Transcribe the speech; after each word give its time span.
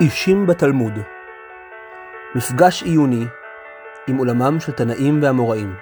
אישים 0.00 0.46
בתלמוד 0.46 0.92
מפגש 2.34 2.82
עיוני 2.82 3.24
עם 4.06 4.16
עולמם 4.16 4.60
של 4.60 4.72
תנאים 4.72 5.22
ואמוראים 5.22 5.74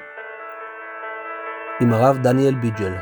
עם 1.80 1.92
הרב 1.92 2.18
דניאל 2.22 2.54
ביג'ל 2.54 2.92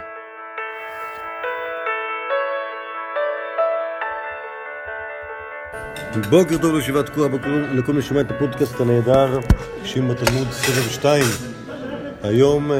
בוקר 6.30 6.58
טוב 6.58 6.74
לישיבת 6.74 7.08
טוב 7.14 7.32
לכל 7.74 7.92
מי 7.92 8.02
ששומע 8.02 8.20
את 8.20 8.30
הפודקאסט 8.30 8.80
הנהדר, 8.80 9.38
אישים 9.82 10.08
בתלמוד 10.08 10.46
סבב 10.50 10.90
2. 10.90 11.24
היום, 12.22 12.72
אה, 12.72 12.76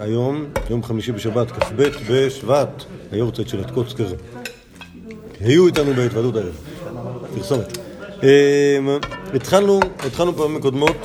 היום, 0.00 0.44
יום 0.70 0.82
חמישי 0.82 1.12
בשבת, 1.12 1.50
כ"ב 1.50 1.82
בשבט, 2.10 2.84
היורצייט 3.12 3.48
של 3.48 3.60
הטקוצקר. 3.60 4.06
היו 5.40 5.66
איתנו 5.66 5.94
בהתוועדות 5.94 6.36
הערב. 6.36 6.69
פרסומת. 7.34 7.78
אה, 8.22 8.78
התחלנו, 9.34 9.80
התחלנו 10.06 10.36
פעמים 10.36 10.60
קודמות 10.60 10.96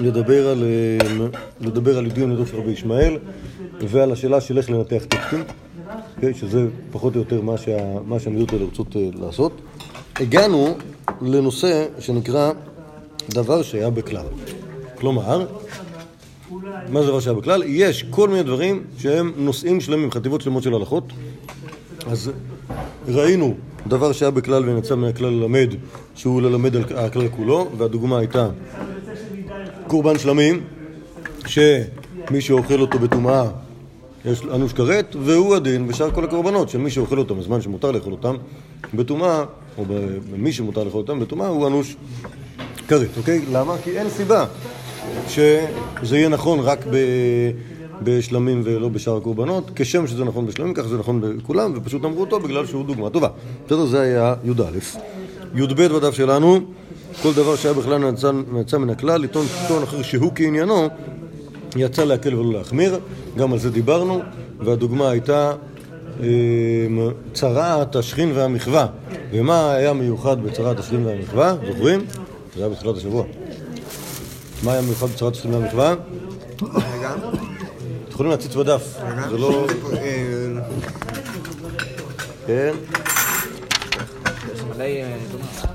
לדבר 0.00 0.48
על, 0.48 0.64
אה, 0.64 1.26
לדבר 1.60 1.98
על 1.98 2.06
ידיעות 2.06 2.30
נדות 2.30 2.48
של 2.48 2.56
רבי 2.56 2.70
ישמעאל 2.70 3.18
ועל 3.80 4.12
השאלה 4.12 4.40
של 4.40 4.58
איך 4.58 4.70
לנתח 4.70 5.04
טקסטים, 5.08 5.44
אוקיי? 6.16 6.34
שזה 6.34 6.66
פחות 6.92 7.14
או 7.14 7.20
יותר 7.20 7.40
מה, 7.40 7.58
שה, 7.58 7.98
מה 8.04 8.20
שהמידות 8.20 8.52
האלה 8.52 8.64
רוצות 8.64 8.96
אה, 8.96 9.08
לעשות. 9.20 9.52
הגענו 10.16 10.76
לנושא 11.22 11.86
שנקרא 11.98 12.52
דבר 13.28 13.62
שהיה 13.62 13.90
בכלל. 13.90 14.26
כלומר, 14.94 15.46
מה 16.88 17.02
זה 17.02 17.06
דבר 17.06 17.20
שהיה 17.20 17.36
בכלל? 17.36 17.62
יש 17.66 18.02
כל 18.10 18.28
מיני 18.28 18.42
דברים 18.42 18.84
שהם 18.98 19.32
נושאים 19.36 19.80
שלמים, 19.80 20.10
חטיבות 20.10 20.40
שלמות 20.40 20.62
של 20.62 20.74
הלכות. 20.74 21.04
אז 22.06 22.30
ראינו 23.08 23.54
דבר 23.86 24.12
שהיה 24.12 24.30
בכלל 24.30 24.68
ונצא 24.68 24.94
מהכלל 24.94 25.28
ללמד, 25.28 25.74
שהוא 26.14 26.42
ללמד 26.42 26.76
על 26.76 26.84
הכלל 26.96 27.28
כולו, 27.28 27.68
והדוגמה 27.78 28.18
הייתה 28.18 28.48
קורבן 29.86 30.18
שלמים, 30.18 30.60
שמי 31.46 32.40
שאוכל 32.40 32.80
אותו 32.80 32.98
בטומאה 32.98 33.44
יש 34.24 34.42
אנוש 34.54 34.72
כרת, 34.72 35.16
והוא 35.24 35.56
הדין 35.56 35.88
בשאר 35.88 36.10
כל 36.10 36.24
הקורבנות 36.24 36.68
של 36.68 36.78
מי 36.78 36.90
שאוכל 36.90 37.18
אותם 37.18 37.38
בזמן 37.38 37.60
שמותר 37.60 37.90
לאכול 37.90 38.12
אותם 38.12 38.36
בטומאה, 38.94 39.44
או 39.78 39.84
במי 40.30 40.52
שמותר 40.52 40.84
לאכול 40.84 41.00
אותם 41.00 41.20
בטומאה, 41.20 41.48
הוא 41.48 41.66
אנוש 41.66 41.96
כרת, 42.88 43.08
אוקיי? 43.16 43.40
למה? 43.52 43.76
כי 43.84 43.98
אין 43.98 44.10
סיבה 44.10 44.46
שזה 45.28 46.16
יהיה 46.18 46.28
נכון 46.28 46.60
רק 46.60 46.86
ב... 46.90 46.96
בשלמים 48.04 48.60
ולא 48.64 48.88
בשאר 48.88 49.16
הקורבנות, 49.16 49.70
כשם 49.74 50.06
שזה 50.06 50.24
נכון 50.24 50.46
בשלמים, 50.46 50.74
כך 50.74 50.86
זה 50.86 50.98
נכון 50.98 51.20
בכולם, 51.38 51.72
ופשוט 51.76 52.04
אמרו 52.04 52.20
אותו 52.20 52.40
בגלל 52.40 52.66
שהוא 52.66 52.84
דוגמה 52.84 53.10
טובה. 53.10 53.28
בסדר, 53.66 53.86
זה 53.86 54.00
היה 54.00 54.34
י"א. 54.44 54.78
י"ב 55.54 55.82
בדף 55.82 56.14
שלנו, 56.14 56.60
כל 57.22 57.32
דבר 57.34 57.56
שהיה 57.56 57.74
בכלל 57.74 58.10
נצא 58.52 58.78
מן 58.78 58.90
הכלל, 58.90 59.20
לטעון 59.20 59.46
טעון 59.68 59.82
אחר 59.82 60.02
שהוא 60.02 60.32
כעניינו, 60.34 60.88
יצא 61.76 62.04
להקל 62.04 62.34
ולא 62.34 62.58
להחמיר, 62.58 62.98
גם 63.36 63.52
על 63.52 63.58
זה 63.58 63.70
דיברנו, 63.70 64.20
והדוגמה 64.58 65.10
הייתה 65.10 65.52
אה, 66.20 66.26
צרעת 67.32 67.96
השכין 67.96 68.32
והמחווה. 68.34 68.86
ומה 69.32 69.72
היה 69.72 69.92
מיוחד 69.92 70.42
בצרעת 70.42 70.78
השכין 70.78 71.06
והמחווה? 71.06 71.54
זוכרים? 71.66 72.00
זה 72.56 72.60
היה 72.60 72.68
בתחילת 72.68 72.96
השבוע. 72.96 73.24
מה 74.62 74.72
היה 74.72 74.82
מיוחד 74.82 75.06
בצרעת 75.06 75.32
השכין 75.32 75.54
והמחווה? 75.54 75.94
יכולים 78.14 78.30
להציץ 78.30 78.54
בדף, 78.54 78.98
זה 79.30 79.38
לא... 79.38 79.66
כן. 82.46 82.72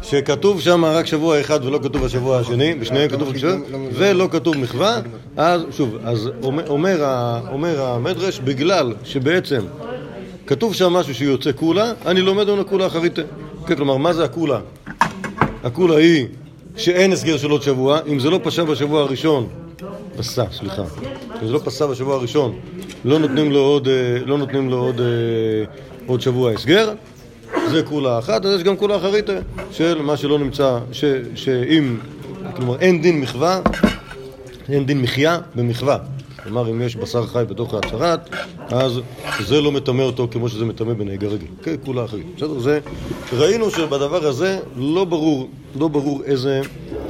שכתוב 0.01 0.61
שם 0.61 0.85
רק 0.85 1.05
שבוע 1.05 1.41
אחד 1.41 1.65
ולא 1.65 1.79
כתוב 1.83 2.05
השבוע 2.05 2.39
השני, 2.39 2.73
בשניהם 2.75 3.09
כתוב 3.09 3.37
שבוע, 3.37 3.55
ולא 3.93 4.27
כתוב 4.31 4.57
מחווה, 4.57 4.99
אז 5.37 5.61
שוב, 5.71 5.97
אז 6.03 6.29
אומר, 6.43 7.03
אומר 7.51 7.81
המדרש, 7.81 8.39
בגלל 8.39 8.93
שבעצם 9.03 9.61
כתוב 10.47 10.73
שם 10.73 10.93
משהו 10.93 11.15
שיוצא 11.15 11.51
כולה, 11.55 11.93
אני 12.05 12.21
לומד 12.21 12.49
ממנו 12.49 12.67
כולה 12.67 12.87
אחרית. 12.87 13.19
כן, 13.67 13.75
כלומר, 13.75 13.97
מה 13.97 14.13
זה 14.13 14.23
הכולה? 14.23 14.59
הכולה 15.63 15.95
היא 15.97 16.27
שאין 16.77 17.13
הסגר 17.13 17.37
של 17.37 17.49
עוד 17.51 17.61
שבוע, 17.61 17.99
אם 18.07 18.19
זה 18.19 18.29
לא 18.29 18.39
פשע 18.43 18.63
בשבוע 18.63 19.01
הראשון, 19.01 19.49
פסע, 20.17 20.45
סליחה. 20.51 20.83
זה 21.41 21.51
לא 21.51 21.59
פסע 21.65 21.85
בשבוע 21.85 22.15
הראשון, 22.15 22.59
לא 23.05 23.19
נותנים 23.19 23.51
לו 23.51 23.59
עוד, 23.59 23.87
לא 24.25 24.37
נותנים 24.37 24.69
לו 24.69 24.77
עוד, 24.77 25.01
עוד 26.05 26.21
שבוע 26.21 26.51
הסגר, 26.51 26.93
זה 27.71 27.83
כולה 27.83 28.19
אחת, 28.19 28.45
אז 28.45 28.59
יש 28.59 28.63
גם 28.63 28.77
כולה 28.77 28.97
אחרית 28.97 29.25
של 29.71 30.01
מה 30.01 30.17
שלא 30.17 30.39
נמצא, 30.39 30.79
ש, 30.91 31.05
שאם, 31.35 31.97
כלומר 32.55 32.79
אין 32.79 33.01
דין 33.01 33.21
מחווה, 33.21 33.61
אין 34.69 34.85
דין 34.85 35.01
מחיה 35.01 35.39
במחווה. 35.55 35.97
כלומר, 36.43 36.69
אם 36.69 36.81
יש 36.81 36.95
בשר 36.95 37.25
חי 37.25 37.43
בתוך 37.49 37.73
ההצהרת, 37.73 38.29
אז 38.67 38.99
זה 39.39 39.61
לא 39.61 39.71
מטמא 39.71 40.01
אותו 40.01 40.27
כמו 40.31 40.49
שזה 40.49 40.65
מטמא 40.65 40.93
בנהיגה 40.93 41.27
רגיל. 41.27 41.47
כן, 41.63 41.75
כולה 41.85 42.05
אחרית. 42.05 42.25
בסדר? 42.35 42.59
זה, 42.59 42.79
ראינו 43.33 43.71
שבדבר 43.71 44.27
הזה 44.27 44.59
לא 44.77 45.05
ברור, 45.05 45.49
לא 45.79 45.87
ברור 45.87 46.23
איזה, 46.23 46.61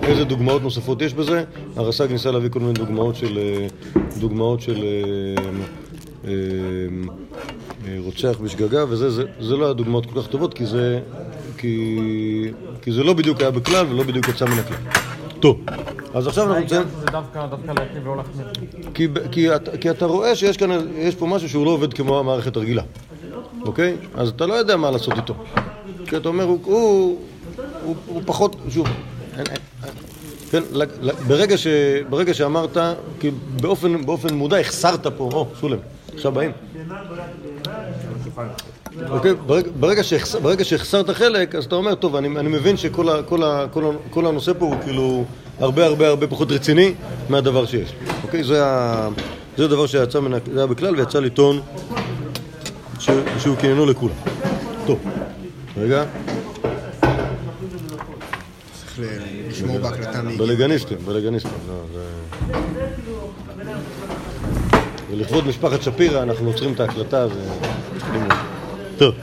איזה 0.04 0.24
דוגמאות 0.24 0.62
נוספות 0.62 1.02
יש 1.02 1.14
בזה. 1.14 1.44
הרס"ג 1.76 2.12
ניסה 2.12 2.32
להביא 2.32 2.50
כל 2.50 2.60
מיני 2.60 2.74
דוגמאות 2.74 3.16
של, 3.16 3.40
דוגמאות 4.20 4.62
של 4.62 4.84
אה, 6.26 6.32
אה, 7.88 7.98
רוצח 7.98 8.38
בשגגה, 8.44 8.86
וזה 8.90 9.10
זה, 9.10 9.24
זה 9.40 9.58
לא 9.58 9.66
היה 9.66 9.74
דוגמאות 9.74 10.06
כל 10.06 10.22
כך 10.22 10.28
טובות, 10.28 10.54
כי 10.54 10.66
זה, 10.66 11.00
כי, 11.58 11.98
כי 12.82 12.92
זה 12.92 13.04
לא 13.04 13.14
בדיוק 13.14 13.42
היה 13.42 13.52
בכלל 13.52 13.86
ולא 13.90 14.04
בדיוק 14.04 14.28
יצא 14.28 14.46
מן 14.46 14.60
הכלל. 14.60 14.78
טוב, 15.40 15.62
אז 16.14 16.28
עכשיו 16.28 16.44
אנחנו 16.44 16.60
נמצאים... 16.60 16.82
זה 17.00 17.06
דווקא 17.06 17.40
להקריב 17.68 18.08
ולא 18.08 18.18
להחמיר. 18.18 18.48
כי, 18.94 19.08
כי, 19.32 19.48
כי 19.82 19.90
אתה 19.90 20.06
רואה 20.06 20.36
שיש 20.36 20.58
כאן, 20.58 20.70
יש 20.96 21.16
פה 21.16 21.26
משהו 21.26 21.50
שהוא 21.50 21.66
לא 21.66 21.72
עובד 21.72 21.94
כמו 21.94 22.20
המערכת 22.20 22.56
הרגילה, 22.56 22.84
אוקיי? 23.62 23.96
אז 24.16 24.30
אתה 24.30 24.46
לא 24.46 24.54
יודע 24.54 24.78
מה 24.78 24.92
לעשות 24.92 25.14
איתו. 25.18 25.34
כי 26.06 26.18
אתה 26.18 26.30
אומר, 26.30 26.44
הוא, 26.44 26.60
הוא, 26.64 27.20
הוא, 27.84 27.96
הוא 28.06 28.22
פחות, 28.26 28.56
שוב, 28.70 28.88
אין, 29.38 29.46
אין, 29.50 29.92
כן, 30.52 30.64
ברגע, 31.28 31.58
ש, 31.58 31.68
ברגע 32.10 32.34
שאמרת, 32.34 32.78
כי 33.20 33.32
באופן, 33.62 34.06
באופן 34.06 34.34
מודע 34.34 34.58
החסרת 34.58 35.08
פה, 35.08 35.30
או, 35.34 35.48
שולם, 35.60 35.78
עכשיו 36.14 36.32
באים. 36.32 36.52
אוקיי, 39.10 39.34
ברגע, 39.34 39.70
ברגע, 39.80 40.04
שהחס, 40.04 40.36
ברגע 40.36 40.64
שהחסרת 40.64 41.10
חלק, 41.10 41.56
אז 41.56 41.66
אתה 41.66 41.76
אומר, 41.76 41.96
טוב, 41.96 42.16
אני, 42.16 42.28
אני 42.40 42.50
מבין 42.50 42.78
שכל 42.78 44.26
הנושא 44.26 44.52
פה 44.60 44.66
הוא 44.66 44.76
כאילו 44.84 45.24
הרבה 45.60 45.86
הרבה 45.86 46.08
הרבה 46.08 46.28
פחות 46.28 46.52
רציני 46.52 46.94
מהדבר 47.30 47.66
שיש. 47.66 47.94
אוקיי, 48.24 48.44
זה, 48.44 48.64
זה 49.58 49.66
הדבר 49.66 49.88
שיצא 49.88 50.20
מן, 50.20 50.32
זה 50.54 50.60
היה 50.60 50.68
בכלל 50.68 50.96
ויצא 50.96 51.20
לטעון 51.20 51.62
ש, 53.00 53.10
שהוא 53.40 53.56
קניינו 53.56 53.86
לכולם. 53.86 54.16
טוב, 54.88 55.00
רגע. 55.78 56.04
לשמור 59.50 59.80
בהקלטה 59.80 60.22
מי... 60.22 60.38
בלגניסטים, 60.38 60.98
בלגניסטים. 61.06 61.52
ולכבוד 65.12 65.48
משפחת 65.48 65.82
שפירא 65.82 66.24
אנחנו 66.24 66.48
עוצרים 66.48 66.74
את 66.74 66.80
ההקלטה 66.80 67.28
ו... 67.32 67.50
טוב. 69.00 69.16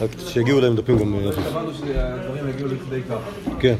רק 0.00 0.10
שיגיעו 0.28 0.60
להם 0.60 0.76
דפים 0.76 0.98
גם... 0.98 1.14
אמרנו 1.14 1.70
שהדברים 1.74 2.48
יגיעו 2.48 2.68
לכדי 2.68 3.00
כך. 3.10 3.16
כן. 3.60 3.74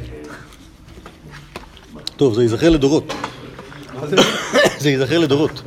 טוב, 2.16 2.34
זה 2.34 2.42
ייזכר 2.42 2.70
לדורות. 2.70 3.12
זה 4.80 4.90
ייזכר 4.90 5.18
לדורות. 5.18 5.62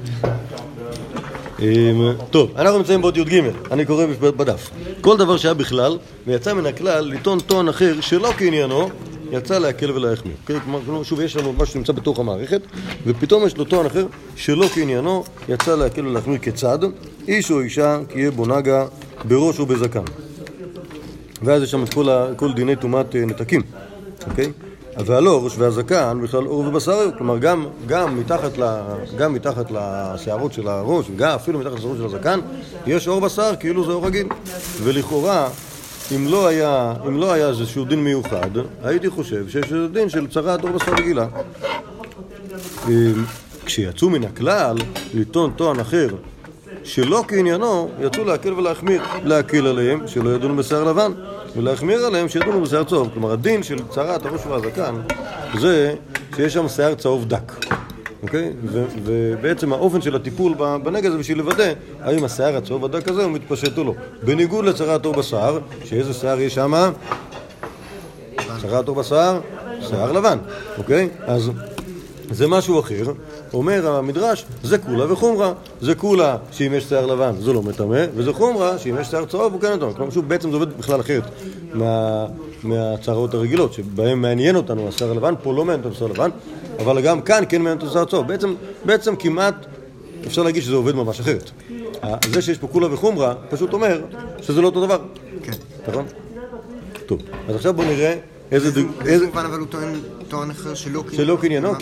טוב, 2.30 2.52
אנחנו 2.58 2.78
נמצאים 2.78 3.02
בעוד 3.02 3.18
י"ג, 3.18 3.42
אני 3.72 3.86
קורא 3.86 4.06
בדף. 4.22 4.70
כל 5.02 5.18
דבר 5.18 5.38
שהיה 5.38 5.54
בכלל, 5.54 5.98
ויצא 6.28 6.54
מן 6.54 6.66
הכלל 6.66 7.06
לטעון 7.06 7.40
טוען 7.40 7.70
אחר 7.70 8.02
שלא 8.02 8.32
כעניינו, 8.38 8.90
יצא 9.32 9.58
להקל 9.58 9.92
ולהחמיר. 9.92 10.36
כלומר, 10.46 11.04
שוב, 11.04 11.22
יש 11.22 11.36
לנו 11.36 11.54
משהו 11.54 11.74
שנמצא 11.74 11.94
בתוך 11.94 12.20
המערכת, 12.20 12.62
ופתאום 13.06 13.46
יש 13.46 13.58
לו 13.58 13.66
טוען 13.66 13.86
אחר 13.86 14.06
שלא 14.36 14.68
כעניינו, 14.68 15.24
יצא 15.50 15.76
להקל 15.76 16.08
ולהחמיר 16.08 16.38
כיצד, 16.38 16.80
איש 17.28 17.52
או 17.52 17.62
אישה, 17.62 18.00
כי 18.10 18.20
יהיה 18.20 18.32
בו 18.32 18.46
נגה 18.46 18.86
בראש 19.28 19.60
ובזקן. 19.60 20.04
ואז 21.42 21.64
יש 21.64 21.72
שם 21.72 21.84
את 21.84 21.94
כל, 21.94 22.10
ה, 22.10 22.28
כל 22.36 22.54
דיני 22.54 22.76
טומאת 22.76 23.16
נתקים, 23.16 23.62
אוקיי? 24.30 24.52
והלא, 25.06 25.44
ראש 25.44 25.56
והזקן, 25.58 26.20
בכלל 26.24 26.46
עור 26.46 26.60
ובשר. 26.60 27.10
כלומר, 27.18 27.38
גם, 27.38 27.66
גם, 27.88 28.20
מתחת 28.20 28.58
ל, 28.58 28.64
גם 29.18 29.34
מתחת 29.34 29.72
לשערות 29.72 30.54
של 30.54 30.68
הראש, 30.68 31.06
וגם 31.10 31.36
אפילו 31.36 31.60
מתחת 31.60 31.74
לשערות 31.74 31.98
של 31.98 32.06
הזקן, 32.06 32.40
יש 32.88 33.08
עור 33.08 33.22
בשר, 33.22 33.52
כאילו 33.60 33.86
זה 33.86 33.92
עור 33.92 34.06
רגיל. 34.06 34.28
ולכאורה, 34.84 35.50
אם 36.16 36.28
לא 36.28 36.48
היה, 36.48 36.94
אם 37.08 37.18
לא 37.18 37.34
היה 37.34 37.48
איזשהו 37.48 37.86
דין 37.86 38.04
מיוחד, 38.04 38.50
הייתי 38.84 39.10
חושב 39.10 39.50
שיש 39.50 39.74
איזה 39.74 39.88
דין 39.88 40.10
של 40.10 40.28
צרת 40.28 40.64
עור 40.64 40.72
בשר 40.72 40.92
רגילה. 40.92 41.28
כשיצאו 43.66 44.10
מן 44.10 44.24
הכלל, 44.24 44.78
לטעון 45.14 45.52
טוען 45.56 45.80
אחר 45.80 46.08
שלא 46.84 47.24
כעניינו 47.28 47.90
יצאו 48.02 48.24
להקל 48.24 48.54
ולהחמיר, 48.54 49.02
להקל 49.24 49.68
עליהם 49.68 50.08
שלא 50.08 50.30
ידונו 50.30 50.56
בשיער 50.56 50.84
לבן, 50.84 51.12
ולהחמיר 51.56 52.06
עליהם 52.06 52.30
שידונו 52.30 52.62
בשיער 52.62 52.84
צהוב. 52.84 53.10
כלומר, 53.14 53.32
הדין 53.32 53.64
של 53.64 53.80
צרת 53.90 54.26
הראש 54.26 54.42
והזקן 54.46 54.96
זה 55.60 55.94
שיש 56.36 56.54
שם 56.54 56.68
שיער 56.68 56.96
צהוב 56.96 57.26
דק. 57.26 57.69
אוקיי? 58.24 58.54
ובעצם 59.04 59.74
האופן 59.74 60.02
של 60.02 60.16
הטיפול 60.16 60.54
בנגע 60.84 61.12
זה 61.12 61.18
בשביל 61.18 61.38
לוודא 61.38 61.74
האם 62.02 62.24
השיער 62.24 62.58
הצהוב 62.58 62.86
הדק 62.86 63.08
הזה 63.08 63.24
הוא 63.24 63.32
מתפשט 63.32 63.78
או 63.78 63.84
לא. 63.84 63.94
בניגוד 64.24 64.66
לצרת 64.66 65.06
עור 65.06 65.16
בשיער, 65.16 65.60
שאיזה 65.86 66.14
שיער 66.14 66.40
יש 66.40 66.56
שם? 66.56 66.92
צרת 68.62 68.88
עור 68.88 68.98
בשיער, 68.98 69.40
שיער 69.82 70.12
לבן, 70.12 70.38
אוקיי? 70.78 71.10
אז 71.26 71.52
זה 72.32 72.48
משהו 72.48 72.80
אחר. 72.80 73.04
אומר 73.54 73.88
המדרש, 73.88 74.46
זה 74.64 74.78
כולה 74.78 75.14
וחומרה. 75.14 75.54
זה 75.82 75.96
כולה 75.96 76.38
שאם 76.52 76.74
יש 76.74 76.84
שיער 76.84 77.06
לבן 77.06 77.32
זה 77.40 77.54
לא 77.54 77.62
מטמא, 77.62 78.06
וזה 78.16 78.34
חומרה 78.34 78.78
שאם 78.78 78.96
יש 79.02 79.08
שיער 79.08 79.26
צהוב 79.26 79.54
הוא 79.54 79.62
כן 79.62 79.74
מטמא. 79.74 79.94
כלומר, 79.94 80.12
שוב, 80.12 80.30
בעצם 80.30 80.50
זה 80.50 80.56
עובד 80.56 80.78
בכלל 80.78 81.00
אחרת 81.00 81.24
מה, 81.74 82.26
מהצרות 82.64 83.34
הרגילות, 83.34 83.74
שבהן 83.74 84.18
מעניין 84.18 84.56
אותנו 84.56 84.88
השיער 84.88 85.12
הלבן, 85.12 85.34
פה 85.44 85.54
לא 85.54 85.66
מעניין 85.66 85.80
אותנו 85.80 85.92
השיער 85.94 86.10
הלבן, 86.10 86.30
אבל 86.80 87.02
גם 87.02 87.22
כאן 87.22 87.44
כן 87.50 87.62
מעניין 87.62 87.88
השיער 87.88 88.04
הצהוב. 88.04 88.28
בעצם, 88.28 88.54
בעצם 88.86 89.16
כמעט 89.16 89.56
אפשר 90.28 90.44
להגיד 90.44 90.64
שזה 90.64 90.76
עובד 90.76 90.96
ממש 90.96 91.20
אחרת. 91.20 91.52
זה 92.34 92.42
שיש 92.42 92.58
פה 92.58 92.68
כולה 92.68 92.94
וחומרה, 92.94 93.36
פשוט 93.50 93.74
אומר 93.74 94.02
שזה 94.42 94.62
לא 94.62 94.68
אותו 94.68 94.86
דבר. 94.86 95.00
כן. 95.44 95.52
נכון? 95.88 96.06
טוב, 97.06 97.22
אז 97.50 97.56
עכשיו 97.56 97.74
בואו 97.74 97.88
נראה 97.88 98.16
איזה... 98.52 98.72
באיזה 98.72 99.12
איזה... 99.12 99.26
מובן 99.26 99.46
אבל 99.46 99.60
הוא 99.60 99.68
טוען 99.68 100.00
טוען 100.28 100.52
אחר 100.52 100.74
שלא 100.74 101.04
שלא 101.12 101.38
קניינו, 101.42 101.74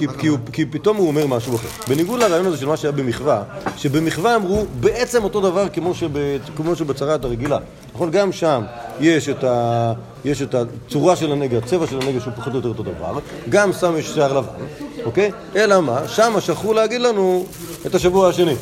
כי, 0.54 0.66
פתאום 0.66 0.98
הוא 0.98 1.08
אומר 1.08 1.28
משהו 1.28 1.56
אחר. 1.56 1.68
בניגוד 1.88 2.20
לרעיון 2.20 2.46
הזה 2.46 2.58
של 2.58 2.66
מה 2.66 2.78
שהיה 2.78 2.92
במחווה, 2.92 3.44
שבמחווה 3.78 4.36
אמרו 4.36 4.66
בעצם 4.80 5.24
אותו 5.24 5.42
דבר 5.42 5.70
כמו, 5.70 5.96
שב, 5.96 6.10
כמו 6.56 6.76
שבצרת 6.76 7.26
הרגילה. 7.26 7.58
נכון? 7.94 8.12
גם 8.12 8.32
שם 8.32 8.62
יש 9.00 9.30
את, 9.30 9.44
ה, 9.44 9.94
יש 10.26 10.42
את 10.42 10.56
הצורה 10.56 11.16
של 11.16 11.32
הנגע, 11.32 11.58
הצבע 11.58 11.88
של 11.88 12.02
הנגע 12.02 12.20
שהוא 12.20 12.34
פחות 12.34 12.54
או 12.54 12.58
יותר 12.58 12.70
אותו 12.70 12.84
דבר, 12.84 13.20
גם 13.50 13.74
שם 13.74 13.94
יש 13.98 14.14
שיער 14.14 14.38
לבן, 14.38 14.66
אוקיי? 15.06 15.32
אלא 15.56 15.82
מה? 15.82 16.08
שם 16.08 16.34
שכחו 16.40 16.74
להגיד 16.74 17.02
לנו 17.02 17.46
את 17.86 17.96
השבוע 17.96 18.30
השני. 18.30 18.56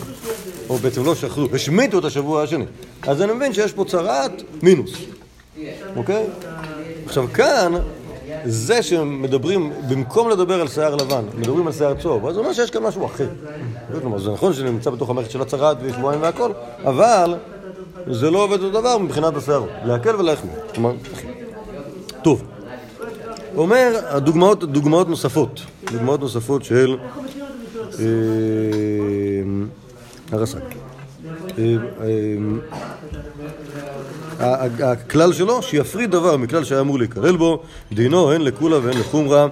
או 0.69 0.77
בעצם 0.77 1.05
לא 1.05 1.15
שכחו, 1.15 1.45
השמיטו 1.53 1.99
את 1.99 2.05
השבוע 2.05 2.43
השני. 2.43 2.65
אז 3.01 3.21
אני 3.21 3.33
מבין 3.33 3.53
שיש 3.53 3.73
פה 3.73 3.85
צרת 3.87 4.41
מינוס, 4.63 4.91
אוקיי? 5.95 6.25
עכשיו 7.05 7.25
כאן, 7.33 7.73
זה 8.45 8.83
שמדברים, 8.83 9.73
במקום 9.89 10.29
לדבר 10.29 10.61
על 10.61 10.67
שיער 10.67 10.95
לבן, 10.95 11.23
מדברים 11.37 11.67
על 11.67 11.73
שיער 11.73 11.93
צהוב, 11.93 12.27
אז 12.27 12.33
זה 12.33 12.39
אומר 12.39 12.53
שיש 12.53 12.71
כאן 12.71 12.83
משהו 12.83 13.05
אחר. 13.05 13.27
כלומר, 14.01 14.19
זה 14.19 14.31
נכון 14.31 14.53
שזה 14.53 14.63
נמצא 14.63 14.89
בתוך 14.89 15.09
המערכת 15.09 15.31
של 15.31 15.41
הצרת 15.41 15.77
ושבועיים 15.81 16.21
והכל, 16.21 16.51
אבל 16.83 17.35
זה 18.07 18.31
לא 18.31 18.43
עובד 18.43 18.63
אותו 18.63 18.79
דבר 18.79 18.97
מבחינת 18.97 19.35
השיער, 19.35 19.63
להקל 19.85 20.15
ולהחמיר. 20.15 20.55
כלומר, 20.73 20.91
טוב. 22.23 22.43
אומר, 23.55 23.99
הדוגמאות, 24.03 24.63
דוגמאות 24.63 25.09
נוספות, 25.09 25.61
דוגמאות 25.91 26.19
נוספות 26.19 26.63
של 26.63 26.97
אה, 27.99 28.05
הרס"ק. 30.31 30.75
הכלל 34.39 35.33
שלו, 35.33 35.61
שיפריד 35.61 36.11
דבר 36.11 36.37
מכלל 36.37 36.63
שהיה 36.63 36.81
אמור 36.81 36.99
להיכלל 36.99 37.37
בו, 37.37 37.63
דינו 37.91 38.31
הן 38.31 38.41
לקולה 38.41 38.77
והן 38.83 38.97
לחומרה, 38.97 39.47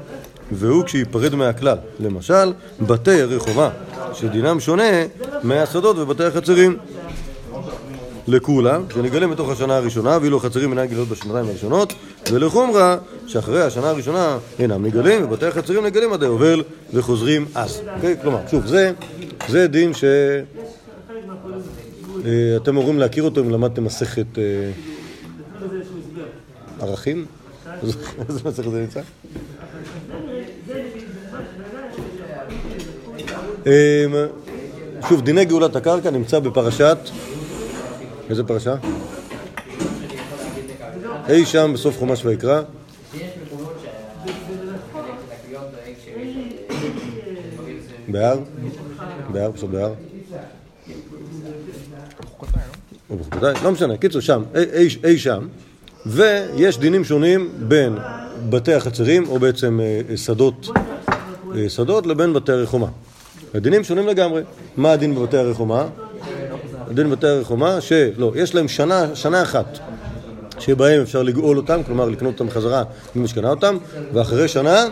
והוא 0.51 0.83
כשייפרד 0.83 1.35
מהכלל. 1.35 1.77
למשל, 1.99 2.53
בתי 2.81 3.13
ירי 3.13 3.39
חומה, 3.39 3.69
שדינם 4.13 4.59
שונה 4.59 5.03
מהשדות 5.43 5.97
ובתי 5.97 6.23
החצרים. 6.23 6.77
לקולה, 8.27 8.79
שנגלים 8.93 9.31
בתוך 9.31 9.49
השנה 9.49 9.75
הראשונה, 9.75 10.17
ואילו 10.21 10.37
החצרים 10.37 10.69
אינם 10.69 10.85
גלות 10.85 11.07
בשנתיים 11.07 11.45
הראשונות, 11.45 11.93
ולחומרה, 12.31 12.97
שאחרי 13.27 13.61
השנה 13.61 13.89
הראשונה 13.89 14.37
אינם 14.59 14.85
נגלים, 14.85 15.23
ובתי 15.23 15.45
החצרים 15.45 15.85
נגלים 15.85 16.13
עד 16.13 16.23
היובל 16.23 16.63
וחוזרים 16.93 17.45
אז. 17.55 17.81
אוקיי? 17.95 18.15
כלומר, 18.21 18.39
שוב, 18.51 18.65
זה, 18.65 18.91
זה 19.47 19.67
דין 19.67 19.93
ש... 19.93 20.03
אה, 22.25 22.57
אתם 22.57 22.77
אמורים 22.77 22.99
להכיר 22.99 23.23
אותו 23.23 23.41
אם 23.41 23.49
למדתם 23.49 23.83
מסכת 23.83 24.37
אה, 24.37 24.71
ערכים? 26.79 27.25
איזה 28.29 28.49
מסכת 28.49 28.71
זה 28.71 28.81
נמצא? 28.81 29.01
אה, 33.67 34.05
שוב, 35.09 35.21
דיני 35.21 35.45
גאולת 35.45 35.75
הקרקע 35.75 36.11
נמצא 36.11 36.39
בפרשת... 36.39 36.97
איזה 38.29 38.43
פרשה? 38.43 38.75
אי 41.29 41.45
שם 41.45 41.71
בסוף 41.73 41.99
חומש 41.99 42.25
ויקרא. 42.25 42.61
בהר? 48.07 48.39
בהר, 49.31 49.51
פשוט 49.51 49.69
בהר. 49.69 49.93
או 53.09 53.15
לא 53.63 53.71
משנה, 53.71 53.97
קיצור 53.97 54.21
שם, 54.21 54.43
אי, 54.55 54.87
אי, 55.03 55.17
שם, 55.17 55.47
ויש 56.05 56.77
דינים 56.77 57.03
שונים 57.03 57.49
בין 57.59 57.97
בתי 58.49 58.73
החצרים, 58.73 59.27
או 59.29 59.39
בעצם 59.39 59.79
אה, 59.79 60.01
אה, 60.09 60.17
שדות, 60.17 60.69
אה, 61.55 61.69
שדות 61.69 62.05
לבין 62.07 62.33
בתי 62.33 62.51
הרחומה. 62.51 62.87
הדינים 63.53 63.83
שונים 63.83 64.07
לגמרי. 64.07 64.41
מה 64.77 64.91
הדין 64.91 65.15
בבתי 65.15 65.37
הרחומה? 65.37 65.87
הדין 66.89 67.09
בבתי 67.09 67.27
הרחומה, 67.27 67.81
שלא, 67.81 68.31
יש 68.35 68.55
להם 68.55 68.67
שנה, 68.67 69.15
שנה 69.15 69.41
אחת 69.41 69.79
שבהם 70.59 71.01
אפשר 71.01 71.23
לגאול 71.23 71.57
אותם, 71.57 71.83
כלומר 71.83 72.09
לקנות 72.09 72.33
אותם 72.41 72.49
חזרה 72.51 72.83
ממי 73.15 73.27
שקנה 73.27 73.49
אותם, 73.49 73.77
ואחרי 74.13 74.47
שנה, 74.47 74.85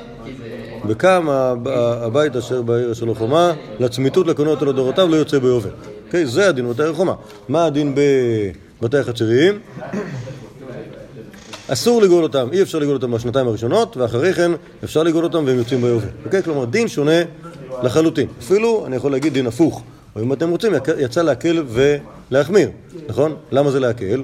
וקם 0.87 1.29
הב- 1.29 1.67
הבית 2.03 2.35
אשר 2.35 2.61
בעיר 2.61 2.91
אשר 2.91 3.05
לא 3.05 3.13
חומה, 3.13 3.53
לצמיתות 3.79 4.27
לקונה 4.27 4.49
אותו 4.49 4.65
לדורותיו, 4.65 5.07
לא 5.07 5.15
יוצא 5.15 5.39
ביובל. 5.39 5.69
אוקיי? 6.11 6.25
זה 6.25 6.49
הדין 6.49 6.65
בבתי 6.67 6.83
הרחומה. 6.83 7.13
מה 7.49 7.65
הדין 7.65 7.95
בבתי 8.81 8.97
החצריים? 8.97 9.59
אסור 11.67 12.01
לגאול 12.01 12.23
אותם, 12.23 12.47
אי 12.51 12.61
אפשר 12.61 12.79
לגאול 12.79 12.93
אותם 12.95 13.11
בשנתיים 13.11 13.47
הראשונות, 13.47 13.97
ואחרי 13.97 14.33
כן 14.33 14.51
אפשר 14.83 15.03
לגאול 15.03 15.23
אותם 15.23 15.43
והם 15.45 15.57
יוצאים 15.57 15.81
ביובל. 15.81 16.07
אוקיי? 16.25 16.43
כלומר, 16.43 16.65
דין 16.65 16.87
שונה 16.87 17.21
לחלוטין. 17.83 18.27
אפילו, 18.39 18.83
אני 18.85 18.95
יכול 18.95 19.11
להגיד 19.11 19.33
דין 19.33 19.47
הפוך. 19.47 19.83
או 20.15 20.21
אם 20.21 20.33
אתם 20.33 20.49
רוצים, 20.49 20.73
יצא 20.99 21.21
להקל 21.21 21.63
ולהחמיר, 21.67 22.69
נכון? 23.07 23.35
למה 23.51 23.71
זה 23.71 23.79
להקל? 23.79 24.21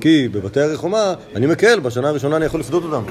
כי 0.00 0.28
בבתי 0.28 0.60
הרחומה 0.60 1.14
אני 1.34 1.46
מקל, 1.46 1.80
בשנה 1.80 2.08
הראשונה 2.08 2.36
אני 2.36 2.44
יכול 2.44 2.60
לפדות 2.60 2.82
אותם. 2.82 3.02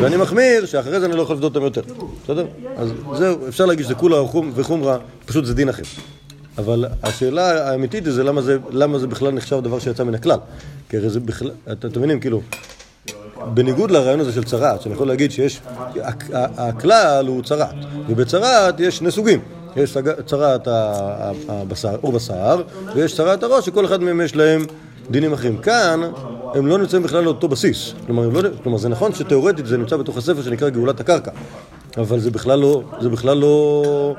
ואני 0.00 0.16
מחמיר, 0.16 0.66
שאחרי 0.66 1.00
זה 1.00 1.06
אני 1.06 1.16
לא 1.16 1.22
יכול 1.22 1.36
לפדות 1.36 1.56
אותם 1.56 1.64
יותר. 1.64 1.82
בסדר? 2.24 2.46
אז 2.76 2.88
זהו, 3.14 3.48
אפשר 3.48 3.66
להגיד 3.66 3.84
שזה 3.84 3.94
כולה 3.94 4.16
וחומרה, 4.54 4.98
פשוט 5.26 5.44
זה 5.44 5.54
דין 5.54 5.68
אחר. 5.68 5.82
אבל 6.58 6.84
השאלה 7.02 7.70
האמיתית 7.70 8.04
זה 8.04 8.24
למה 8.24 8.42
זה, 8.42 8.58
למה 8.70 8.98
זה 8.98 9.06
בכלל 9.06 9.30
נחשב 9.30 9.60
דבר 9.60 9.78
שיצא 9.78 10.04
מן 10.04 10.14
הכלל. 10.14 10.38
כי 10.88 10.96
הרי 10.96 11.10
זה 11.10 11.20
בכלל, 11.20 11.50
את- 11.72 11.84
אתם 11.84 11.98
מבינים, 11.98 12.20
כאילו, 12.20 12.40
בניגוד 13.54 13.90
לרעיון 13.90 14.20
הזה 14.20 14.32
של 14.32 14.44
צרעת, 14.44 14.82
שאני 14.82 14.94
יכול 14.94 15.06
להגיד 15.08 15.30
שיש, 15.30 15.60
הכלל 16.34 17.26
הוא 17.26 17.42
צרעת, 17.42 17.74
ובצרעת 18.08 18.80
יש 18.80 18.96
שני 18.98 19.10
סוגים, 19.10 19.40
יש 19.76 19.96
צרעת 20.26 20.68
הבשר, 21.48 21.96
עור 22.00 22.12
בשר, 22.12 22.62
ויש 22.94 23.16
צרעת 23.16 23.42
הראש, 23.42 23.66
שכל 23.66 23.84
אחד 23.86 24.02
מהם 24.02 24.20
יש 24.20 24.36
להם 24.36 24.64
דינים 25.10 25.32
אחרים. 25.32 25.56
כאן 25.58 26.00
הם 26.54 26.66
לא 26.66 26.78
נמצאים 26.78 27.02
בכלל 27.02 27.18
על 27.18 27.26
אותו 27.26 27.48
בסיס, 27.48 27.92
כלומר, 28.06 28.28
לא, 28.28 28.48
כלומר 28.62 28.78
זה 28.78 28.88
נכון 28.88 29.14
שתאורטית 29.14 29.66
זה 29.66 29.76
נמצא 29.78 29.96
בתוך 29.96 30.16
הספר 30.16 30.42
שנקרא 30.42 30.68
גאולת 30.68 31.00
הקרקע, 31.00 31.30
אבל 31.96 32.20
זה 32.20 32.30
בכלל 32.30 32.58
לא, 32.58 32.82
זה 33.00 33.08
בכלל 33.08 33.36
לא, 33.36 34.14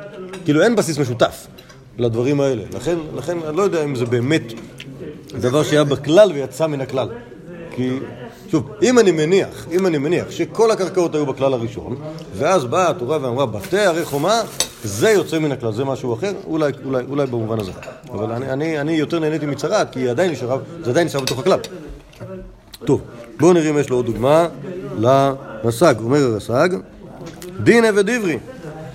כאילו 0.45 0.61
אין 0.61 0.75
בסיס 0.75 0.97
משותף 0.99 1.47
לדברים 1.97 2.41
האלה, 2.41 2.63
לכן, 2.75 2.97
לכן 3.15 3.37
אני 3.47 3.57
לא 3.57 3.61
יודע 3.61 3.83
אם 3.83 3.95
זה 3.95 4.05
באמת 4.05 4.53
דבר 5.39 5.63
שהיה 5.63 5.83
בכלל 5.83 6.31
ויצא 6.33 6.67
מן 6.67 6.81
הכלל. 6.81 7.09
כי, 7.75 7.99
שוב, 8.51 8.69
אם 8.81 8.99
אני 8.99 9.11
מניח, 9.11 9.67
אם 9.71 9.87
אני 9.87 9.97
מניח 9.97 10.31
שכל 10.31 10.71
הקרקעות 10.71 11.15
היו 11.15 11.25
בכלל 11.25 11.53
הראשון, 11.53 11.95
ואז 12.37 12.65
באה 12.65 12.89
התורה 12.89 13.17
ואמרה, 13.21 13.45
בתי 13.45 13.79
הרי 13.79 14.05
חומה, 14.05 14.41
זה 14.83 15.09
יוצא 15.09 15.39
מן 15.39 15.51
הכלל, 15.51 15.73
זה 15.73 15.85
משהו 15.85 16.13
אחר, 16.13 16.33
אולי, 16.47 16.71
אולי, 16.85 17.03
אולי 17.09 17.25
במובן 17.27 17.59
הזה. 17.59 17.71
אבל 18.11 18.31
אני, 18.31 18.49
אני, 18.49 18.81
אני 18.81 18.91
יותר 18.91 19.19
נהניתי 19.19 19.45
מצרעת, 19.45 19.91
כי 19.91 19.99
היא 19.99 20.09
עדיין 20.09 20.31
נשארה, 20.31 20.57
זה 20.83 20.91
עדיין 20.91 21.07
נשאר 21.07 21.19
בתוך 21.19 21.39
הכלל. 21.39 21.59
טוב, 22.85 23.01
בואו 23.39 23.53
נראה 23.53 23.69
אם 23.69 23.77
יש 23.77 23.89
לו 23.89 23.95
עוד 23.95 24.05
דוגמה 24.05 24.47
לרס"ג. 24.99 25.95
אומר 26.03 26.23
הרס"ג, 26.23 26.69
דין 27.63 27.85
עבד 27.85 28.09
עברי, 28.09 28.37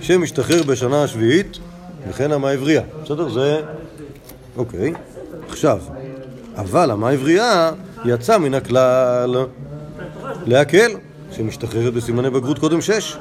שמשתחרר 0.00 0.62
בשנה 0.62 1.03
השביעית, 1.03 1.59
וכן 2.08 2.32
המה 2.32 2.50
עברייה. 2.50 2.82
בסדר? 3.02 3.28
זה... 3.28 3.60
אוקיי. 4.56 4.92
עכשיו, 5.48 5.78
אבל 6.56 6.90
המה 6.90 7.10
עברייה 7.10 7.72
יצא 8.04 8.38
מן 8.38 8.54
הכלל 8.54 9.36
להקל, 10.46 10.90
שמשתחררת 11.32 11.94
בסימני 11.94 12.30
בגרות 12.30 12.58
קודם 12.58 12.80
שש, 12.80 13.16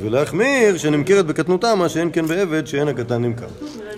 ולהחמיר, 0.00 0.76
שנמכרת 0.76 1.26
בקטנותה, 1.26 1.74
מה 1.74 1.88
שאין 1.88 2.10
כן 2.12 2.26
בעבד, 2.26 2.66
שאין 2.66 2.88
הקטן 2.88 3.22
נמכר. 3.22 3.46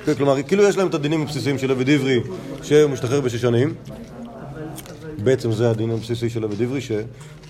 כן, 0.04 0.14
כלומר, 0.14 0.42
כאילו 0.42 0.64
יש 0.64 0.76
להם 0.76 0.88
את 0.88 0.94
הדינים 0.94 1.22
הבסיסיים 1.22 1.58
של 1.58 1.70
עבד 1.70 1.90
עברי, 1.90 2.20
שהוא 2.62 2.90
משתחרר 2.90 3.20
בשש 3.20 3.40
שנים. 3.40 3.74
בעצם 5.18 5.52
זה 5.52 5.70
הדין 5.70 5.90
הבסיסי 5.90 6.30
של 6.30 6.44
עבד 6.44 6.62
עברי, 6.62 6.80
ש... 6.80 6.92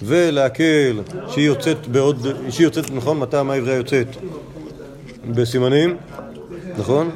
ולהקל 0.03 1.01
שהיא 1.29 1.47
יוצאת 1.47 1.89
בעוד, 1.89 2.27
שהיא 2.51 2.67
יוצאת, 2.67 2.91
נכון? 2.91 3.19
מתי 3.19 3.37
המה 3.37 3.53
העברייה 3.53 3.77
יוצאת? 3.77 4.07
בסימנים, 5.31 5.97
נכון? 6.79 7.11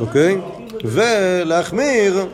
אוקיי? 0.00 0.38
ולהחמיר 0.84 2.26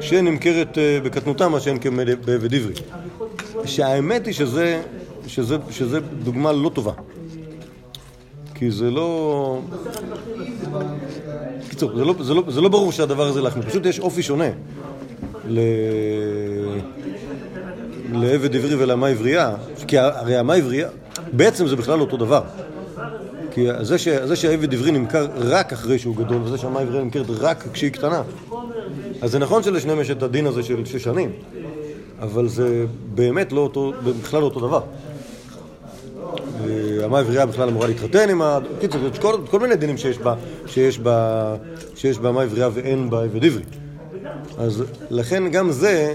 שנמכרת 0.00 0.78
אה, 0.78 0.98
בקטנותה 1.02 1.48
מה 1.48 1.60
שאין 1.60 1.78
כבעבד 1.78 2.54
עברי. 2.54 2.74
שהאמת 3.64 4.26
היא 4.26 4.34
שזה, 4.34 4.82
שזה, 5.26 5.56
שזה 5.70 6.00
דוגמה 6.00 6.52
לא 6.52 6.70
טובה. 6.74 6.92
כי 8.54 8.70
זה 8.70 8.90
לא... 8.90 9.60
קיצור, 11.68 11.96
זה 11.96 12.04
לא, 12.04 12.14
זה, 12.20 12.34
לא, 12.34 12.42
זה 12.48 12.60
לא 12.60 12.68
ברור 12.68 12.92
שהדבר 12.92 13.26
הזה 13.26 13.40
להחמיר, 13.40 13.68
פשוט 13.68 13.86
יש 13.86 14.00
אופי 14.00 14.22
שונה 14.22 14.48
ל... 15.48 15.60
לעבד 18.12 18.56
עברי 18.56 18.74
ולאמה 18.74 19.08
עברייה, 19.08 19.54
כי 19.88 19.98
הרי 19.98 20.36
האמה 20.36 20.54
עברייה, 20.54 20.88
בעצם 21.32 21.66
זה 21.66 21.76
בכלל 21.76 22.00
אותו 22.00 22.16
דבר. 22.16 22.42
כי 23.54 23.66
זה, 23.80 23.98
ש... 23.98 24.08
זה 24.08 24.36
שהעבד 24.36 24.74
עברי 24.74 24.90
נמכר 24.90 25.28
רק 25.36 25.72
אחרי 25.72 25.98
שהוא 25.98 26.16
גדול, 26.16 26.42
וזה 26.42 26.58
שהאמה 26.58 26.80
עברייה 26.80 27.04
נמכרת 27.04 27.26
רק 27.30 27.64
כשהיא 27.72 27.90
קטנה, 27.90 28.22
אז 29.22 29.30
זה 29.30 29.38
נכון 29.38 29.62
שלשניהם 29.62 30.00
יש 30.00 30.10
את 30.10 30.22
הדין 30.22 30.46
הזה 30.46 30.62
של 30.62 30.84
שש 30.84 31.04
שנים, 31.04 31.30
אבל 32.20 32.48
זה 32.48 32.86
באמת 33.14 33.52
לא 33.52 33.60
אותו, 33.60 33.92
בכלל 34.20 34.40
לא 34.40 34.44
אותו 34.44 34.60
דבר. 34.60 34.80
האמה 37.02 37.18
העברייה 37.18 37.46
בכלל 37.46 37.68
אמורה 37.68 37.86
להתחתן 37.86 38.30
עם 38.30 38.42
ה... 38.42 38.58
קיצור, 38.80 39.00
יש 39.12 39.18
כל, 39.18 39.36
כל 39.50 39.60
מיני 39.60 39.76
דינים 39.76 39.96
שיש 39.96 40.18
בה, 40.18 40.34
שיש 40.66 40.98
בה, 40.98 41.56
שיש 41.94 42.18
באמה 42.18 42.40
העברייה 42.40 42.68
ואין 42.72 43.10
בעבד 43.10 43.44
עברי. 43.44 43.62
אז 44.58 44.84
לכן 45.10 45.48
גם 45.48 45.72
זה 45.72 46.14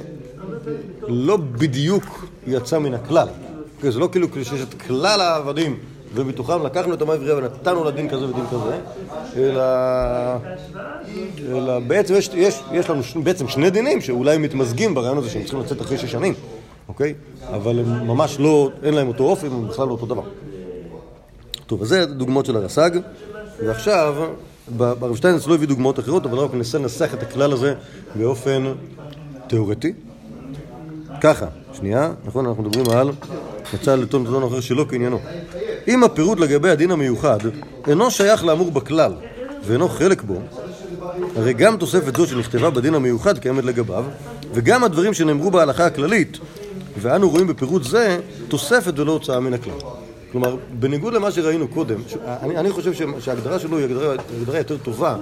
לא 1.08 1.38
בדיוק 1.38 2.26
יצא 2.48 2.80
מן 2.80 2.94
הכלל. 2.94 3.28
זה 3.82 4.00
לא 4.00 4.10
כאילו 4.12 4.28
שיש 4.44 4.62
את 4.62 4.82
כלל 4.82 5.22
העבדים 5.22 5.78
ומתוכם 6.18 6.66
לקחנו 6.66 6.94
את 6.94 7.02
האמה 7.02 7.14
העברייה 7.14 7.36
ונתנו 7.36 7.84
לה 7.84 7.92
דין 7.92 8.10
כזה 8.10 8.26
ודין 8.26 8.46
כזה, 8.52 8.80
אלא, 9.36 9.64
אלא 11.50 11.80
בעצם 11.80 12.16
יש, 12.16 12.30
יש, 12.34 12.60
יש 12.72 12.90
לנו 12.90 13.02
בעצם 13.24 13.48
שני 13.48 13.70
דינים 13.70 14.02
שאולי 14.02 14.38
מתמזגים 14.38 14.94
ברעיון 14.94 15.18
הזה 15.18 15.30
שהם 15.30 15.42
צריכים 15.42 15.60
לצאת 15.60 15.82
אחרי 15.82 15.98
שש 15.98 16.12
שנים, 16.12 16.34
אוקיי? 16.88 17.14
אבל 17.48 17.80
הם 17.80 18.08
ממש 18.08 18.40
לא, 18.40 18.70
אין 18.84 18.94
להם 18.94 19.08
אותו 19.08 19.24
אופי, 19.24 19.48
הם 19.48 19.68
בכלל 19.68 19.88
לא 19.88 19.92
אותו 19.92 20.06
דבר. 20.06 20.24
טוב, 21.66 21.82
אז 21.82 21.88
זה 21.88 22.06
דוגמאות 22.06 22.46
של 22.46 22.58
הרס"ג, 22.58 22.92
ועכשיו, 23.66 24.16
ברב 24.78 25.16
שטיינץ 25.16 25.48
לא 25.48 25.54
הביא 25.54 25.68
דוגמאות 25.68 26.00
אחרות, 26.00 26.26
אבל 26.26 26.38
רק 26.38 26.54
ננסה 26.54 26.78
לנסח 26.78 27.14
את 27.14 27.24
הכלל 27.24 27.54
הזה 27.54 27.74
באופן 28.16 28.74
תיאורטי. 29.48 29.94
ככה, 31.22 31.46
שנייה, 31.74 32.12
נכון, 32.26 32.46
אנחנו 32.46 32.64
מדברים 32.64 32.98
על 32.98 33.12
יצא 33.74 33.96
לטון 33.96 34.26
טון 34.26 34.44
אחר 34.44 34.60
שלא 34.60 34.86
כעניינו. 34.90 35.20
אם 35.88 36.04
הפירוט 36.04 36.40
לגבי 36.40 36.70
הדין 36.70 36.92
המיוחד 36.92 37.38
אינו 37.88 38.12
שייך 38.12 38.46
לאמור 38.46 38.72
בכלל 38.72 39.14
ואינו 39.64 39.90
חלק 39.90 40.22
בו, 40.22 40.40
הרי 41.36 41.54
גם 41.54 41.78
תוספת 41.78 42.16
זו 42.16 42.28
שנכתבה 42.28 42.70
בדין 42.70 42.96
המיוחד 42.96 43.38
קיימת 43.38 43.66
לגביו, 43.66 44.06
וגם 44.54 44.84
הדברים 44.84 45.14
שנאמרו 45.14 45.52
בהלכה 45.52 45.86
הכללית, 45.86 46.38
ואנו 47.02 47.30
רואים 47.30 47.48
בפירוט 47.48 47.84
זה 47.84 48.20
תוספת 48.48 49.00
ולא 49.00 49.12
הוצאה 49.12 49.40
מן 49.40 49.54
הכלל. 49.54 49.74
כלומר, 50.32 50.56
בניגוד 50.80 51.14
למה 51.14 51.32
שראינו 51.32 51.68
קודם, 51.68 52.00
אני, 52.26 52.58
אני 52.58 52.72
חושב 52.72 52.92
שההגדרה 53.20 53.60
שלו 53.60 53.78
היא 53.78 53.86
הגדרה, 53.86 54.16
הגדרה 54.42 54.58
יותר 54.58 54.78
טובה, 54.78 55.16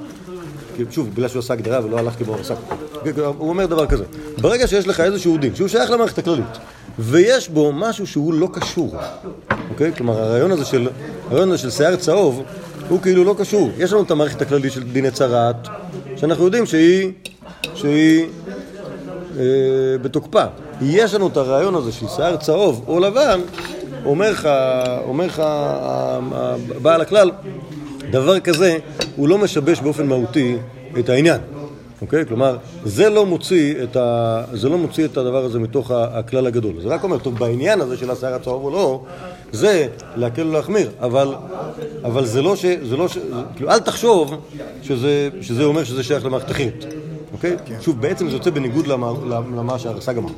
כי 0.76 0.84
שוב, 0.92 1.10
בגלל 1.14 1.28
שהוא 1.28 1.40
עשה 1.40 1.54
הגדרה 1.54 1.86
ולא 1.86 2.00
הלך 2.00 2.14
כמו 2.14 2.36
עסק. 2.36 2.56
הוא 3.38 3.50
אומר 3.50 3.66
דבר 3.66 3.86
כזה, 3.86 4.04
ברגע 4.42 4.68
שיש 4.68 4.88
לך 4.88 5.00
איזשהו 5.00 5.38
דין 5.38 5.56
שהוא 5.56 5.68
שייך 5.68 5.92
למערכת 5.92 6.18
הכללית, 6.18 6.58
ויש 7.00 7.50
בו 7.50 7.72
משהו 7.72 8.08
שהוא 8.08 8.34
לא 8.34 8.50
קשור, 8.54 8.96
אוקיי? 9.70 9.92
כלומר, 9.98 10.20
הרעיון 10.24 10.52
הזה 10.52 10.66
של, 10.66 10.88
הרעיון 11.30 11.50
הזה 11.50 11.58
של 11.58 11.70
שיער 11.70 11.96
צהוב, 11.96 12.44
הוא 12.90 13.02
כאילו 13.02 13.24
לא 13.24 13.36
קשור. 13.38 13.70
יש 13.78 13.94
לנו 13.94 14.02
את 14.02 14.12
המערכת 14.12 14.42
הכללית 14.42 14.72
של 14.72 14.84
דיני 14.84 15.12
צרעת, 15.12 15.68
שאנחנו 16.16 16.46
יודעים 16.46 16.66
שהיא, 16.66 17.12
שהיא 17.76 18.26
אה, 19.40 19.44
בתוקפה. 20.02 20.44
יש 20.82 21.14
לנו 21.14 21.28
את 21.28 21.38
הרעיון 21.38 21.76
הזה 21.76 21.92
של 21.92 22.08
שיער 22.16 22.38
צהוב 22.38 22.84
או 22.88 23.00
לבן, 23.00 23.42
אומר 24.06 24.32
לך, 24.32 24.50
אומר 25.08 25.26
לך 25.26 25.44
בעל 26.82 27.02
הכלל, 27.02 27.32
דבר 28.12 28.40
כזה 28.40 28.78
הוא 29.16 29.28
לא 29.28 29.38
משבש 29.38 29.80
באופן 29.80 30.08
מהותי 30.08 30.58
את 31.00 31.10
העניין. 31.10 31.42
אוקיי? 32.02 32.26
כלומר, 32.26 32.58
זה 32.86 33.10
לא 33.10 33.26
מוציא 33.26 33.84
את, 33.84 33.96
ה... 33.96 34.42
זה 34.54 34.70
לא 34.70 34.78
מוציא 34.78 35.06
את 35.06 35.18
הדבר 35.18 35.46
הזה 35.46 35.60
מתוך 35.60 35.92
הכלל 35.92 36.48
הגדול. 36.48 36.74
זה 36.82 36.88
רק 36.88 37.04
אומר, 37.04 37.18
טוב, 37.18 37.40
בעניין 37.40 37.82
הזה 37.82 37.98
של 37.98 38.12
השיער 38.12 38.34
הצהוב 38.34 38.64
או 38.64 38.70
לא, 38.70 39.04
זה 39.52 39.88
להקל 40.16 40.48
ולהחמיר, 40.48 40.90
אבל, 41.02 41.36
אבל 42.04 42.26
זה 42.26 42.42
לא 42.42 42.56
ש... 42.56 42.66
זה 42.66 42.98
לא 42.98 43.08
ש... 43.08 43.18
כאילו, 43.56 43.70
אל 43.70 43.80
תחשוב 43.80 44.34
שזה, 44.82 45.30
שזה 45.42 45.64
אומר 45.64 45.84
שזה 45.84 46.04
שייך 46.04 46.26
למערכת 46.26 46.52
אחרת. 46.52 46.86
אוקיי? 47.34 47.56
שוב, 47.82 48.02
בעצם 48.02 48.30
זה 48.30 48.36
יוצא 48.36 48.50
בניגוד 48.50 48.88
למה, 48.88 49.12
למה 49.56 49.80
שהרס"ג 49.80 50.18
אמר. 50.18 50.32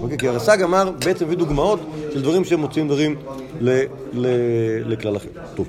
אוקיי? 0.00 0.18
כי 0.18 0.28
הרס"ג 0.28 0.62
אמר, 0.62 0.90
בעצם 1.04 1.24
הביא 1.24 1.36
דוגמאות 1.36 1.80
של 2.12 2.22
דברים 2.22 2.44
שהם 2.44 2.60
מוציאים 2.60 2.88
דברים 2.88 3.16
ל, 3.60 3.82
ל, 4.12 4.26
לכלל 4.86 5.16
אחר. 5.16 5.28
טוב. 5.54 5.66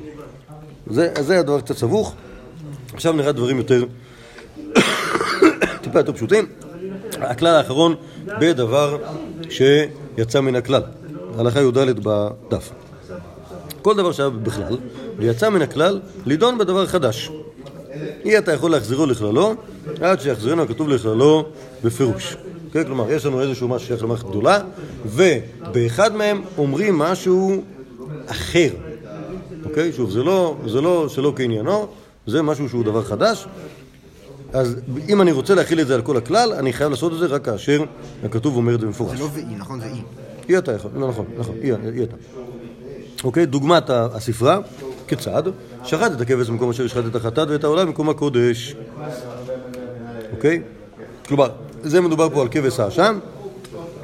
זה, 0.91 1.13
זה 1.19 1.39
הדבר 1.39 1.61
קצת 1.61 1.77
סבוך. 1.77 2.13
עכשיו 2.93 3.13
נראה 3.13 3.31
דברים 3.31 3.57
יותר, 3.57 3.85
טיפה 5.81 5.99
יותר 5.99 6.13
פשוטים. 6.13 6.45
הכלל 7.21 7.55
האחרון 7.55 7.95
בדבר 8.25 8.97
שיצא 9.49 10.41
מן 10.41 10.55
הכלל. 10.55 10.81
הלכה 11.37 11.61
י"ד 11.61 11.77
בדף. 12.03 12.71
כל 13.81 13.95
דבר 13.95 14.11
שהיה 14.11 14.29
בכלל, 14.29 14.77
ויצא 15.17 15.49
מן 15.49 15.61
הכלל, 15.61 15.99
לידון 16.25 16.57
בדבר 16.57 16.85
חדש. 16.85 17.31
אי 18.25 18.37
אתה 18.37 18.53
יכול 18.53 18.71
להחזירו 18.71 19.05
לכללו, 19.05 19.55
עד 20.01 20.19
שיחזירנו 20.19 20.63
הכתוב 20.63 20.89
לכללו 20.89 21.45
בפירוש. 21.83 22.37
כן, 22.73 22.83
כלומר, 22.83 23.11
יש 23.11 23.25
לנו 23.25 23.41
איזשהו 23.41 23.67
משהו 23.67 23.87
שייך 23.87 24.03
למערכת 24.03 24.25
גדולה, 24.25 24.59
ובאחד 25.05 26.15
מהם 26.15 26.41
אומרים 26.57 26.97
משהו 26.97 27.63
אחר. 28.27 28.69
אוקיי? 29.65 29.93
שוב, 29.93 30.09
זה 30.09 30.23
לא, 30.23 30.55
זה 30.65 30.81
לא 30.81 31.09
שלא 31.09 31.33
כעניינו, 31.35 31.87
זה 32.27 32.41
משהו 32.41 32.69
שהוא 32.69 32.83
דבר 32.83 33.03
חדש. 33.03 33.47
אז 34.53 34.75
אם 35.09 35.21
אני 35.21 35.31
רוצה 35.31 35.55
להכיל 35.55 35.79
את 35.81 35.87
זה 35.87 35.95
על 35.95 36.01
כל 36.01 36.17
הכלל, 36.17 36.53
אני 36.53 36.73
חייב 36.73 36.89
לעשות 36.89 37.13
את 37.13 37.17
זה 37.17 37.25
רק 37.25 37.45
כאשר 37.45 37.83
הכתוב 38.23 38.55
אומר 38.55 38.75
את 38.75 38.79
זה 38.79 38.85
במפורש. 38.85 39.17
זה 39.17 39.23
לא 39.23 39.29
ואי, 39.33 39.43
נכון? 39.57 39.79
זה 39.79 39.85
אי. 39.85 40.01
אי 40.49 40.57
אתה 40.57 40.71
יכול, 40.71 40.91
לא 40.95 41.07
נכון, 41.07 41.25
נכון, 41.37 41.55
אי, 41.61 41.71
אי 41.71 42.03
אתה. 42.03 42.15
אוקיי, 43.23 43.45
דוגמת 43.45 43.89
הספרה, 43.89 44.59
כיצד? 45.07 45.43
שחט 45.83 46.11
את 46.11 46.21
הכבש 46.21 46.49
במקום 46.49 46.69
אשר 46.69 46.85
ישחט 46.85 47.05
את 47.05 47.15
החטאת 47.15 47.47
ואת 47.49 47.63
העולה 47.63 47.85
במקום 47.85 48.09
הקודש. 48.09 48.75
אוקיי? 50.31 50.61
כלומר, 51.27 51.49
זה 51.83 52.01
מדובר 52.01 52.29
פה 52.29 52.41
על 52.41 52.47
כבש 52.51 52.79
האשם, 52.79 53.19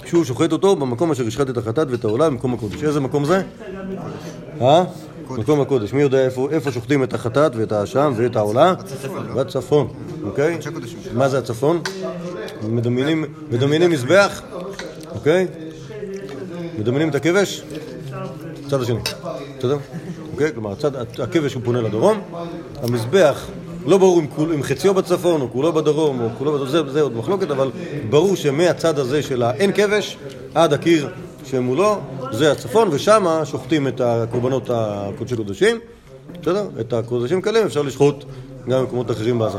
שהוא 0.05 0.23
שוחט 0.23 0.51
אותו 0.51 0.75
במקום 0.75 1.11
אשר 1.11 1.23
ישחט 1.23 1.49
את 1.49 1.57
החטאת 1.57 1.87
ואת 1.91 2.05
העולה 2.05 2.29
במקום 2.29 2.53
הקודש. 2.53 2.83
איזה 2.83 2.99
מקום 2.99 3.25
זה? 3.25 3.41
אה? 4.61 4.83
מקום 5.29 5.61
הקודש. 5.61 5.93
מי 5.93 6.01
יודע 6.01 6.25
איפה, 6.25 6.47
איפה 6.51 6.71
שוחטים 6.71 7.03
את 7.03 7.13
החטאת 7.13 7.55
ואת 7.55 7.71
האשם 7.71 8.13
ואת 8.17 8.35
העולה? 8.35 8.73
בצפון, 9.35 9.87
אוקיי? 10.23 10.57
מה 11.13 11.29
זה 11.29 11.37
הצפון? 11.37 11.81
מדמיינים, 12.67 13.91
מזבח, 13.91 14.41
אוקיי? 15.15 15.47
מדמיינים 16.79 17.09
את 17.09 17.15
הכבש? 17.15 17.63
צד 18.69 18.81
השני, 18.81 18.99
בסדר? 19.59 19.77
אוקיי? 20.33 20.53
כלומר, 20.53 20.71
הצד, 20.71 21.21
הכבש 21.21 21.53
הוא 21.53 21.61
פונה 21.65 21.81
לדרום, 21.81 22.19
המזבח, 22.81 23.47
לא 23.85 23.97
ברור 23.97 24.19
אם, 24.19 24.27
אם 24.53 24.63
חציו 24.63 24.93
בצפון 24.93 25.41
או 25.41 25.51
כולו 25.51 25.73
בדרום 25.73 26.21
או 26.21 26.29
כולו 26.37 26.53
בדרום, 26.53 26.69
זה, 26.69 26.91
זה 26.91 27.01
עוד 27.01 27.17
מחלוקת, 27.17 27.51
אבל 27.51 27.69
ברור 28.09 28.35
שמהצד 28.35 28.99
הזה 28.99 29.23
של 29.23 29.43
האין 29.43 29.71
כבש 29.71 30.17
עד 30.55 30.73
הקיר 30.73 31.09
שמולו, 31.47 31.99
זה 32.31 32.51
הצפון, 32.51 32.87
ושם 32.91 33.25
שוחטים 33.45 33.87
את 33.87 34.01
הקורבנות 34.01 34.69
הקודשי 34.73 35.35
קודשים, 35.35 35.79
בסדר? 36.41 36.67
את 36.79 36.93
הקודשים 36.93 37.41
קלים 37.41 37.65
אפשר 37.65 37.81
לשחוט 37.81 38.25
גם 38.69 38.79
במקומות 38.79 39.11
אחרים 39.11 39.39
בעזה. 39.39 39.57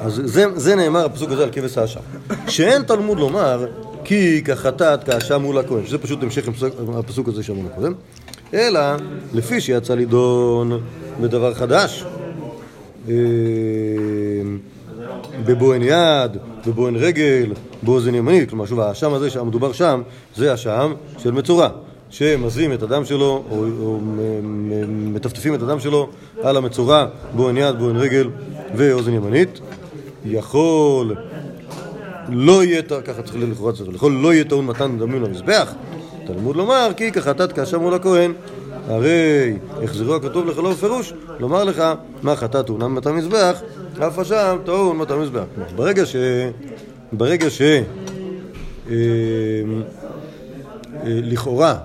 אז 0.00 0.20
זה, 0.24 0.44
זה 0.54 0.74
נאמר 0.74 1.04
הפסוק 1.04 1.30
הזה 1.30 1.42
על 1.42 1.50
כבש 1.52 1.78
האשם. 1.78 2.00
שאין 2.48 2.82
תלמוד 2.82 3.18
לומר 3.18 3.66
כי 4.04 4.42
כחטאת 4.44 5.04
כאשם 5.04 5.42
מול 5.42 5.58
הכהן, 5.58 5.86
שזה 5.86 5.98
פשוט 5.98 6.22
המשך 6.22 6.48
הפסוק, 6.48 6.74
הפסוק 6.94 7.28
הזה 7.28 7.42
שאמרנו 7.42 7.68
קודם, 7.74 7.92
אלא 8.54 8.80
לפי 9.32 9.60
שיצא 9.60 9.94
לידון 9.94 10.80
בדבר 11.20 11.54
חדש, 11.54 12.04
אה, 13.08 13.14
בבוהן 15.44 15.82
יד, 15.82 16.36
בבוהן 16.66 16.96
רגל, 16.96 17.52
באוזן 17.84 18.14
ימנית, 18.14 18.48
כלומר 18.48 18.66
שוב 18.66 18.80
האשם 18.80 19.14
הזה 19.14 19.30
שהמדובר 19.30 19.72
שם 19.72 20.02
זה 20.36 20.54
אשם 20.54 20.92
של 21.18 21.30
מצורע. 21.30 21.68
שמזים 22.10 22.72
את 22.72 22.82
הדם 22.82 23.04
שלו, 23.04 23.44
או, 23.50 23.64
או 23.80 24.00
מטפטפים 24.88 25.54
את 25.54 25.62
הדם 25.62 25.80
שלו 25.80 26.08
על 26.42 26.56
המצורע, 26.56 27.06
בו 27.36 27.48
אין 27.48 27.56
יד, 27.56 27.78
בו 27.78 27.88
אין 27.88 27.96
רגל 27.96 28.30
ואוזן 28.74 29.12
ימנית, 29.12 29.60
יכול 30.24 31.14
לא 32.28 32.64
יהיה, 32.64 32.82
ככה 32.82 33.22
צריך 33.22 33.36
לכאורה 33.50 33.72
צריך, 33.72 33.94
יכול 33.94 34.12
לא 34.12 34.32
יהיה 34.32 34.44
טעון 34.44 34.66
מתן 34.66 34.98
דמים 34.98 35.22
למזבח. 35.22 35.74
תלמוד 36.26 36.56
לומר 36.56 36.90
כי 36.96 37.12
כחטאת 37.12 37.52
כאשם 37.52 37.80
מול 37.80 37.94
הכהן. 37.94 38.32
הרי 38.88 39.56
החזרו 39.84 40.14
הכתוב 40.14 40.46
לך 40.46 40.58
לא 40.58 40.70
בפירוש, 40.70 41.12
לומר 41.38 41.64
לך 41.64 41.82
מה 42.22 42.36
חטאת 42.36 42.66
טעונה 42.66 42.88
ממתן 42.88 43.12
מזבח, 43.12 43.60
אף 43.98 44.18
אשם 44.18 44.56
טעון 44.64 44.96
מתן 44.96 45.18
מזבח. 45.18 45.44
ברגע 45.76 46.06
ש... 46.06 46.16
ברגע 47.18 47.50
ש... 47.50 47.62
אה, 47.62 47.82
אה, 48.90 48.96
לכאורה 51.04 51.78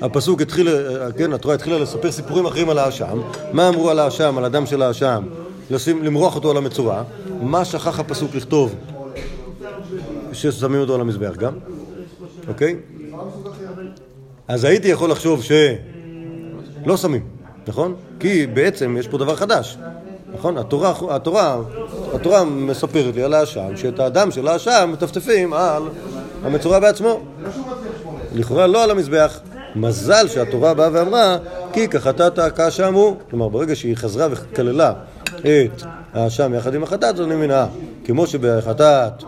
הפסוק 0.00 0.40
התחיל, 0.40 0.68
אה, 0.68 1.12
כן, 1.12 1.32
התורה 1.32 1.54
התחילה 1.54 1.78
לספר 1.78 2.12
סיפורים 2.12 2.46
אחרים 2.46 2.70
על 2.70 2.78
האשם. 2.78 3.20
מה 3.52 3.68
אמרו 3.68 3.90
על 3.90 3.98
האשם, 3.98 4.38
על 4.38 4.44
הדם 4.44 4.66
של 4.66 4.82
האשם? 4.82 5.24
למרוח 6.02 6.34
אותו 6.34 6.50
על 6.50 6.56
המצורע. 6.56 7.02
מה 7.40 7.64
שכח 7.64 7.98
הפסוק 7.98 8.34
לכתוב? 8.34 8.74
ששמים 10.32 10.80
אותו 10.80 10.94
על 10.94 11.00
המזבח 11.00 11.36
גם, 11.36 11.52
אוקיי? 12.48 12.76
אז 14.48 14.64
הייתי 14.64 14.88
יכול 14.88 15.10
לחשוב 15.10 15.42
שלא 15.42 16.96
שמים, 16.96 17.22
נכון? 17.66 17.94
כי 18.20 18.46
בעצם 18.46 18.96
יש 19.00 19.08
פה 19.08 19.18
דבר 19.18 19.36
חדש, 19.36 19.78
נכון? 20.46 20.58
התורה, 20.58 20.92
התורה, 21.10 21.58
התורה 22.14 22.44
מספרת 22.44 23.14
לי 23.14 23.22
על 23.22 23.34
האשם, 23.34 23.76
שאת 23.76 24.00
הדם 24.00 24.30
של 24.30 24.48
האשם 24.48 24.90
מטפטפים 24.92 25.52
על 25.52 25.82
המצורע 26.44 26.78
בעצמו. 26.78 27.20
לכאורה 28.34 28.66
לא 28.66 28.84
על 28.84 28.90
המזבח. 28.90 29.40
מזל 29.76 30.28
שהתורה 30.28 30.74
באה 30.74 30.88
ואמרה 30.92 31.38
כי 31.72 31.88
כחטאת 31.88 32.54
כאשם 32.56 32.94
הוא. 32.94 33.16
כלומר, 33.30 33.48
ברגע 33.48 33.76
שהיא 33.76 33.96
חזרה 33.96 34.28
וכללה 34.30 34.92
את 35.40 35.82
האשם 36.14 36.54
יחד 36.54 36.74
עם 36.74 36.82
החטאת, 36.82 37.14
אז 37.14 37.20
אני 37.20 37.34
מבינה, 37.34 37.66
כמו 38.04 38.26
שבחטאת 38.26 39.22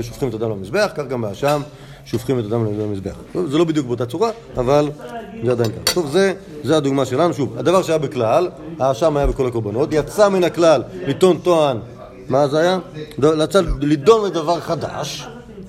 שופכים 0.00 0.28
את 0.28 0.34
הדם 0.34 0.50
למזבח, 0.50 0.92
כך 0.94 1.06
גם 1.06 1.20
באשם 1.20 1.62
שופכים 2.04 2.38
את 2.38 2.44
הדם 2.44 2.80
למזבח. 2.80 3.14
זה 3.48 3.58
לא 3.58 3.64
בדיוק 3.64 3.86
באותה 3.86 4.06
צורה, 4.06 4.30
אבל 4.56 4.90
זה 5.44 5.52
עדיין 5.52 5.70
ככה. 5.70 5.94
טוב, 5.94 6.10
זה, 6.10 6.34
זה 6.64 6.76
הדוגמה 6.76 7.04
שלנו. 7.04 7.34
שוב, 7.34 7.58
הדבר 7.58 7.82
שהיה 7.82 7.98
בכלל, 7.98 8.48
האשם 8.80 9.16
היה 9.16 9.26
בכל 9.26 9.46
הקורבנות, 9.46 9.88
יצא 9.92 10.28
מן 10.28 10.44
הכלל 10.44 10.82
לטעון 11.06 11.38
טוען, 11.38 11.76
מה 12.28 12.48
זה 12.48 12.58
היה? 12.58 12.78
לצד, 13.18 13.62
לדון 13.80 14.26
לדבר 14.26 14.60
חדש, 14.60 15.26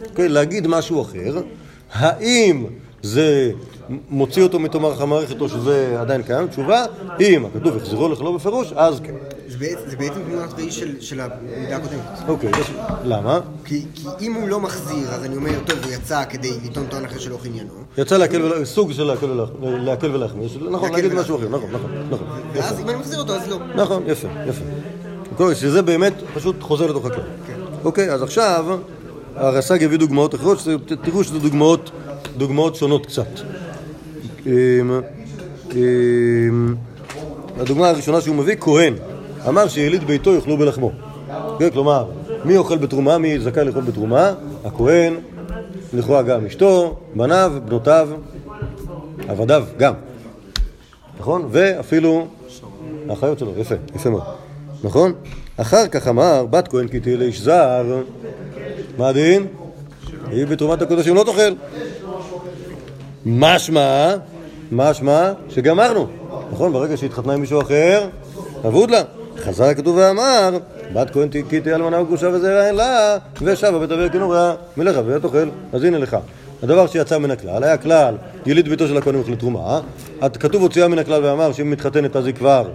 אוקיי? 0.10 0.30
להגיד 0.30 0.68
משהו 0.68 1.02
אחר, 1.02 1.42
האם 1.94 2.66
זה 3.02 3.52
מוציא 4.10 4.44
אותו 4.44 4.60
מתום 4.60 4.86
המערכת 4.86 5.42
או 5.42 5.50
שזה 5.50 5.96
עדיין 6.00 6.24
קיים? 6.24 6.48
תשובה, 6.48 6.86
אם 7.20 7.46
הכתוב 7.46 7.78
יחזרו 7.78 8.10
לך 8.10 8.22
לא 8.22 8.32
בפירוש, 8.32 8.74
אז 8.76 9.00
כן. 9.00 9.14
זה 9.52 9.58
בעצם- 9.98 10.22
תמונת 10.28 10.54
ראי 10.58 10.72
של 11.00 11.22
המידה 11.22 11.76
הקודמת. 11.76 12.02
אוקיי, 12.28 12.52
למה? 13.04 13.40
כי 13.66 13.86
אם 14.22 14.34
הוא 14.34 14.48
לא 14.50 14.60
מחזיר, 14.60 15.10
אז 15.10 15.24
אני 15.26 15.36
אומר, 15.36 15.52
טוב, 15.66 15.80
הוא 15.84 15.92
יצא 15.94 16.24
כדי 16.30 16.52
לטעון 16.66 16.86
טוען 16.90 17.06
אחר 17.06 17.18
שלא 17.20 17.38
עניינו. 17.46 17.70
יצא 17.98 18.18
להקל 18.18 18.42
ולה... 18.42 18.66
סוג 18.66 18.92
של 18.92 19.04
להקל, 19.04 19.26
ולה... 19.26 19.46
להקל 19.62 20.16
ולהחמיר, 20.16 20.50
נכון, 20.72 20.92
להגיד 20.92 21.12
ולהחמיר. 21.12 21.22
משהו 21.22 21.38
אחר, 21.38 21.50
נכון, 21.50 21.70
נכון, 21.72 21.92
נכון. 22.10 22.28
ואז 22.54 22.80
אם 22.80 22.90
אני 22.90 22.98
מחזיר 23.00 23.20
אותו, 23.20 23.34
אז 23.36 23.48
לא. 23.48 23.60
נכון, 23.76 24.04
יפה, 24.08 24.28
יפה. 24.48 24.64
כל, 25.38 25.54
שזה 25.54 25.82
באמת 25.82 26.14
פשוט 26.34 26.56
חוזר 26.62 26.88
לתוך 26.88 27.06
הכלל. 27.06 27.24
אוקיי, 27.84 28.12
אז 28.12 28.22
עכשיו 28.24 28.80
הרס"ג 29.36 29.82
יביא 29.82 29.98
דוגמאות 29.98 30.36
אחרות, 30.36 30.58
תראו 31.04 31.24
שזה 31.24 31.40
דוגמאות, 31.40 31.92
דוגמאות 32.38 32.76
שונות 32.76 33.06
קצת. 33.06 33.28
אמ, 34.46 34.52
אמ, 35.76 36.76
הדוגמה 37.60 37.90
הראשונה 37.90 38.22
שהוא 38.22 38.36
מביא, 38.36 38.56
כהן, 38.60 38.94
אמר 39.48 39.68
שיליד 39.68 40.04
ביתו 40.04 40.34
יאכלו 40.36 40.58
בלחמו. 40.58 40.92
כן, 41.60 41.70
כלומר, 41.70 42.06
מי 42.46 42.58
אוכל 42.58 42.78
בתרומה, 42.78 43.18
מי 43.18 43.40
זכאי 43.40 43.66
לאכול 43.66 43.82
בתרומה? 43.82 44.34
הכהן, 44.66 45.16
לכאורה 45.94 46.22
גם 46.22 46.46
אשתו, 46.46 46.96
בניו, 47.16 47.54
בנותיו, 47.66 48.10
עבדיו 49.28 49.64
גם. 49.78 49.94
נכון? 51.20 51.48
ואפילו 51.50 52.28
האחיות 53.10 53.40
שלו, 53.40 53.54
יפה, 53.58 53.76
יפה 53.96 54.10
מאוד. 54.10 54.24
נכון? 54.84 55.14
אחר 55.58 55.88
כך 55.88 56.08
אמר, 56.08 56.46
בת 56.50 56.68
כהן 56.68 56.88
כי 56.88 57.00
תהיה 57.00 57.18
לאיש 57.18 57.42
זר, 57.42 58.02
מה 58.98 59.08
הדין? 59.08 59.48
היא 60.32 60.46
בתרומת 60.46 60.82
הקודשים 60.82 61.16
לא 61.16 61.24
תאכל. 61.24 61.54
משמע, 63.26 64.16
משמע 64.72 65.32
שגמרנו. 65.50 66.08
נכון? 66.52 66.74
ברגע 66.74 66.98
שהתחתנה 66.98 67.34
עם 67.34 67.42
מישהו 67.42 67.62
אחר, 67.62 68.08
אבוד 68.68 68.92
לה. 68.92 69.02
חזר 69.42 69.64
הכתוב 69.64 69.96
ואמר, 69.96 70.58
בת 70.94 71.10
כהן 71.10 71.28
תהיה 71.28 71.76
אלמנה 71.76 72.02
וגרושה 72.02 72.30
וזרע 72.30 72.68
אין 72.68 72.76
לה, 72.76 73.18
ושבה 73.42 74.10
כנורא, 74.10 74.54
מלך 74.78 74.98
אביה 74.98 75.20
תאכל. 75.20 75.50
אז 75.74 75.84
הנה 75.84 75.98
לך. 75.98 76.18
הדבר 76.64 76.88
שיצא 76.88 77.18
מן 77.18 77.32
הכלל, 77.32 77.64
היה 77.64 77.78
כלל, 77.78 78.16
יליד 78.46 78.70
ביתו 78.70 78.88
של 78.88 78.98
הכהן 78.98 79.16
יאכל 79.16 79.36
תרומה, 79.36 79.80
כתוב 80.40 80.62
הוציאה 80.62 80.88
מן 80.88 81.00
הכלל 81.00 81.26
ואמר 81.26 81.54
שאם 81.54 81.66
היא 81.66 81.72
מתחתנת 81.72 82.16
אז 82.16 82.26
היא 82.26 82.34
כבר 82.34 82.70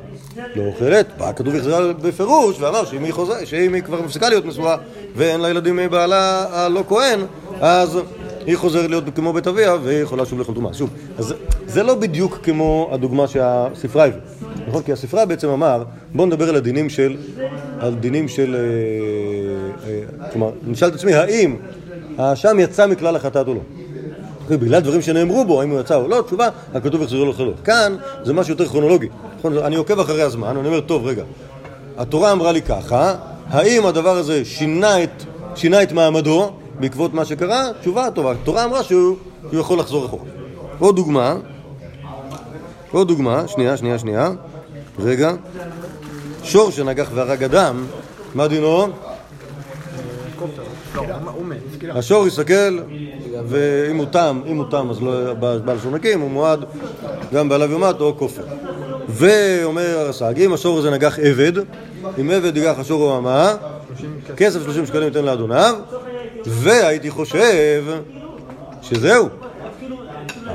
לא 0.54 0.62
אוכלת, 0.62 1.06
בא 1.18 1.28
הכתוב 1.28 1.54
החזרה 1.54 1.92
בפירוש 1.92 2.60
ואמר 2.60 2.84
שאם 2.84 3.04
היא, 3.04 3.12
חוזר, 3.12 3.44
שאם 3.44 3.74
היא 3.74 3.82
כבר 3.82 4.02
מפסיקה 4.02 4.28
להיות 4.28 4.46
נשואה 4.46 4.76
ואין 5.16 5.40
לה 5.40 5.50
ילדים 5.50 5.76
מבעלה 5.76 6.46
הלא 6.50 6.84
כהן, 6.88 7.20
אז 7.60 7.98
היא 8.46 8.56
חוזרת 8.56 8.90
להיות 8.90 9.04
כמו 9.14 9.32
בית 9.32 9.46
אביה 9.46 9.76
והיא 9.82 10.02
יכולה 10.02 10.26
שוב 10.26 10.38
לאכול 10.38 10.54
תרומה. 10.54 10.74
שוב, 10.74 10.90
אז 11.18 11.34
זה 11.66 11.82
לא 11.82 11.94
בדיוק 11.94 12.38
כמו 12.42 12.88
הדוגמה 12.92 13.28
שהספרה 13.28 14.04
הביאה, 14.04 14.20
נכון? 14.68 14.82
כי 14.82 14.92
הספרה 14.92 15.26
בעצם 15.26 15.48
אמר, 15.48 15.84
בואו 16.14 16.26
נדבר 16.26 16.48
על 16.48 16.56
הדינים 16.56 16.88
של, 16.88 17.16
על 17.80 17.94
דינים 17.94 18.28
של, 18.28 18.56
אה, 18.56 19.90
אה, 19.90 20.30
כלומר, 20.30 20.50
נשאל 20.66 20.88
את 20.88 20.94
עצמי, 20.94 21.14
האם 21.14 21.56
האשם 22.18 22.56
יצא 22.60 22.86
מכלל 22.86 23.16
החטאת 23.16 23.48
או 23.48 23.54
לא? 23.54 23.60
בגלל 24.48 24.80
דברים 24.80 25.02
שנאמרו 25.02 25.44
בו, 25.44 25.60
האם 25.60 25.70
הוא 25.70 25.80
יצא 25.80 25.94
או 25.94 26.08
לא, 26.08 26.22
תשובה, 26.26 26.48
הכתוב 26.74 27.02
יחזרו 27.02 27.24
לו 27.24 27.32
חלות. 27.32 27.60
כאן 27.64 27.96
זה 28.24 28.32
משהו 28.32 28.52
יותר 28.52 28.66
כרונולוגי. 28.66 29.08
נכון? 29.38 29.58
אני 29.58 29.76
עוקב 29.76 30.00
אחרי 30.00 30.22
הזמן, 30.22 30.56
אני 30.56 30.68
אומר, 30.68 30.80
טוב, 30.80 31.06
רגע, 31.06 31.24
התורה 31.98 32.32
אמרה 32.32 32.52
לי 32.52 32.62
ככה, 32.62 33.14
האם 33.48 33.86
הדבר 33.86 34.16
הזה 34.16 34.44
שינה 34.44 35.02
את, 35.02 35.22
שינה 35.54 35.82
את 35.82 35.92
מעמדו 35.92 36.52
בעקבות 36.80 37.14
מה 37.14 37.24
שקרה? 37.24 37.68
תשובה 37.80 38.10
טובה. 38.10 38.30
התורה 38.30 38.64
אמרה 38.64 38.82
שהוא, 38.82 39.16
יכול 39.52 39.78
לחזור 39.78 40.06
אחורה. 40.06 40.24
עוד 40.78 40.96
דוגמה, 40.96 41.36
עוד 42.90 43.08
דוגמה, 43.08 43.48
שנייה, 43.48 43.76
שנייה, 43.76 43.98
שנייה, 43.98 44.30
רגע, 44.98 45.32
שור 46.42 46.70
שנגח 46.70 47.10
והרג 47.14 47.44
אדם, 47.44 47.86
מה 48.34 48.48
דינו? 48.48 48.86
השור 51.90 52.26
יסתכל, 52.26 52.78
ואם 53.46 53.96
הוא 53.96 54.06
תם, 54.06 54.40
אם 54.46 54.56
הוא 54.56 54.64
תם 54.70 54.90
אז 54.90 55.02
לא 55.02 55.34
בעל 55.34 55.60
אם 56.14 56.20
הוא 56.20 56.30
מועד 56.30 56.64
גם 57.34 57.48
בעליו 57.48 57.72
יומת 57.72 58.00
או 58.00 58.16
כופר. 58.18 58.42
ואומר 59.08 59.98
הרס"ג, 59.98 60.40
אם 60.40 60.52
השור 60.52 60.78
הזה 60.78 60.90
נגח 60.90 61.18
עבד, 61.18 61.52
אם 62.20 62.30
עבד 62.30 62.56
יגח 62.56 62.78
השור 62.78 63.02
או 63.02 63.18
אמה, 63.18 63.54
כסף 64.36 64.62
30 64.62 64.86
שקלים 64.86 65.08
ייתן 65.08 65.24
לאדוניו, 65.24 65.74
והייתי 66.46 67.10
חושב 67.10 67.84
שזהו. 68.82 69.28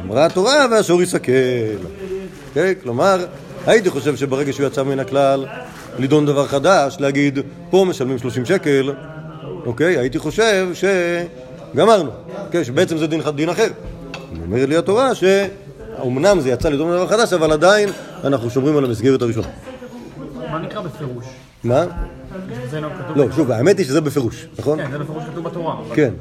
אמרה 0.06 0.25
התורה 0.25 0.65
והשור 0.71 1.01
יסתכל. 1.01 1.32
כן? 2.54 2.73
כלומר, 2.84 3.25
הייתי 3.67 3.89
חושב 3.89 4.15
שברגע 4.15 4.54
שהוא 4.54 4.67
יצא 4.67 4.84
מן 4.84 4.99
הכלל 4.99 5.45
לדון 5.99 6.25
דבר 6.25 6.47
חדש, 6.47 6.97
להגיד, 6.99 7.39
פה 7.69 7.86
משלמים 7.89 8.17
30 8.17 8.45
שקל, 8.45 8.93
אוקיי? 9.65 9.97
הייתי 9.97 10.19
חושב 10.19 10.67
שגמרנו, 11.73 12.12
כן? 12.51 12.63
שבעצם 12.63 12.97
זה 12.97 13.08
דין, 13.08 13.21
דין 13.36 13.49
אחר. 13.49 13.67
אומרת 14.45 14.69
לי 14.69 14.77
התורה 14.77 15.12
שאומנם 15.15 16.39
זה 16.39 16.49
יצא 16.49 16.69
לדון 16.69 16.91
דבר 16.91 17.08
חדש, 17.08 17.34
אבל 17.34 17.51
עדיין 17.51 17.89
אנחנו 18.23 18.49
שומרים 18.49 18.77
על 18.77 18.86
המסגרת 18.86 19.21
הראשונה. 19.21 19.47
מה 20.51 20.60
נקרא 20.60 20.82
בפירוש? 20.82 21.25
מה? 21.63 21.86
לא. 22.74 22.89
לא, 23.15 23.32
שוב, 23.32 23.52
האמת 23.52 23.78
היא 23.78 23.86
שזה 23.86 24.02
בפירוש, 24.02 24.47
נכון? 24.60 24.78
כן, 24.78 24.91
זה 24.91 24.97
בפירוש 24.97 25.24
כתוב 25.32 25.43
בתורה. 25.43 25.76
כן. 25.93 26.13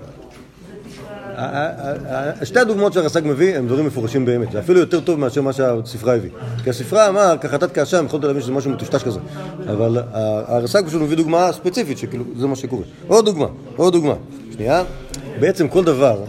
שתי 2.43 2.61
הדוגמאות 2.61 2.93
שהרס"ג 2.93 3.23
מביא 3.25 3.57
הם 3.57 3.67
דברים 3.67 3.87
מפורשים 3.87 4.25
באמת, 4.25 4.53
זה 4.53 4.59
אפילו 4.59 4.81
יותר 4.81 5.01
טוב 5.01 5.19
מאשר 5.21 5.43
מה 5.43 5.53
שהספרה 5.53 6.15
הביא. 6.15 6.31
כי 6.65 6.71
הספרה 6.71 7.09
אמר, 7.09 7.37
כחטאת 7.41 7.73
כאשם, 7.73 8.05
יכולת 8.07 8.25
להבין 8.25 8.43
שזה 8.43 8.53
משהו 8.53 8.71
מטושטש 8.71 9.03
כזה. 9.03 9.21
אבל 9.67 9.99
הרס"ג 10.13 10.87
פשוט 10.87 11.03
מביא 11.03 11.17
דוגמה 11.17 11.53
ספציפית, 11.53 11.99
שכאילו 11.99 12.25
זה 12.37 12.47
מה 12.47 12.57
שקורה. 12.57 12.83
עוד 13.09 13.25
דוגמה, 13.25 13.47
עוד 13.77 13.93
דוגמה. 13.93 14.15
שנייה. 14.53 14.83
בעצם 15.41 15.69
כל 15.69 15.85
דבר, 15.85 16.25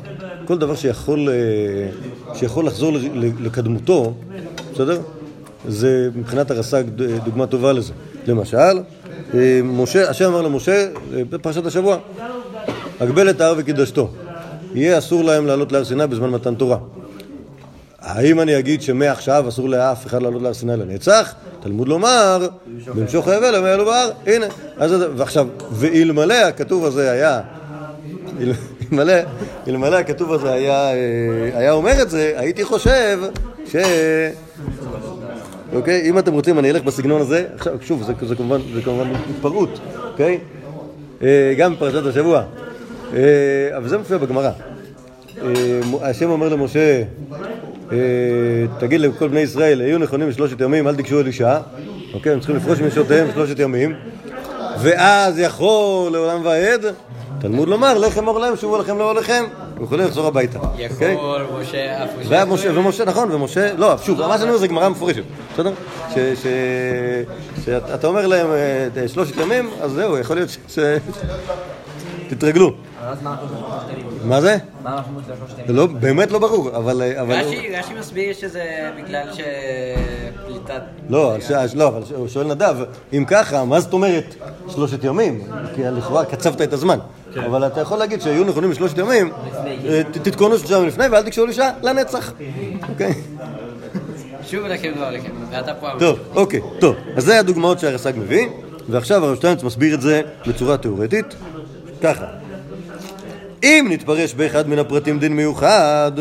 כל 0.45 0.58
דבר 0.58 0.76
שיכול, 0.76 1.30
אה, 1.30 2.36
שיכול 2.36 2.65
לחזור 2.65 2.91
לקדמותו, 3.39 4.13
בסדר? 4.74 5.02
זה 5.67 6.10
מבחינת 6.15 6.52
הרס"ג 6.52 6.84
דוגמה 7.24 7.47
טובה 7.47 7.74
לזה. 7.74 7.93
למשל, 8.28 8.58
משה, 9.64 10.10
השם 10.10 10.26
אמר 10.26 10.42
למשה, 10.42 10.72
אה, 11.16 11.22
בפרשת 11.30 11.66
השבוע, 11.66 11.98
הגבל 13.00 13.30
את 13.30 13.42
ההר 13.42 13.54
וקידשתו. 13.58 14.10
יהיה 14.74 14.98
אסור 14.98 15.24
להם 15.24 15.46
לעלות 15.48 15.72
להר 15.72 15.86
סיני 15.86 16.08
בזמן 16.08 16.30
מתן 16.30 16.56
תורה. 16.56 16.78
האם 18.00 18.40
אני 18.42 18.60
אגיד 18.60 18.82
שמעכשיו 18.82 19.46
אסור 19.50 19.70
לאף 19.70 20.06
אחד 20.06 20.22
לעלות 20.24 20.42
להר 20.42 20.54
סיני 20.54 20.78
לנצח? 20.78 21.34
תלמוד 21.64 21.88
לומר, 21.88 22.48
במשוך 22.96 23.28
היבל 23.28 23.56
ימי 23.56 23.74
אלו 23.74 23.86
בהר, 23.86 24.10
הנה. 24.28 24.46
אז, 24.78 24.92
ועכשיו, 25.16 25.48
ואלמלא 25.72 26.34
הכתוב 26.34 26.86
הזה 26.86 27.12
היה, 27.12 27.42
אל- 28.42 28.54
אלמלא, 28.92 29.14
אלמלא 29.68 29.96
הכתוב 29.96 30.34
הזה 30.34 30.52
היה, 30.54 30.74
אה, 30.94 30.94
היה 31.54 31.72
אומר 31.72 32.02
את 32.02 32.10
זה, 32.10 32.34
הייתי 32.38 32.64
חושב 32.64 33.20
ש... 33.66 33.76
אוקיי? 35.74 36.10
אם 36.10 36.20
אתם 36.20 36.34
רוצים, 36.34 36.60
אני 36.60 36.72
אלך 36.72 36.84
בסגנון 36.84 37.22
הזה. 37.22 37.46
עכשיו, 37.56 37.74
שוב, 37.82 38.04
זה, 38.04 38.14
זה 38.22 38.36
כמובן, 38.36 38.60
כמובן 38.84 39.12
התפרעות, 39.30 39.80
אוקיי? 40.12 40.40
אה, 41.24 41.54
גם 41.58 41.76
בפרשת 41.76 42.06
השבוע. 42.06 42.44
אה, 43.14 43.78
אבל 43.78 43.88
זה 43.88 43.98
מופיע 43.98 44.18
בגמרא. 44.18 44.52
אה, 45.42 45.80
השם 46.02 46.30
אומר 46.30 46.50
למשה, 46.50 47.04
תגיד 48.80 49.02
לכל 49.02 49.28
בני 49.28 49.40
ישראל, 49.40 49.82
היו 49.82 49.98
נכונים 49.98 50.30
בשלושת 50.30 50.62
ימים, 50.62 50.88
אל 50.88 50.96
תיגשו 50.96 51.20
אל 51.20 51.28
אישה. 51.28 51.60
אוקיי? 52.14 52.32
הם 52.34 52.40
צריכים 52.40 52.56
לפרוש 52.56 52.80
מנשותיהם 52.80 53.28
שלושת 53.34 53.60
ימים. 53.60 53.96
ואז 54.82 55.40
יכול 55.40 56.12
לעולם 56.12 56.42
ועד, 56.44 56.86
תלמוד 57.40 57.68
לומר, 57.68 57.98
לחם 57.98 58.28
אור 58.28 58.40
להם, 58.40 58.56
שובו 58.56 58.78
לכם 58.78 58.98
לאוהליכם, 58.98 59.44
ויכולים 59.82 60.06
לחזור 60.06 60.28
הביתה. 60.28 60.60
אוקיי? 60.60 61.13
יכול, 61.13 61.41
משה, 61.62 62.04
אף 62.04 62.10
משה. 62.20 62.30
והיה 62.30 62.46
משה, 62.46 62.80
ומשה, 62.80 63.06
נכון, 63.06 63.32
ומשה, 63.32 63.74
לא, 63.74 63.98
שוב, 63.98 64.28
מה 64.28 64.38
שאני 64.38 64.50
אומר 64.50 64.58
זה 64.60 64.67
גמרא 64.67 64.89
מפורשת, 64.89 65.24
בסדר? 65.54 65.74
שאתה 67.65 68.08
אומר 68.08 68.28
להם 68.28 68.48
אה, 68.98 69.08
שלושת 69.08 69.38
ימים, 69.38 69.70
אז 69.82 69.91
זהו, 69.91 70.17
יכול 70.17 70.36
להיות 70.36 70.50
ש... 70.67 70.80
תתרגלו. 72.30 72.74
מה 74.24 74.41
זה? 74.41 74.58
לא, 75.67 75.86
באמת 75.86 76.32
לא 76.32 76.39
ברור, 76.39 76.70
אבל... 76.78 77.02
אה, 77.02 77.24
רש"י 77.24 77.76
רש"י 77.78 77.94
מסביר 78.00 78.34
שזה 78.34 78.89
בגלל 78.98 79.28
שפליטת... 79.34 80.82
לא, 81.10 81.36
לא, 81.76 81.88
אבל 81.88 82.02
הוא 82.15 82.28
שואל 82.28 82.48
נדב, 82.48 82.76
אם 83.13 83.26
ככה, 83.28 83.65
מה 83.65 83.80
זאת 83.80 83.94
אומרת 83.94 84.36
שלושת 84.69 85.04
ימים? 85.04 85.41
כי 85.76 85.84
לכאורה 85.84 86.26
קצבת 86.26 86.62
את 86.62 86.74
הזמן. 86.74 87.00
אבל 87.45 87.67
אתה 87.67 87.82
יכול 87.82 87.97
להגיד 87.97 88.21
שהיו 88.21 88.43
נכונים 88.43 88.69
בשלושת 88.69 88.97
ימים, 88.97 89.32
אה, 89.86 90.02
תתכוננו 90.12 90.58
שלושה 90.58 90.76
ימים 90.76 90.88
לפני 90.88 91.08
ואל 91.08 91.24
תקשרו 91.24 91.45
לאישה 91.45 91.69
לנצח. 91.84 92.34
אוקיי? 92.89 93.13
שוב 94.47 94.65
לכם 94.65 94.91
לא 94.95 95.10
לכם, 95.10 95.30
ואתה 95.52 95.74
פה... 95.74 95.88
טוב, 96.00 96.19
אוקיי, 96.36 96.62
טוב. 96.80 96.95
אז 97.15 97.26
זה 97.26 97.39
הדוגמאות 97.39 97.80
שהרס"ג 97.80 98.13
מביא, 98.17 98.47
ועכשיו 98.89 99.26
הרב 99.26 99.36
שטיינץ 99.36 99.63
מסביר 99.63 99.93
את 99.95 100.02
זה 100.02 100.21
בצורה 100.47 100.78
תיאורטית, 100.78 101.36
ככה. 102.04 102.26
אם 103.63 103.88
נתפרש 103.89 104.34
באחד 104.34 104.69
מן 104.69 104.80
הפרטים 104.80 105.19
דין 105.19 105.36
מיוחד, 105.36 106.12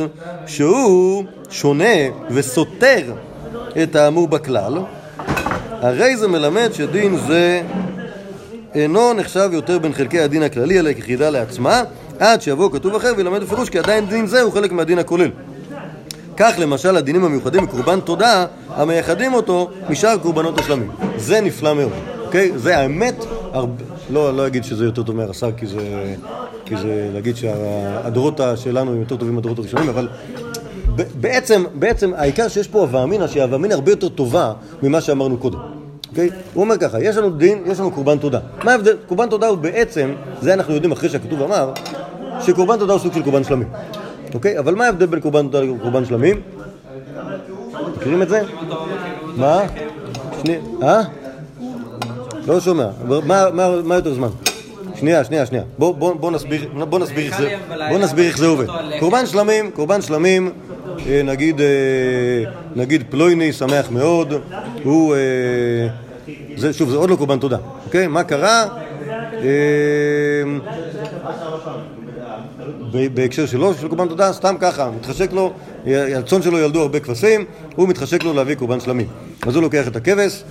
שהוא 0.46 1.24
שונה 1.50 1.94
וסותר 2.30 3.12
את 3.82 3.96
האמור 3.96 4.28
בכלל, 4.28 4.78
הרי 5.70 6.16
זה 6.16 6.28
מלמד 6.28 6.70
שדין 6.72 7.16
זה 7.16 7.62
אינו 8.74 9.12
נחשב 9.12 9.50
יותר 9.52 9.78
בין 9.78 9.92
חלקי 9.92 10.20
הדין 10.20 10.42
הכללי, 10.42 10.78
אלא 10.78 10.92
כחידה 10.92 11.30
לעצמה, 11.30 11.82
עד 12.18 12.42
שיבוא 12.42 12.70
כתוב 12.72 12.94
אחר 12.94 13.12
וילמד 13.16 13.42
בפירוש 13.42 13.70
כי 13.70 13.78
עדיין 13.78 14.06
דין 14.06 14.26
זה 14.26 14.42
הוא 14.42 14.52
חלק 14.52 14.72
מהדין 14.72 14.98
הכולל. 14.98 15.30
כך 16.36 16.54
למשל 16.58 16.96
הדינים 16.96 17.24
המיוחדים 17.24 17.62
מקורבן 17.62 18.00
תודה 18.00 18.46
המייחדים 18.68 19.34
אותו 19.34 19.70
משאר 19.90 20.18
קורבנות 20.18 20.58
השלמים. 20.58 20.90
זה 21.16 21.40
נפלא 21.40 21.74
מאוד, 21.74 21.92
אוקיי? 22.24 22.52
זה 22.56 22.78
האמת, 22.78 23.24
הרבה, 23.52 23.84
לא, 24.10 24.36
לא 24.36 24.46
אגיד 24.46 24.64
שזה 24.64 24.84
יותר 24.84 25.02
טוב 25.02 25.16
מהרס"ר 25.16 25.50
כי 25.56 25.66
זה, 25.66 26.14
כי 26.64 26.76
זה 26.76 27.10
להגיד 27.14 27.36
שהדורות 27.36 28.40
שלנו 28.56 28.92
הם 28.92 29.00
יותר 29.00 29.16
טובים 29.16 29.34
מהדורות 29.34 29.58
הראשונים, 29.58 29.88
אבל 29.88 30.08
בעצם, 31.20 31.64
בעצם 31.74 32.14
העיקר 32.14 32.48
שיש 32.48 32.68
פה 32.68 32.80
הווה 32.80 33.02
אמינא, 33.02 33.26
שההווה 33.26 33.56
אמינא 33.56 33.74
הרבה 33.74 33.92
יותר 33.92 34.08
טובה 34.08 34.52
ממה 34.82 35.00
שאמרנו 35.00 35.36
קודם. 35.36 35.58
אוקיי? 36.10 36.30
הוא 36.54 36.64
אומר 36.64 36.78
ככה, 36.78 37.00
יש 37.02 37.16
לנו 37.16 37.30
דין, 37.30 37.62
יש 37.66 37.80
לנו 37.80 37.90
קורבן 37.90 38.18
תודה. 38.18 38.38
מה 38.64 38.72
ההבדל? 38.72 38.96
קורבן 39.06 39.28
תודה 39.28 39.46
הוא 39.46 39.58
בעצם, 39.58 40.12
זה 40.40 40.54
אנחנו 40.54 40.74
יודעים 40.74 40.92
אחרי 40.92 41.08
שהכתוב 41.08 41.42
אמר, 41.42 41.72
שקורבן 42.40 42.78
תודה 42.78 42.92
הוא 42.92 43.00
סוג 43.00 43.12
של 43.12 43.22
קורבן 43.22 43.44
שלמים. 43.44 43.68
אוקיי? 44.34 44.58
אבל 44.58 44.74
מה 44.74 44.86
ההבדל 44.86 45.06
בין 45.06 45.20
קורבן 45.20 45.48
תודה 45.48 45.60
לקורבן 45.60 46.04
שלמים? 46.04 46.40
מכירים 47.96 48.22
את 48.22 48.28
זה? 48.28 48.42
מה? 49.36 49.60
שנייה, 50.42 50.60
אה? 50.82 51.00
לא 52.46 52.60
שומע. 52.60 52.88
מה, 53.24 53.94
יותר 53.94 54.14
זמן? 54.14 54.28
שנייה, 54.94 55.24
שנייה, 55.24 55.46
שנייה. 55.46 55.64
בוא, 55.78 56.30
נסביר, 57.98 58.26
איך 58.26 58.38
זה, 58.38 58.46
עובד. 58.46 58.66
קורבן 59.00 59.26
שלמים, 59.26 59.70
קורבן 59.70 60.02
שלמים, 60.02 60.50
נגיד, 61.24 61.60
אה, 61.60 61.66
נגיד 62.76 63.04
פלויני 63.10 63.52
שמח 63.52 63.90
מאוד, 63.90 64.34
הוא, 64.82 65.14
אה, 65.14 65.88
זה, 66.56 66.72
שוב, 66.72 66.90
זה 66.90 66.96
עוד 66.96 67.10
לא 67.10 67.16
קורבן 67.16 67.38
תודה, 67.38 67.56
אוקיי? 67.86 68.06
מה 68.06 68.24
קרה? 68.24 68.64
אה, 69.34 69.48
בהקשר 73.14 73.46
שלו, 73.46 73.74
של 73.74 73.88
קורבן 73.88 74.08
תודה, 74.08 74.32
סתם 74.32 74.54
ככה, 74.60 74.90
מתחשק 74.90 75.32
לו, 75.32 75.52
הצאן 75.86 76.42
שלו 76.42 76.58
ילדו 76.58 76.80
הרבה 76.80 77.00
כבשים, 77.00 77.44
הוא 77.76 77.88
מתחשק 77.88 78.24
לו 78.24 78.32
להביא 78.32 78.54
קורבן 78.54 78.80
שלמים. 78.80 79.06
אז 79.46 79.54
הוא 79.54 79.62
לוקח 79.62 79.88
את 79.88 79.96
הכבש, 79.96 80.44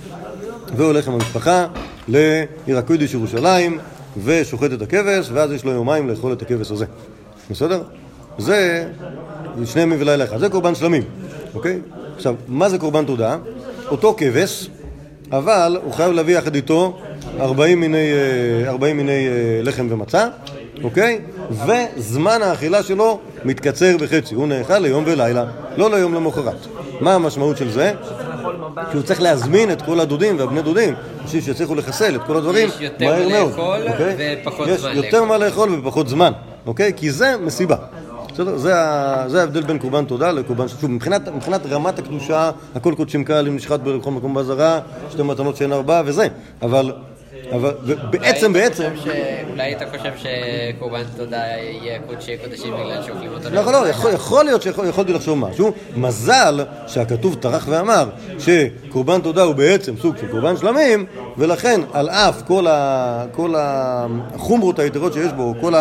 והולך 0.76 1.08
עם 1.08 1.14
המשפחה 1.14 1.66
לעיר 2.08 2.78
הקודש 2.78 3.14
ירושלים, 3.14 3.78
ושוחט 4.24 4.72
את 4.72 4.82
הכבש, 4.82 5.30
ואז 5.32 5.52
יש 5.52 5.64
לו 5.64 5.72
יומיים 5.72 6.08
לאכול 6.08 6.32
את 6.32 6.42
הכבש 6.42 6.70
הזה. 6.70 6.86
בסדר? 7.50 7.82
זה 8.38 8.88
שני 9.64 9.82
ימים 9.82 10.00
ולילה 10.00 10.24
אחד. 10.24 10.38
זה 10.38 10.48
קורבן 10.48 10.74
שלמים, 10.74 11.02
אוקיי? 11.54 11.78
עכשיו, 12.16 12.34
מה 12.48 12.68
זה 12.68 12.78
קורבן 12.78 13.04
תודה? 13.04 13.36
אותו 13.90 14.14
כבש, 14.16 14.70
אבל 15.32 15.78
הוא 15.84 15.92
חייב 15.92 16.12
להביא 16.12 16.38
יחד 16.38 16.54
איתו 16.54 16.98
40 17.40 17.80
מיני, 17.80 18.12
אה, 18.64 18.70
40 18.70 18.96
מיני 18.96 19.28
אה, 19.28 19.60
לחם 19.62 19.86
ומצה, 19.90 20.28
אוקיי? 20.84 21.20
וזמן 21.50 22.42
האכילה 22.42 22.82
שלו 22.82 23.18
מתקצר 23.44 23.96
בחצי. 23.96 24.34
הוא 24.34 24.48
נאכל 24.48 24.78
ליום 24.78 25.04
ולילה, 25.06 25.44
לא 25.76 25.90
ליום 25.90 26.14
למחרת. 26.14 26.66
מה 27.00 27.14
המשמעות 27.14 27.56
של 27.56 27.70
זה? 27.70 27.92
שהוא 28.90 29.02
צריך 29.02 29.22
להזמין 29.22 29.72
את 29.72 29.82
כל 29.82 30.00
הדודים 30.00 30.38
והבני 30.38 30.62
דודים 30.62 30.94
בשביל 31.24 31.42
שיצליחו 31.42 31.74
לחסל 31.74 32.14
את 32.14 32.20
כל 32.26 32.36
הדברים 32.36 32.68
יש 32.68 32.80
יותר 32.80 33.04
מהר 33.06 33.28
מה 33.28 33.32
מאוד, 33.32 33.50
לאכול 33.50 33.88
אוקיי? 33.88 34.36
ופחות 34.42 34.68
יש 34.68 34.80
זמן 34.80 34.96
יותר 34.96 35.24
מה 35.24 35.38
לאכול 35.38 35.78
ופחות 35.78 36.08
זמן, 36.08 36.32
אוקיי? 36.66 36.92
כי 36.96 37.10
זה 37.10 37.34
מסיבה. 37.42 37.76
בסדר? 38.40 38.56
זה, 38.56 38.74
זה 39.26 39.40
ההבדל 39.40 39.62
בין 39.62 39.78
קורבן 39.78 40.04
תודה 40.04 40.32
לקורבן... 40.32 40.68
שוב, 40.68 40.90
מבחינת, 40.90 41.28
מבחינת 41.28 41.66
רמת 41.66 41.98
הקדושה, 41.98 42.50
הכל 42.74 42.94
קודשים 42.96 43.24
קהל, 43.24 43.46
אם 43.46 43.56
נשחט 43.56 43.80
בכל 43.80 44.10
מקום 44.10 44.34
באזהרה, 44.34 44.80
שתי 45.10 45.22
מתנות 45.22 45.56
שאין 45.56 45.72
ארבעה 45.72 46.02
וזה, 46.04 46.28
אבל... 46.62 46.92
אבל 47.52 47.70
בעצם, 48.10 48.52
בעצם... 48.52 48.88
אולי 49.50 49.76
אתה 49.76 49.84
חושב 49.90 50.12
שקורבן 50.16 51.02
תודה 51.16 51.36
יהיה 51.36 51.98
קודשי 52.06 52.36
קודשים 52.44 52.74
בגלל 52.74 53.02
שאוכלים 53.06 53.30
אותו 53.32 53.50
לא, 53.50 53.72
לא, 53.72 53.88
יכול, 53.88 54.12
יכול 54.12 54.44
להיות 54.44 54.62
שיכולתי 54.62 55.12
לחשוב 55.12 55.38
משהו. 55.38 55.72
מזל 55.96 56.64
שהכתוב 56.86 57.36
טרח 57.40 57.66
ואמר 57.68 58.08
שקורבן 58.38 59.20
תודה 59.20 59.42
הוא 59.42 59.54
בעצם 59.54 59.96
סוג 59.96 60.16
של 60.16 60.26
קורבן 60.26 60.56
שלמים, 60.56 61.06
ולכן 61.38 61.80
על 61.92 62.08
אף 62.08 62.42
כל, 62.42 62.66
ה, 62.66 63.24
כל 63.32 63.54
החומרות 63.56 64.78
היתרות 64.78 65.12
שיש 65.12 65.32
בו, 65.32 65.54
כל 65.60 65.72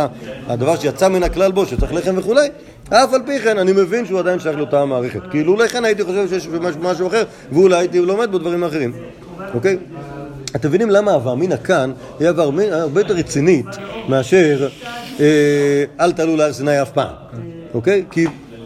הדבר 0.47 0.75
שיצא 0.75 1.07
מן 1.07 1.23
הכלל 1.23 1.51
בו, 1.51 1.65
שצריך 1.65 1.93
לחם 1.93 2.17
וכולי, 2.17 2.47
אף 2.89 3.13
על 3.13 3.21
פי 3.25 3.39
כן 3.39 3.57
אני 3.57 3.71
מבין 3.71 4.05
שהוא 4.05 4.19
עדיין 4.19 4.39
שייך 4.39 4.57
לאותה 4.57 4.81
המערכת. 4.81 5.19
כי 5.31 5.37
אילולא 5.37 5.67
כן 5.67 5.85
הייתי 5.85 6.03
חושב 6.03 6.27
שיש 6.29 6.47
משהו, 6.81 7.07
אחר, 7.07 7.23
ואולי 7.51 7.75
הייתי 7.75 7.99
לומד 7.99 8.31
בדברים 8.31 8.63
האחרים. 8.63 8.93
אוקיי? 9.53 9.77
אתם 10.55 10.67
מבינים 10.67 10.89
למה 10.89 11.11
הווה 11.11 11.33
אמינא 11.33 11.57
כאן 11.57 11.91
היא 12.19 12.27
הווה 12.27 12.47
אמינא 12.47 12.75
הרבה 12.75 13.01
יותר 13.01 13.13
רצינית 13.13 13.65
מאשר 14.07 14.67
אה, 15.19 15.25
אל 15.99 16.11
תעלו 16.11 16.35
להר 16.35 16.53
סיני 16.53 16.81
אף 16.81 16.91
פעם, 16.91 17.13
אוקיי? 17.73 18.03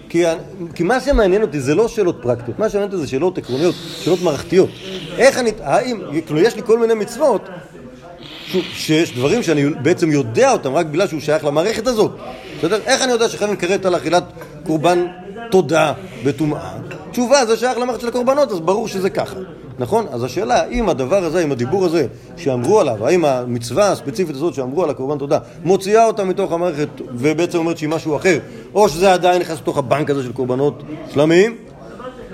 כי, 0.10 0.84
מה 0.84 1.00
שמעניין 1.00 1.42
אותי 1.42 1.60
זה 1.60 1.76
לא 1.76 1.88
שאלות 1.88 2.20
פרקטיות, 2.22 2.60
מה 2.60 2.70
שמעניין 2.70 2.92
אותי 2.92 3.02
זה 3.02 3.08
שאלות 3.08 3.38
עקרוניות, 3.38 3.76
שאלות 4.02 4.22
מערכתיות. 4.22 4.70
איך 5.18 5.38
אני, 5.38 5.52
האם, 5.62 6.02
כאילו 6.26 6.40
יש 6.40 6.56
לי 6.56 6.62
כל 6.66 6.80
מיני 6.80 6.94
מצוות 6.94 7.50
שיש 8.74 9.16
דברים 9.16 9.44
שאני 9.44 9.70
בעצם 9.70 10.12
יודע 10.12 10.52
אותם 10.52 10.74
רק 10.74 10.86
בגלל 10.86 11.08
שהוא 11.08 11.20
שייך 11.20 11.46
למערכת 11.46 11.88
הזאת. 11.88 12.12
בסדר? 12.60 12.80
איך 12.86 13.02
אני 13.02 13.12
יודע 13.12 13.30
שחייבים 13.30 13.58
כרת 13.58 13.86
על 13.86 13.96
אכילת 13.96 14.24
קורבן 14.66 15.06
תודה 15.52 15.94
בטומאה? 16.24 16.74
תשובה, 17.12 17.46
זה 17.46 17.58
שייך 17.58 17.78
למערכת 17.78 18.02
של 18.02 18.08
הקורבנות, 18.08 18.52
אז 18.52 18.60
ברור 18.60 18.88
שזה 18.88 19.10
ככה. 19.10 19.40
נכון? 19.84 20.06
אז 20.12 20.24
השאלה, 20.24 20.62
האם 20.62 20.90
הדבר 20.90 21.24
הזה, 21.24 21.44
עם 21.44 21.52
הדיבור 21.52 21.86
הזה 21.86 22.08
שאמרו 22.38 22.80
עליו, 22.80 23.08
האם 23.08 23.26
המצווה 23.26 23.92
הספציפית 23.92 24.36
הזאת 24.36 24.54
שאמרו 24.54 24.84
על 24.84 24.90
הקורבן 24.90 25.18
תודה, 25.18 25.40
מוציאה 25.64 26.06
אותה 26.06 26.24
מתוך 26.24 26.52
המערכת 26.52 26.88
ובעצם 27.14 27.58
אומרת 27.58 27.78
שהיא 27.78 27.90
משהו 27.90 28.16
אחר, 28.16 28.40
או 28.74 28.90
שזה 28.90 29.14
עדיין 29.14 29.42
נכנס 29.42 29.60
לתוך 29.60 29.78
הבנק 29.78 30.10
הזה 30.10 30.24
של 30.24 30.34
קורבנות 30.34 30.84
שלמיים? 31.10 31.56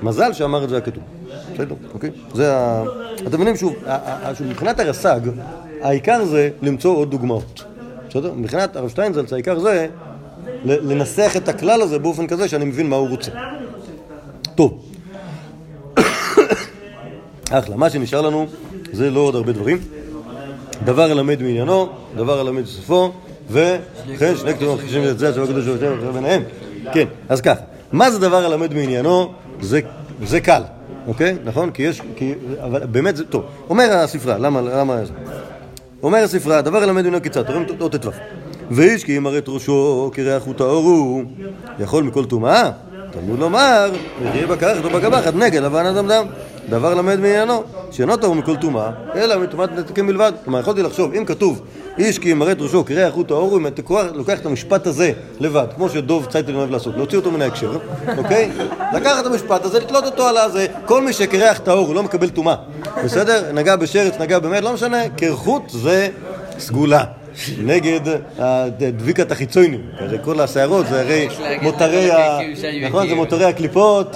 מזל 0.04 0.34
שאמר 0.34 0.64
את 0.64 0.70
זה 0.70 0.78
הכתוב. 0.78 1.04
בסדר, 1.54 1.76
אוקיי? 1.94 2.10
זה 2.34 2.56
ה... 2.56 2.84
אתם 3.28 3.36
מבינים 3.36 3.56
שוב, 3.56 3.74
מבחינת 4.50 4.80
הרס"ג, 4.80 5.20
העיקר 5.82 6.26
זה 6.26 6.50
למצוא 6.62 6.96
עוד 6.96 7.12
דוגמאות. 7.12 7.64
בסדר? 8.10 8.34
מבחינת 8.34 8.76
הרב 8.76 8.90
שטיינזלץ, 8.90 9.34
העיקר 9.34 9.60
זה 9.60 9.88
לנסח 10.66 11.34
את 11.38 11.50
הכלל 11.50 11.82
הזה 11.82 12.00
באופן 12.00 12.28
כזה 12.28 12.48
שאני 12.48 12.66
מבין 12.66 12.90
מה 12.90 12.96
הוא 12.96 13.10
רוצה. 13.10 13.32
טוב. 14.56 14.89
אחלה, 17.50 17.76
מה 17.76 17.90
שנשאר 17.90 18.22
לנו 18.22 18.48
זה 18.92 19.12
לא 19.12 19.20
עוד 19.20 19.36
הרבה 19.36 19.52
דברים. 19.52 19.78
דבר 20.84 21.12
הלמד 21.12 21.42
מעניינו, 21.42 21.90
דבר 22.16 22.40
הלמד 22.40 22.62
מסופו, 22.62 23.12
וכן, 23.52 24.36
שני 24.36 24.54
כתובים 24.54 24.76
מכחישים 24.76 25.04
את 25.04 25.20
זה, 25.20 25.30
השם 25.30 25.44
הקדוש 25.44 25.66
ברוך 25.66 26.04
הוא 26.04 26.12
ביניהם. 26.12 26.44
כן, 26.94 27.06
אז 27.30 27.42
ככה, 27.42 27.62
מה 27.92 28.12
זה 28.12 28.20
דבר 28.20 28.46
הלמד 28.46 28.74
מעניינו? 28.74 29.34
זה, 29.62 30.42
קל, 30.44 30.62
אוקיי? 31.08 31.36
נכון? 31.44 31.72
כי 31.72 31.84
יש, 31.84 32.02
כי, 32.16 32.34
אבל 32.64 32.86
באמת 32.86 33.16
זה, 33.16 33.26
טוב. 33.26 33.44
אומר 33.70 33.94
הספרה, 33.94 34.38
למה, 34.38 34.62
למה 34.62 35.06
זה? 35.06 35.14
אומר 36.04 36.18
הספרה, 36.24 36.62
דבר 36.62 36.78
הלמד 36.78 36.94
מעניינו 36.94 37.22
קצת, 37.22 37.48
תורם 37.48 37.64
עוד 37.80 37.96
ט"ו. 37.96 38.10
ואיש 38.72 39.04
כי 39.04 39.12
ימרט 39.12 39.50
ראשו 39.50 40.12
כריח 40.14 40.48
וטהור 40.48 40.86
הוא, 40.86 41.24
יכול 41.80 42.04
מכל 42.04 42.26
טומאה, 42.26 42.72
תלמוד 43.12 43.40
לומר, 43.40 43.92
יחיה 44.26 44.48
בקרחת 44.48 44.86
או 44.86 44.90
בקבחת, 44.90 45.36
נגד 45.36 45.62
לבן 45.62 45.86
אדם 45.86 46.08
דם. 46.08 46.26
דבר 46.70 46.94
למד 46.94 47.20
מעניינו, 47.20 47.64
שאינו 47.92 48.18
טהור 48.18 48.36
מכל 48.36 48.56
טומאה, 48.56 48.90
אלא 49.16 49.40
מטומאת 49.40 49.72
נתקים 49.72 50.08
בלבד. 50.08 50.32
כלומר, 50.44 50.60
יכולתי 50.60 50.84
לחשוב, 50.84 51.14
אם 51.14 51.26
כתוב, 51.26 51.62
איש 51.98 52.20
כי 52.20 52.30
ימרט 52.30 52.58
ראשו 52.62 52.86
כריח 52.86 53.14
הוא 53.14 53.26
הוא, 53.28 53.58
אם 53.58 53.68
אתה 53.68 53.82
לוקח 54.14 54.40
את 54.40 54.46
המשפט 54.46 54.88
הזה 54.88 55.12
לבד, 55.40 55.66
כמו 55.76 55.90
שדוב 55.90 56.26
צייטלין 56.26 56.56
אוהב 56.56 56.72
לעשות, 56.72 56.96
להוציא 56.98 57.18
אותו 57.18 57.32
מן 57.32 57.42
ההקשר, 57.42 57.78
אוקיי? 58.18 58.52
לקחת 58.94 59.22
את 59.22 59.26
המשפט 59.26 59.66
הזה, 59.66 59.80
לתלות 59.80 60.06
אותו 60.06 60.28
על 60.28 60.38
הזה, 60.38 60.66
כל 60.86 61.02
מי 61.02 61.14
שקריח 61.14 61.60
טהור 61.60 61.88
הוא 61.88 61.96
לא 61.96 62.04
מקבל 62.04 62.30
טומאה, 62.30 62.56
בסדר? 63.04 63.52
נגע 63.54 63.76
בשרץ, 63.76 64.14
נגע 64.20 64.40
באמת, 64.40 64.64
לא 64.64 64.74
משנה, 64.74 65.10
קרחות 65.10 65.64
זה 65.68 66.08
סגולה. 66.60 67.04
נגד 67.64 68.00
הדביקת 68.38 69.32
החיצונים, 69.32 69.82
הרי 70.00 70.18
כל 70.24 70.40
השערות 70.40 70.88
זה 70.88 71.00
הרי 71.02 71.28
מותרי 71.62 72.10
נכון, 72.88 73.10
זה. 73.10 73.16
מותרי 73.16 73.46
הקליפות. 73.46 74.16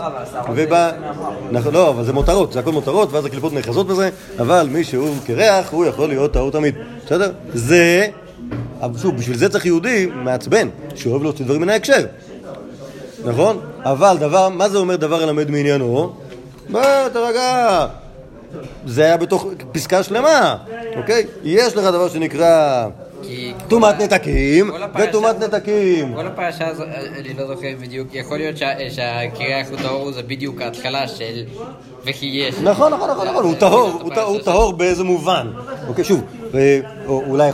נכון, 1.51 1.73
לא, 1.73 1.89
אבל 1.89 2.03
זה 2.03 2.13
מותרות, 2.13 2.53
זה 2.53 2.59
הכל 2.59 2.71
מותרות, 2.71 3.11
ואז 3.13 3.25
הקליפות 3.25 3.53
נאחזות 3.53 3.87
בזה, 3.87 4.09
אבל 4.39 4.67
מי 4.71 4.83
שהוא 4.83 5.15
קרח, 5.25 5.71
הוא 5.71 5.85
יכול 5.85 6.09
להיות 6.09 6.33
טהור 6.33 6.51
תמיד, 6.51 6.75
בסדר? 7.05 7.31
זה, 7.53 8.07
שוב, 9.01 9.17
בשביל 9.17 9.37
זה 9.37 9.49
צריך 9.49 9.65
יהודי 9.65 10.09
מעצבן, 10.15 10.67
שאוהב 10.95 11.23
להוציא 11.23 11.45
דברים 11.45 11.61
מן 11.61 11.69
ההקשר, 11.69 12.05
נכון? 13.25 13.59
אבל 13.83 14.17
דבר, 14.19 14.49
מה 14.49 14.69
זה 14.69 14.77
אומר 14.77 14.95
דבר 14.95 15.23
הלמד 15.23 15.51
מעניינו? 15.51 16.13
בוא, 16.69 16.81
תרגע. 17.13 17.87
זה 18.85 19.03
היה 19.03 19.17
בתוך 19.17 19.47
פסקה 19.71 20.03
שלמה, 20.03 20.57
אוקיי? 20.95 21.25
יש 21.43 21.75
לך 21.75 21.83
דבר 21.85 22.09
שנקרא 22.09 22.85
כי 23.27 23.53
טומאת 23.67 23.95
נתקים 24.01 24.71
וטומאת 24.99 25.39
נתקים. 25.39 26.13
כל 26.15 26.27
הפרשה 26.27 26.67
הזו, 26.67 26.83
אני 27.19 27.33
לא 27.37 27.47
זוכר 27.47 27.67
בדיוק, 27.81 28.07
יכול 28.13 28.37
להיות 28.37 28.57
שה- 28.57 28.89
שהקריח 28.91 29.67
הוא 29.69 29.77
טהור 29.77 30.11
זה 30.11 30.21
בדיוק 30.23 30.61
ההתחלה 30.61 31.07
של 31.07 31.43
וכי 32.05 32.25
יש. 32.25 32.55
נכון, 32.63 32.93
נכון, 32.93 33.09
נכון, 33.09 33.27
נכון, 33.27 33.43
הוא 33.43 33.55
טהור, 33.55 34.01
הוא 34.25 34.39
טהור- 34.39 34.73
באיזה 34.73 35.03
מובן. 35.03 35.47
אוקיי, 35.87 36.03
שוב, 36.03 36.21
אה, 36.55 36.79
או- 37.07 37.23
אולי 37.27 37.47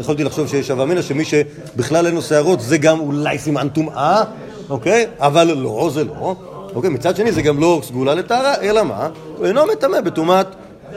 יכולתי 0.00 0.24
לחשוב 0.24 0.48
שיש 0.48 0.70
הווה 0.70 0.84
אמינא 0.84 1.02
שמי 1.02 1.24
שבכלל 1.24 2.06
אין 2.06 2.14
לו 2.14 2.22
שערות 2.22 2.60
זה 2.60 2.78
גם 2.78 3.00
אולי 3.00 3.38
סימן 3.38 3.68
טומאה, 3.68 4.22
אוקיי? 4.70 5.06
אבל 5.18 5.52
לא, 5.56 5.90
זה 5.94 6.04
לא. 6.04 6.34
אוקיי, 6.74 6.90
מצד 6.90 7.16
שני 7.16 7.32
זה 7.32 7.42
גם 7.42 7.60
לא 7.60 7.80
סגולה 7.84 8.14
לטהרה, 8.14 8.54
אלא 8.62 8.82
מה? 8.84 9.08
הוא 9.36 9.46
אינו 9.46 9.66
מטמא 9.72 10.00
בטומאת 10.00 10.46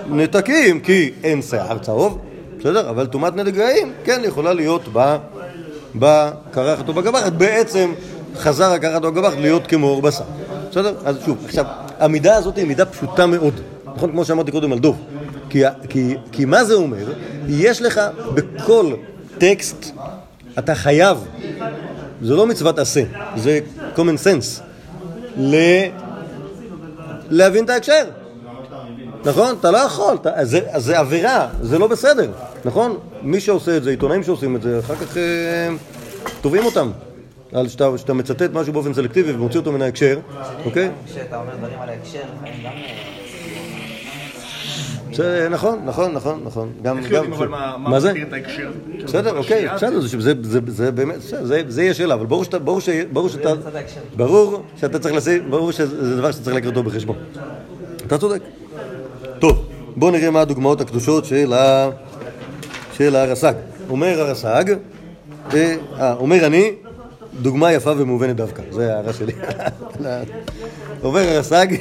נתקים, 0.10 0.80
כי 0.80 1.12
אין 1.24 1.42
שיער 1.42 1.78
צהוב, 1.78 2.18
בסדר? 2.62 2.90
אבל 2.90 3.06
טומאת 3.06 3.36
נגעים 3.36 3.94
כן 4.04 4.22
יכולה 4.24 4.54
להיות. 4.54 4.82
בקרחת 5.96 6.88
או 6.88 6.94
בגבחת, 6.94 7.34
בעצם 7.34 7.94
חזר 8.38 8.72
הקרחת 8.72 9.04
או 9.04 9.08
הגבחת 9.08 9.38
להיות 9.38 9.68
כמו 9.68 9.88
עור 9.88 10.02
בשר. 10.02 10.24
בסדר? 10.72 10.94
אז 11.06 11.16
שוב, 11.26 11.38
עכשיו, 11.46 11.66
המידה 12.00 12.36
הזאת 12.36 12.58
היא 12.58 12.66
מידה 12.66 12.86
פשוטה 12.86 13.26
מאוד, 13.26 13.54
נכון? 13.96 14.12
כמו 14.12 14.26
שאמרתי 14.26 14.52
קודם 14.52 14.72
על 14.72 14.80
דוב. 14.80 15.02
כי, 15.50 15.64
כי, 15.90 16.16
כי 16.32 16.46
מה 16.46 16.64
זה 16.64 16.74
אומר? 16.74 17.14
יש 17.48 17.82
לך 17.82 18.02
בכל 18.34 18.94
טקסט, 19.38 19.86
אתה 20.60 20.76
חייב, 20.76 21.18
זה 22.22 22.36
לא 22.36 22.48
מצוות 22.48 22.80
עשה, 22.80 23.04
זה 23.36 23.60
common 23.96 24.26
sense, 24.26 24.62
ל... 25.38 25.56
להבין 27.30 27.66
את 27.66 27.70
ההקשר. 27.70 28.04
נכון? 29.26 29.56
אתה 29.60 29.72
לא 29.72 29.78
יכול, 29.78 30.16
אתה, 30.16 30.46
זה, 30.46 30.60
זה 30.78 31.00
עבירה, 31.00 31.48
זה 31.62 31.80
לא 31.80 31.88
בסדר, 31.88 32.32
נכון? 32.66 32.98
מי 33.22 33.40
שעושה 33.40 33.78
את 33.78 33.84
זה, 33.84 33.90
עיתונאים 33.90 34.24
שעושים 34.24 34.56
את 34.56 34.62
זה, 34.62 34.80
אחר 34.80 34.96
כך 34.96 35.18
אה, 35.18 35.70
תובעים 36.42 36.66
אותם. 36.66 36.92
על 37.54 37.68
שאתה, 37.68 37.98
שאתה 37.98 38.14
מצטט 38.14 38.50
משהו 38.54 38.74
באופן 38.74 38.94
סלקטיבי 38.94 39.32
ומוציא 39.32 39.60
אותו 39.60 39.72
מן 39.72 39.82
ההקשר, 39.82 40.20
אוקיי? 40.66 40.92
כשאתה 41.06 41.38
אומר 41.38 41.56
דברים 41.56 41.80
על 41.82 41.90
ההקשר. 41.90 42.20
זה 45.14 45.48
נכון, 45.50 45.80
נכון, 45.86 46.14
נכון, 46.14 46.42
נכון. 46.46 46.70
גם, 46.82 46.98
איך 46.98 47.08
גם, 47.08 47.14
יודעים 47.14 47.34
אבל 47.34 47.48
מה 47.78 48.00
זה? 48.00 48.10
מגדיר 48.10 48.28
את 48.28 48.34
ההקשר? 48.34 48.72
בסדר, 49.04 49.38
אוקיי, 49.38 49.68
בסדר, 49.76 50.00
זה, 50.00 50.20
זה, 50.20 50.34
זה, 50.42 50.60
זה 50.68 50.92
באמת, 50.92 51.16
זה, 51.22 51.82
יהיה 51.82 51.94
שאלה, 51.94 52.14
אבל 52.14 52.26
ברור 52.26 52.44
שאתה, 52.44 52.60
ברור, 52.60 52.82
ש, 52.82 52.90
ברור 52.90 53.30
שאתה. 53.30 53.54
ברור 54.16 54.64
צריך 55.02 55.16
לשים, 55.16 55.52
ברור 55.52 55.72
שזה 55.72 56.18
דבר 56.18 56.32
שאתה 56.32 56.44
צריך 56.44 56.56
לקרוא 56.56 56.72
אותו 56.72 56.84
בחשבון. 56.84 57.16
אתה 58.08 58.18
צודק. 58.18 58.42
טוב, 59.40 59.66
בואו 59.96 60.12
נראה 60.12 60.32
מה 60.32 60.42
הדוגמאות 60.42 60.82
הקדושות 60.82 61.26
של, 61.26 61.54
ה, 61.54 61.90
של 62.94 63.16
הרס"ג. 63.16 63.54
אומר 63.90 64.22
הרס"ג, 64.22 64.74
אה, 65.54 65.76
אה, 66.00 66.14
אומר 66.14 66.46
אני, 66.46 66.72
דוגמה 67.42 67.74
יפה 67.74 67.92
ומובנת 67.98 68.36
דווקא, 68.36 68.64
זה 68.72 68.94
ההערה 68.94 69.14
שלי. 69.14 69.34
אומר 71.04 71.22
הרס"ג, 71.30 71.76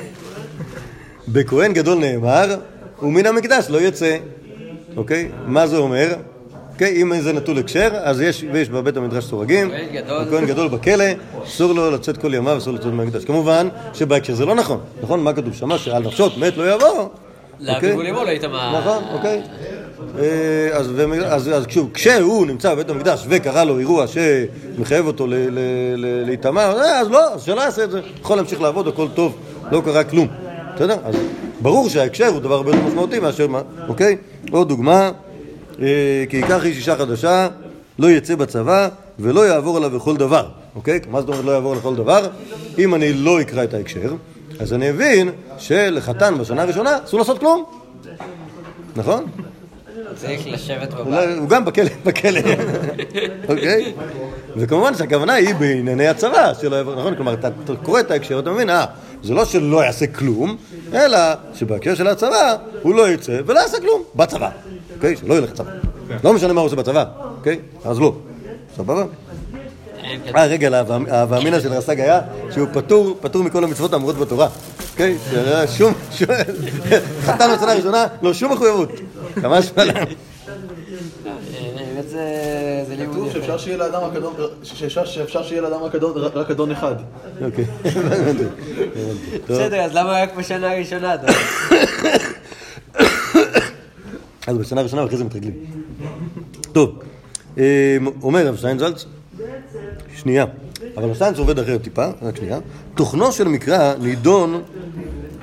בכהן 1.28 1.72
גדול 1.72 1.98
נאמר, 1.98 2.56
ומן 3.02 3.26
המקדש 3.26 3.66
לא 3.70 3.80
יצא. 3.80 4.16
אוקיי? 4.96 5.28
מה 5.46 5.66
זה 5.66 5.76
אומר? 5.76 6.14
אוקיי? 6.72 7.02
אם 7.02 7.20
זה 7.20 7.32
נטול 7.32 7.58
הקשר, 7.58 7.88
אז 7.92 8.20
יש, 8.20 8.44
ויש 8.52 8.68
בבית 8.68 8.96
המדרש 8.96 9.24
סורגים, 9.24 9.70
כהן 10.30 10.46
גדול. 10.46 10.68
בכלא, 10.68 11.04
אסור 11.44 11.72
לו 11.72 11.90
לצאת 11.90 12.16
כל 12.16 12.34
ימיו, 12.34 12.58
אסור 12.58 12.74
לצאת 12.74 12.92
מהמקדש. 12.92 13.24
כמובן 13.24 13.68
שבהקשר 13.94 14.34
זה 14.34 14.46
לא 14.46 14.54
נכון, 14.54 14.80
נכון? 15.02 15.20
מה 15.20 15.32
כתוב 15.32 15.54
שמה? 15.54 15.78
שעל 15.78 16.02
נפשות 16.02 16.38
מת 16.38 16.56
לא 16.56 16.74
יבוא. 16.74 17.08
לאביב 17.60 17.90
אוקיי? 17.90 17.96
ולאמו 17.96 18.24
לא 18.24 18.30
איתמר. 18.30 18.78
נכון, 18.78 19.02
אוקיי. 19.12 19.42
אה, 20.18 20.68
אז, 20.72 20.92
אז, 21.24 21.48
אז 21.48 21.66
כשהוא, 21.66 21.88
כשהוא 21.94 22.46
נמצא 22.46 22.74
בבית 22.74 22.90
המקדש 22.90 23.24
וקרה 23.28 23.64
לו 23.64 23.78
אירוע 23.78 24.04
שמחייב 24.06 25.06
אותו 25.06 25.26
להיטמע, 26.26 26.60
אה, 26.60 27.00
אז 27.00 27.10
לא, 27.10 27.34
אז 27.34 27.42
שלא 27.42 27.60
יעשה 27.60 27.84
את 27.84 27.90
זה. 27.90 28.00
יכול 28.20 28.36
להמשיך 28.36 28.60
לעבוד, 28.60 28.88
הכל 28.88 29.08
טוב, 29.14 29.36
לא 29.72 29.82
קרה 29.84 30.04
כלום. 30.04 30.28
בסדר? 30.74 30.96
אז 31.04 31.14
ברור 31.60 31.88
שההקשר 31.88 32.26
הוא 32.26 32.40
דבר 32.40 32.54
הרבה 32.54 32.70
יותר 32.70 32.86
משמעותי 32.86 33.18
מאשר 33.18 33.46
מה, 33.46 33.62
אוקיי? 33.88 34.16
עוד 34.50 34.68
דוגמה, 34.68 35.10
אה, 35.82 36.24
כי 36.28 36.36
ייקח 36.36 36.64
איש 36.64 36.76
אישה 36.76 36.96
חדשה, 36.96 37.48
לא 37.98 38.10
יצא 38.10 38.34
בצבא 38.34 38.88
ולא 39.18 39.46
יעבור 39.46 39.76
עליו 39.76 39.90
בכל 39.90 40.16
דבר, 40.16 40.46
אוקיי? 40.76 41.00
מה 41.10 41.20
זאת 41.20 41.28
אומרת 41.28 41.44
לא 41.44 41.52
יעבור 41.52 41.74
לכל 41.74 41.96
דבר? 41.96 42.28
אם 42.78 42.94
אני 42.94 43.12
לא 43.12 43.40
אקרא 43.40 43.64
את 43.64 43.74
ההקשר, 43.74 44.14
אז 44.60 44.72
אני 44.72 44.90
אבין 44.90 45.30
שלחתן 45.58 46.34
בשנה 46.38 46.62
הראשונה 46.62 46.98
אסור 47.04 47.20
לעשות 47.20 47.38
כלום. 47.38 47.64
נכון? 48.96 49.24
צריך 50.16 50.40
לשבת 50.46 50.94
בבית. 50.94 51.38
הוא 51.38 51.48
גם 51.48 51.64
בכלא, 51.64 51.90
בכלא, 52.04 52.40
אוקיי? 53.48 53.94
וכמובן 54.56 54.94
שהכוונה 54.94 55.32
היא 55.32 55.54
בענייני 55.54 56.08
הצבא, 56.08 56.52
שלא 56.60 56.76
יעבור, 56.76 56.94
נכון? 56.94 57.14
כלומר, 57.14 57.34
אתה 57.34 57.48
קורא 57.82 58.00
את 58.00 58.10
ההקשר, 58.10 58.38
אתה 58.38 58.50
מבין, 58.50 58.70
אה, 58.70 58.84
זה 59.22 59.34
לא 59.34 59.44
שלא 59.44 59.84
יעשה 59.84 60.06
כלום, 60.06 60.56
אלא 60.94 61.18
שבהקשר 61.54 61.94
של 61.94 62.06
הצבא 62.06 62.56
הוא 62.82 62.94
לא 62.94 63.10
יצא 63.10 63.40
ולא 63.46 63.58
יעשה 63.58 63.80
כלום 63.80 64.02
בצבא, 64.16 64.50
אוקיי? 64.96 65.16
שלא 65.16 65.34
ילך 65.34 65.50
לצבא. 65.50 65.70
לא 66.24 66.32
משנה 66.32 66.52
מה 66.52 66.60
הוא 66.60 66.66
עושה 66.66 66.76
בצבא, 66.76 67.04
אוקיי? 67.38 67.58
אז 67.84 68.00
לא. 68.00 68.14
סבבה? 68.76 69.04
אה, 70.36 70.46
רגע, 70.46 70.82
ההווה 71.10 71.38
אמינא 71.38 71.60
של 71.60 71.72
רס"ג 71.72 72.00
היה 72.00 72.20
שהוא 72.54 72.68
פטור, 72.72 73.18
פטור 73.20 73.42
מכל 73.42 73.64
המצוות 73.64 73.92
האמורות 73.92 74.16
בתורה. 74.16 74.48
אוקיי? 74.92 75.16
שום, 75.76 75.92
שום, 76.12 76.28
חתן 77.26 77.48
בשנה 77.56 77.72
הראשונה, 77.72 78.06
לא 78.22 78.34
שום 78.34 78.52
מחויבות. 78.52 78.90
זה 82.08 82.84
זה 82.88 82.94
לימוד 82.96 83.14
כתוב. 83.16 83.32
שאפשר 83.32 83.58
שיהיה 83.58 83.76
לאדם 83.76 84.00
רק 84.02 84.16
אדון, 84.16 84.34
שאפשר- 84.62 85.04
שאפשר 85.04 85.42
שיהיה 85.42 85.62
לאדם 85.62 85.82
רק 85.82 85.94
אדון- 85.94 86.12
רק 86.34 86.50
אדון 86.50 86.70
אחד. 86.70 86.94
אוקיי. 87.44 87.64
בסדר, 89.48 89.80
אז 89.80 89.94
למה 89.94 90.22
רק 90.22 90.36
בשנה 90.36 90.72
הראשונה? 90.72 91.14
אז 94.46 94.56
בשנה 94.56 94.80
הראשונה 94.80 95.02
ואחרי 95.02 95.16
זה 95.18 95.24
מתרגלים. 95.24 95.54
טוב, 96.72 96.98
אה, 97.58 97.96
אומר 98.22 98.46
רב 98.46 98.56
שטיינזלץ, 98.56 99.04
שנייה, 100.16 100.44
אבל 100.96 101.04
רב 101.04 101.14
שטיינזלץ 101.14 101.38
עובד 101.40 101.58
אחרת 101.58 101.82
טיפה, 101.82 102.06
רק 102.22 102.36
שנייה, 102.36 102.58
תוכנו 102.94 103.32
של 103.32 103.48
מקרא 103.48 103.94
נידון 104.00 104.62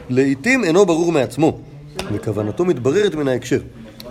לעיתים 0.10 0.63
אינו 0.63 0.86
ברור 0.86 1.12
מעצמו, 1.12 1.60
וכוונתו 2.13 2.65
מתבררת 2.65 3.15
מן 3.15 3.28
ההקשר. 3.28 3.60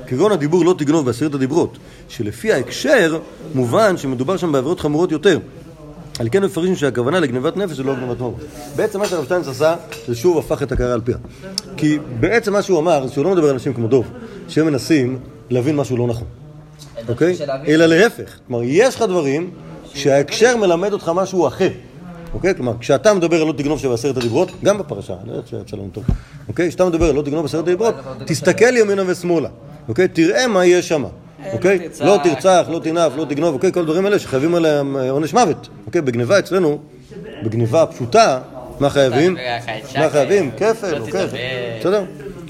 כגון 0.06 0.32
הדיבור 0.32 0.64
לא 0.64 0.74
תגנוב 0.78 1.06
בעשרת 1.06 1.34
הדיברות, 1.34 1.78
שלפי 2.08 2.52
ההקשר 2.52 3.18
מובן 3.54 3.96
שמדובר 3.96 4.36
שם 4.36 4.52
בעבירות 4.52 4.80
חמורות 4.80 5.12
יותר. 5.12 5.38
על 6.18 6.28
כן 6.32 6.44
מפרשים 6.44 6.76
שהכוונה 6.76 7.20
לגנבת 7.20 7.56
נפש 7.56 7.78
ולא 7.78 7.94
גנבת 7.94 8.20
ממון. 8.20 8.34
בעצם 8.76 8.98
מה 8.98 9.08
שהרב 9.08 9.24
שטיינץ 9.24 9.48
עשה, 9.48 9.76
זה 10.08 10.14
שוב 10.14 10.38
הפך 10.38 10.62
את 10.62 10.72
הקערה 10.72 10.94
על 10.94 11.00
פיה. 11.00 11.16
כי 11.76 11.98
בעצם 12.20 12.52
מה 12.52 12.62
שהוא 12.62 12.78
אמר, 12.78 13.08
שהוא 13.08 13.24
לא 13.24 13.30
מדבר 13.30 13.44
על 13.44 13.52
אנשים 13.52 13.74
כמו 13.74 13.88
דוב, 13.88 14.06
שהם 14.48 14.66
מנסים 14.66 15.18
להבין 15.50 15.76
משהו 15.76 15.96
לא 15.96 16.06
נכון, 16.06 16.26
אוקיי? 17.08 17.36
אלא 17.68 17.86
להפך. 17.86 18.38
כלומר, 18.46 18.62
יש 18.64 18.94
לך 18.96 19.02
דברים 19.02 19.50
שההקשר 19.94 20.56
מלמד 20.56 20.92
אותך 20.92 21.12
משהו 21.14 21.46
אחר. 21.46 21.68
אוקיי? 22.34 22.54
כלומר, 22.54 22.72
כשאתה 22.80 23.14
מדבר 23.14 23.40
על 23.40 23.46
לא 23.46 23.52
תגנוב 23.52 23.78
שבעשרת 23.78 24.16
הדיברות, 24.16 24.50
גם 24.64 24.78
בפרשה, 24.78 25.14
אני 25.22 25.30
לא 25.30 25.34
יודע 25.52 25.62
לנו 25.72 25.88
טוב. 25.92 26.04
אוקיי? 26.48 26.68
כשאתה 26.68 26.84
מדבר 26.84 27.08
על 27.08 27.14
לא 27.14 27.22
תגנוב 27.22 27.42
בעשרת 27.42 27.62
הדיברות, 27.62 27.94
תסתכל 28.26 28.76
ימינה 28.76 29.02
ושמאלה. 29.06 29.48
אוקיי? 29.88 30.08
תראה 30.08 30.46
מה 30.46 30.66
יש 30.66 30.88
שם. 30.88 31.04
אוקיי? 31.52 31.78
תרצח. 31.78 32.04
לא 32.04 32.18
תרצח, 32.24 32.66
לא 32.70 32.78
תנאף, 32.78 33.12
לא 33.16 33.24
תגנוב, 33.24 33.54
אוקיי? 33.54 33.72
כל 33.72 33.80
הדברים 33.80 34.04
האלה 34.04 34.18
שחייבים 34.18 34.54
עליהם 34.54 34.96
אה, 34.96 35.10
עונש 35.10 35.34
מוות. 35.34 35.68
אוקיי? 35.86 36.00
בגניבה 36.00 36.38
אצלנו, 36.38 36.78
בגניבה 37.44 37.86
פשוטה, 37.86 38.40
מה 38.80 38.90
חייבים? 38.90 39.36
מה 39.98 40.10
חייבים? 40.10 40.50
כפל 40.56 40.98
לא. 40.98 41.06
כפל. 41.06 41.26
בסדר? 41.80 42.04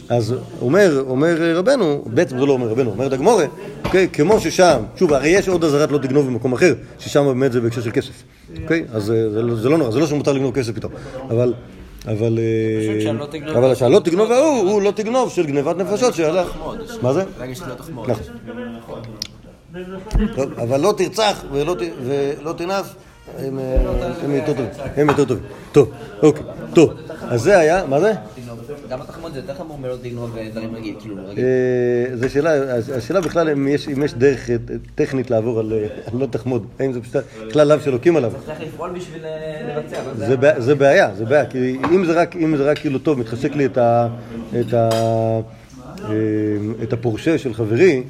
אז 0.09 0.35
אומר, 0.61 1.05
אומר 1.09 1.37
רבנו, 1.55 2.03
בעצם 2.07 2.39
זה 2.39 2.47
לא 2.47 2.53
אומר 2.53 2.69
רבנו, 2.69 2.91
אומר 2.91 3.09
דגמורה, 3.09 3.45
אוקיי? 3.85 4.09
כמו 4.13 4.41
ששם, 4.41 4.83
שוב, 4.97 5.13
הרי 5.13 5.29
יש 5.29 5.49
עוד 5.49 5.65
אזהרת 5.65 5.91
לא 5.93 5.99
תגנוב 5.99 6.27
במקום 6.27 6.53
אחר, 6.53 6.75
ששם 6.99 7.25
באמת 7.27 7.53
זה 7.53 7.61
בהקשר 7.61 7.83
של 7.83 7.91
כסף, 7.91 8.23
אוקיי? 8.63 8.85
אז 8.93 9.11
אה, 9.11 9.31
זה, 9.31 9.43
לא- 9.43 9.55
זה 9.57 9.69
לא 9.69 9.79
נורא, 9.79 9.91
זה 9.91 9.99
לא 10.01 10.07
שמותר 10.07 10.33
לגנוב 10.33 10.55
כסף 10.55 10.73
פתאום, 10.73 10.93
אבל... 11.31 11.55
אבל... 12.09 12.39
אה, 12.39 12.97
אבל 13.59 13.75
שהלא 13.75 13.99
תגנוב 13.99 14.33
ההוא, 14.33 14.71
הוא 14.73 14.83
לא 14.83 14.91
תגנוב 14.91 15.31
של 15.31 15.47
גנבת 15.47 15.77
נפשות 15.77 16.15
שהלך... 16.15 16.57
מה 17.03 17.13
זה? 17.13 17.25
לא. 18.09 18.15
נכון. 18.79 19.01
אבל 20.63 20.81
לא 20.81 20.95
תרצח 20.97 21.45
ולא 21.53 21.75
ת- 21.75 21.93
ולא 22.07 22.53
תנאף, 22.53 22.95
הם 23.39 23.59
אה, 23.59 23.77
הם 24.25 24.35
יותר 24.35 24.53
טובים. 24.53 24.67
הם 24.97 25.09
יותר 25.09 25.25
טובים. 25.25 25.45
טוב, 25.73 25.91
אוקיי. 26.23 26.43
טוב, 26.75 26.93
אז 27.23 27.43
זה 27.43 27.59
היה, 27.59 27.87
מה 27.87 28.01
זה? 28.01 28.13
גם 28.91 29.01
התחמוד 29.01 29.33
זה 29.33 29.39
יותר 29.39 29.55
חמור 29.55 29.79
מלא 29.79 29.95
תגנוב 30.03 30.37
אה, 30.37 30.49
דברים 30.53 30.75
רגיל, 30.75 30.95
כאילו 31.01 31.17
רגיל. 31.29 31.45
אה, 31.45 32.17
זו 32.17 32.31
שאלה, 32.31 32.75
השאלה 32.97 33.21
בכלל 33.21 33.49
אם 33.51 33.69
יש, 33.69 33.89
דרך 34.19 34.51
אה, 34.51 34.57
טכנית 34.95 35.31
לעבור 35.31 35.59
על 35.61 35.73
אה, 35.73 35.79
על 36.13 36.19
לא 36.21 36.27
תחמוד, 36.27 36.67
האם 36.79 36.93
זה 36.93 37.01
פשוט 37.01 37.17
כלל 37.53 37.69
לאו 37.69 37.81
שאלוקים 37.81 38.17
עליו. 38.17 38.33
צריך 38.47 38.59
לפעול 38.61 38.91
בשביל 38.91 39.23
לבצע. 39.69 39.97
זה, 40.17 40.37
בע- 40.37 40.61
זה 40.61 40.75
בעיה, 40.75 41.11
זה 41.15 41.25
בעיה, 41.25 41.47
כי 41.47 41.77
אם 41.91 42.05
זה 42.57 42.71
רק, 42.71 42.79
כאילו 42.81 42.99
טוב, 42.99 43.19
מתחשק 43.19 43.53
לי 43.55 43.69
את 46.83 46.93
הפורשה 46.93 47.39
של 47.39 47.55
חברי, 47.55 48.03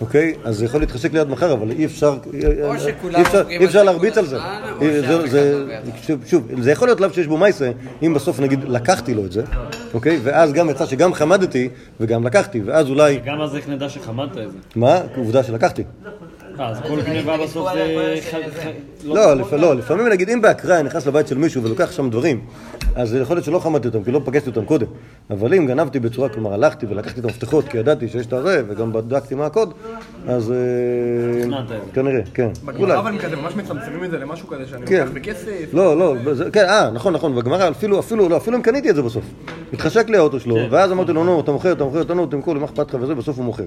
אוקיי? 0.00 0.34
אז 0.44 0.56
זה 0.56 0.64
יכול 0.64 0.80
להתחשק 0.80 1.12
לי 1.12 1.18
עד 1.18 1.28
מחר, 1.28 1.52
אבל 1.52 1.70
אי 1.70 1.84
אפשר, 1.84 2.16
או 2.62 2.78
שכולם 2.78 3.22
אי 3.48 3.64
אפשר, 3.64 3.82
להרביץ 3.82 4.18
על 4.18 4.26
זה. 4.26 4.36
לא. 4.38 5.18
שוב, 6.06 6.20
שוב, 6.26 6.48
זה 6.60 6.70
יכול 6.70 6.88
להיות 6.88 7.00
לאו 7.00 7.10
שיש 7.12 7.26
בו 7.26 7.36
מייסה, 7.38 7.70
אם 8.02 8.14
בסוף 8.14 8.40
נגיד 8.40 8.64
לקחתי 8.68 9.14
לו 9.14 9.24
את 9.24 9.32
זה, 9.32 9.42
אוקיי? 9.94 10.20
ואז 10.22 10.52
גם 10.52 10.70
יצא 10.70 10.86
שגם 10.86 11.14
חמדתי 11.14 11.68
וגם 12.00 12.26
לקחתי, 12.26 12.62
ואז 12.64 12.90
אולי, 12.90 13.20
גם 13.24 13.40
אז 13.40 13.56
איך 13.56 13.68
נדע 13.68 13.88
שחמדת 13.88 14.30
את 14.30 14.50
זה? 14.52 14.58
מה? 14.76 15.00
עובדה 15.16 15.42
שלקחתי. 15.42 15.82
אה, 16.60 16.68
אז 16.70 16.78
כל 16.88 17.02
גניבה 17.02 17.36
בסוף 17.44 17.68
זה... 17.74 18.14
לא, 19.04 19.34
לפ- 19.34 19.52
לא, 19.52 19.76
לפעמים 19.76 20.08
נגיד 20.08 20.30
אם 20.30 20.40
באקראי 20.40 20.82
נכנס 20.82 21.06
לבית 21.06 21.28
של 21.28 21.38
מישהו 21.38 21.62
ולוקח 21.62 21.92
שם 21.92 22.10
דברים, 22.10 22.40
אז 22.94 23.08
זה 23.08 23.18
יכול 23.18 23.36
להיות 23.36 23.44
שלא 23.44 23.58
חמדתי 23.58 23.88
אותם, 23.88 24.04
כי 24.04 24.10
לא 24.10 24.20
פגשתי 24.24 24.50
אותם 24.50 24.64
קודם. 24.64 24.86
אבל 25.30 25.54
אם 25.54 25.66
גנבתי 25.66 26.00
בצורה, 26.00 26.28
כלומר 26.28 26.52
הלכתי 26.52 26.86
ולקחתי 26.86 27.20
את 27.20 27.24
המפתחות 27.24 27.68
כי 27.68 27.78
ידעתי 27.78 28.08
שיש 28.08 28.26
את 28.26 28.32
הזה, 28.32 28.62
וגם 28.68 28.92
בדקתי 28.92 29.34
מה 29.34 29.46
הקוד, 29.46 29.74
אז 30.26 30.52
אה. 30.52 31.62
כנראה, 31.94 32.20
כן. 32.34 32.48
אולי. 32.66 32.78
בגמרא 32.78 32.98
אבל 32.98 33.18
כזה 33.18 33.36
ממש 33.36 33.56
מצמצמים 33.56 34.04
את 34.04 34.10
זה 34.10 34.18
למשהו 34.18 34.48
כזה 34.48 34.66
שאני 34.66 34.86
כן. 34.86 35.00
לוקח 35.00 35.10
בכסף. 35.14 35.68
לא, 35.72 35.98
לא, 35.98 36.14
כן, 36.52 36.64
אה, 36.64 36.90
נכון, 36.90 37.12
נכון, 37.12 37.34
בגמרא 37.34 37.70
אפילו, 37.70 37.98
אפילו, 37.98 38.28
לא, 38.28 38.36
אפילו 38.36 38.56
אם 38.56 38.62
קניתי 38.62 38.90
את 38.90 38.96
זה 38.96 39.02
בסוף. 39.02 39.24
התחשק 39.72 40.08
לי 40.08 40.16
האוטו 40.16 40.40
שלו, 40.40 40.56
ואז 40.70 40.92
אמרתי 40.92 41.12
לו, 41.12 41.24
נו, 41.24 41.40
אתה 41.40 41.52
מוכר, 41.52 41.72
אתה 41.72 41.84
מוכר, 41.84 42.02
אתה 42.02 42.14
נו, 42.14 42.26
תמכור 42.26 42.54
לי, 42.54 42.60
מה 42.60 42.66
אכפת 42.66 42.94
לך 42.94 43.00
וזה, 43.02 43.14
בסוף 43.14 43.36
הוא 43.36 43.44
מוכר. 43.44 43.64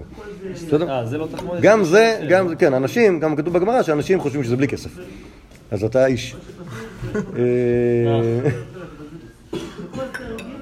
בסדר? 0.53 0.89
אה, 0.89 1.03
לא? 1.11 1.27
גם 1.61 1.83
זה, 1.83 2.19
גם 2.29 2.47
זה, 2.49 2.55
כן, 2.55 2.73
אנשים, 2.73 3.19
גם 3.19 3.35
כתוב 3.35 3.53
בגמרא 3.53 3.83
שאנשים 3.83 4.19
חושבים 4.19 4.43
שזה 4.43 4.57
בלי 4.57 4.67
כסף. 4.67 4.89
אז 5.71 5.83
אתה 5.83 6.05
איש. 6.05 6.35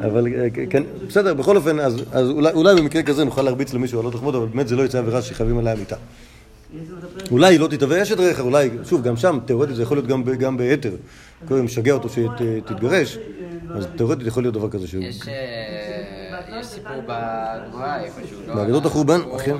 אבל 0.01 0.28
אה, 0.28 0.47
כן, 0.69 0.84
בסדר, 1.08 1.34
בכל 1.34 1.58
אופן, 1.58 1.80
אז 1.80 1.95
אז 2.12 2.30
אולי- 2.30 2.51
אולי 2.54 2.75
במקרה 2.75 3.04
כזה 3.04 3.23
נוכל 3.25 3.41
להרביץ 3.41 3.73
למישהו 3.73 3.99
על 3.99 4.06
לא 4.06 4.12
תחמוד, 4.12 4.36
אבל 4.36 4.45
באמת 4.45 4.67
זה 4.67 4.75
לא 4.75 4.84
יצא 4.84 4.97
עבירה 4.97 5.21
שחייבים 5.21 5.58
עליה 5.58 5.75
מיתה. 5.75 5.95
אולי 7.32 7.54
היא 7.54 7.60
לא 7.60 7.67
תתהווה 7.67 8.01
אשת 8.04 8.19
רעך, 8.19 8.39
אולי, 8.39 8.69
שוב, 8.84 9.04
גם 9.04 9.17
שם, 9.17 9.39
תאורטית 9.45 9.75
זה 9.75 9.84
יכול 9.84 9.97
להיות 9.97 10.08
גם 10.08 10.23
גם 10.23 10.58
ביתר. 10.58 10.91
כל 11.47 11.56
יום 11.56 11.65
משגע 11.65 11.93
אותו 11.93 12.10
שתתגרש, 12.10 13.17
אז 13.75 13.88
תאורטית 13.95 14.28
יכול 14.28 14.43
להיות 14.43 14.54
דבר 14.56 14.69
כזה 14.69 14.88
שהוא... 14.88 15.04
יש, 15.04 15.19
אה, 15.28 16.63
סיפור 16.63 16.91
בגבוהה 17.01 18.04
איפשהו, 18.04 18.38
לא? 18.47 18.56
באגדות 18.56 18.86
החורבן, 18.86 19.19
אכן. 19.36 19.56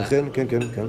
אכן, 0.00 0.24
כן, 0.32 0.46
כן, 0.48 0.58
כן. 0.74 0.86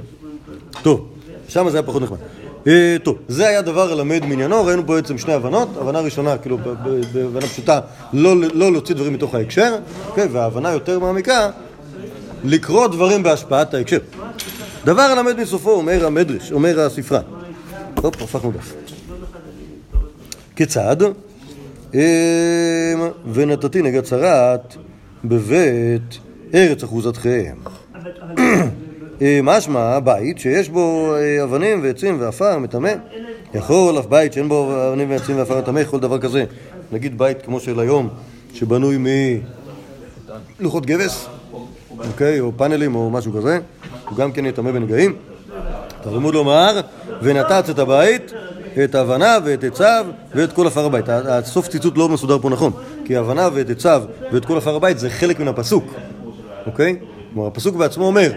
טוב, 0.82 1.12
שם 1.48 1.68
זה 1.70 1.76
היה 1.78 1.86
פחות 1.86 2.02
נחמד. 2.02 2.18
אה, 2.66 2.96
טוב, 3.02 3.18
זה 3.28 3.48
היה 3.48 3.62
דבר 3.62 3.92
הלמד 3.92 4.26
מעניינו, 4.26 4.64
ראינו 4.64 4.86
פה 4.86 4.94
בעצם 4.94 5.18
שני 5.18 5.32
הבנות, 5.32 5.68
הבנה 5.76 6.00
ראשונה, 6.00 6.38
כאילו, 6.38 6.58
בהבנה 7.12 7.46
פשוטה, 7.46 7.80
לא 8.12 8.36
לא 8.54 8.72
להוציא 8.72 8.94
דברים 8.94 9.12
מתוך 9.12 9.34
ההקשר, 9.34 9.76
אוקיי, 10.08 10.26
וההבנה 10.26 10.72
יותר 10.72 10.98
מעמיקה, 10.98 11.50
לקרוא 12.44 12.86
דברים 12.86 13.22
בהשפעת 13.22 13.74
ההקשר. 13.74 13.98
דבר 14.84 15.02
הלמד 15.02 15.40
מסופו, 15.40 15.70
אומר 15.70 16.06
המדרש, 16.06 16.52
אומר 16.52 16.80
הספרה. 16.80 17.20
הופ, 18.02 18.22
הפכנו 18.22 18.52
דף. 18.52 18.74
כיצד? 20.56 20.96
אמ, 21.94 22.00
ונתתי 23.32 23.82
נגד 23.82 24.02
צרת 24.02 24.76
בבית 25.24 26.18
ארץ 26.54 26.82
אחוזתכם. 26.82 27.56
אה, 29.22 29.40
משמע 29.42 29.98
בית 29.98 30.38
שיש 30.38 30.68
בו 30.68 31.14
אה, 31.14 31.44
אבנים 31.44 31.82
ועצים 31.82 32.20
ועפר 32.20 32.58
מטמא. 32.58 32.92
יכול 33.54 33.98
אף 33.98 34.06
בית 34.06 34.32
שאין 34.32 34.48
בו 34.48 34.88
אבנים 34.88 35.10
ועצים 35.10 35.36
ועפר 35.36 35.58
מטמא, 35.58 35.84
כל 35.84 36.00
דבר 36.00 36.18
כזה. 36.18 36.44
נגיד 36.92 37.18
בית 37.18 37.42
כמו 37.42 37.60
של 37.60 37.80
היום, 37.80 38.08
שבנוי 38.54 38.98
מלוחות 40.60 40.86
גבס, 40.86 41.26
אוקיי, 41.98 42.40
או 42.40 42.52
פאנלים 42.56 42.94
או 42.94 43.10
משהו 43.10 43.32
כזה, 43.32 43.58
הוא 44.08 44.18
גם 44.18 44.32
כן 44.32 44.46
יטמא 44.46 44.72
בנגעים. 44.72 45.16
תלמוד 46.02 46.34
לומר, 46.34 46.80
ונתץ 47.22 47.70
את 47.70 47.78
הבית, 47.78 48.32
את 48.84 48.94
ההבנה 48.94 49.38
ואת 49.44 49.64
עציו 49.64 50.06
ואת 50.34 50.52
כל 50.52 50.66
עפר 50.66 50.84
הבית. 50.84 51.08
הסוף 51.08 51.68
ציטוט 51.68 51.98
לא 51.98 52.08
מסודר 52.08 52.38
פה 52.38 52.50
נכון, 52.50 52.72
כי 53.04 53.16
ההבנה 53.16 53.48
ואת 53.54 53.70
עציו 53.70 54.02
ואת 54.32 54.44
כל 54.44 54.56
עפר 54.56 54.76
הבית 54.76 54.98
זה 54.98 55.10
חלק 55.10 55.40
מן 55.40 55.48
הפסוק, 55.48 55.84
אוקיי? 56.66 56.96
כלומר, 57.32 57.48
הפסוק 57.48 57.76
בעצמו 57.76 58.04
אומר, 58.06 58.32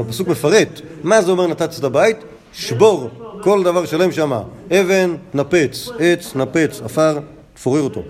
הפסוק 0.00 0.28
מפרט, 0.28 0.80
מה 1.02 1.22
זה 1.22 1.30
אומר 1.30 1.46
נתץ 1.46 1.78
את 1.78 1.84
הבית? 1.84 2.16
שבור 2.52 3.10
כל 3.40 3.62
דבר 3.62 3.84
שלם 3.84 4.12
שם, 4.12 4.32
אבן, 4.72 5.14
נפץ, 5.34 5.88
עץ, 5.98 6.36
נפץ, 6.36 6.80
עפר, 6.84 7.18
תפורר 7.54 7.82
אותו. 7.82 8.02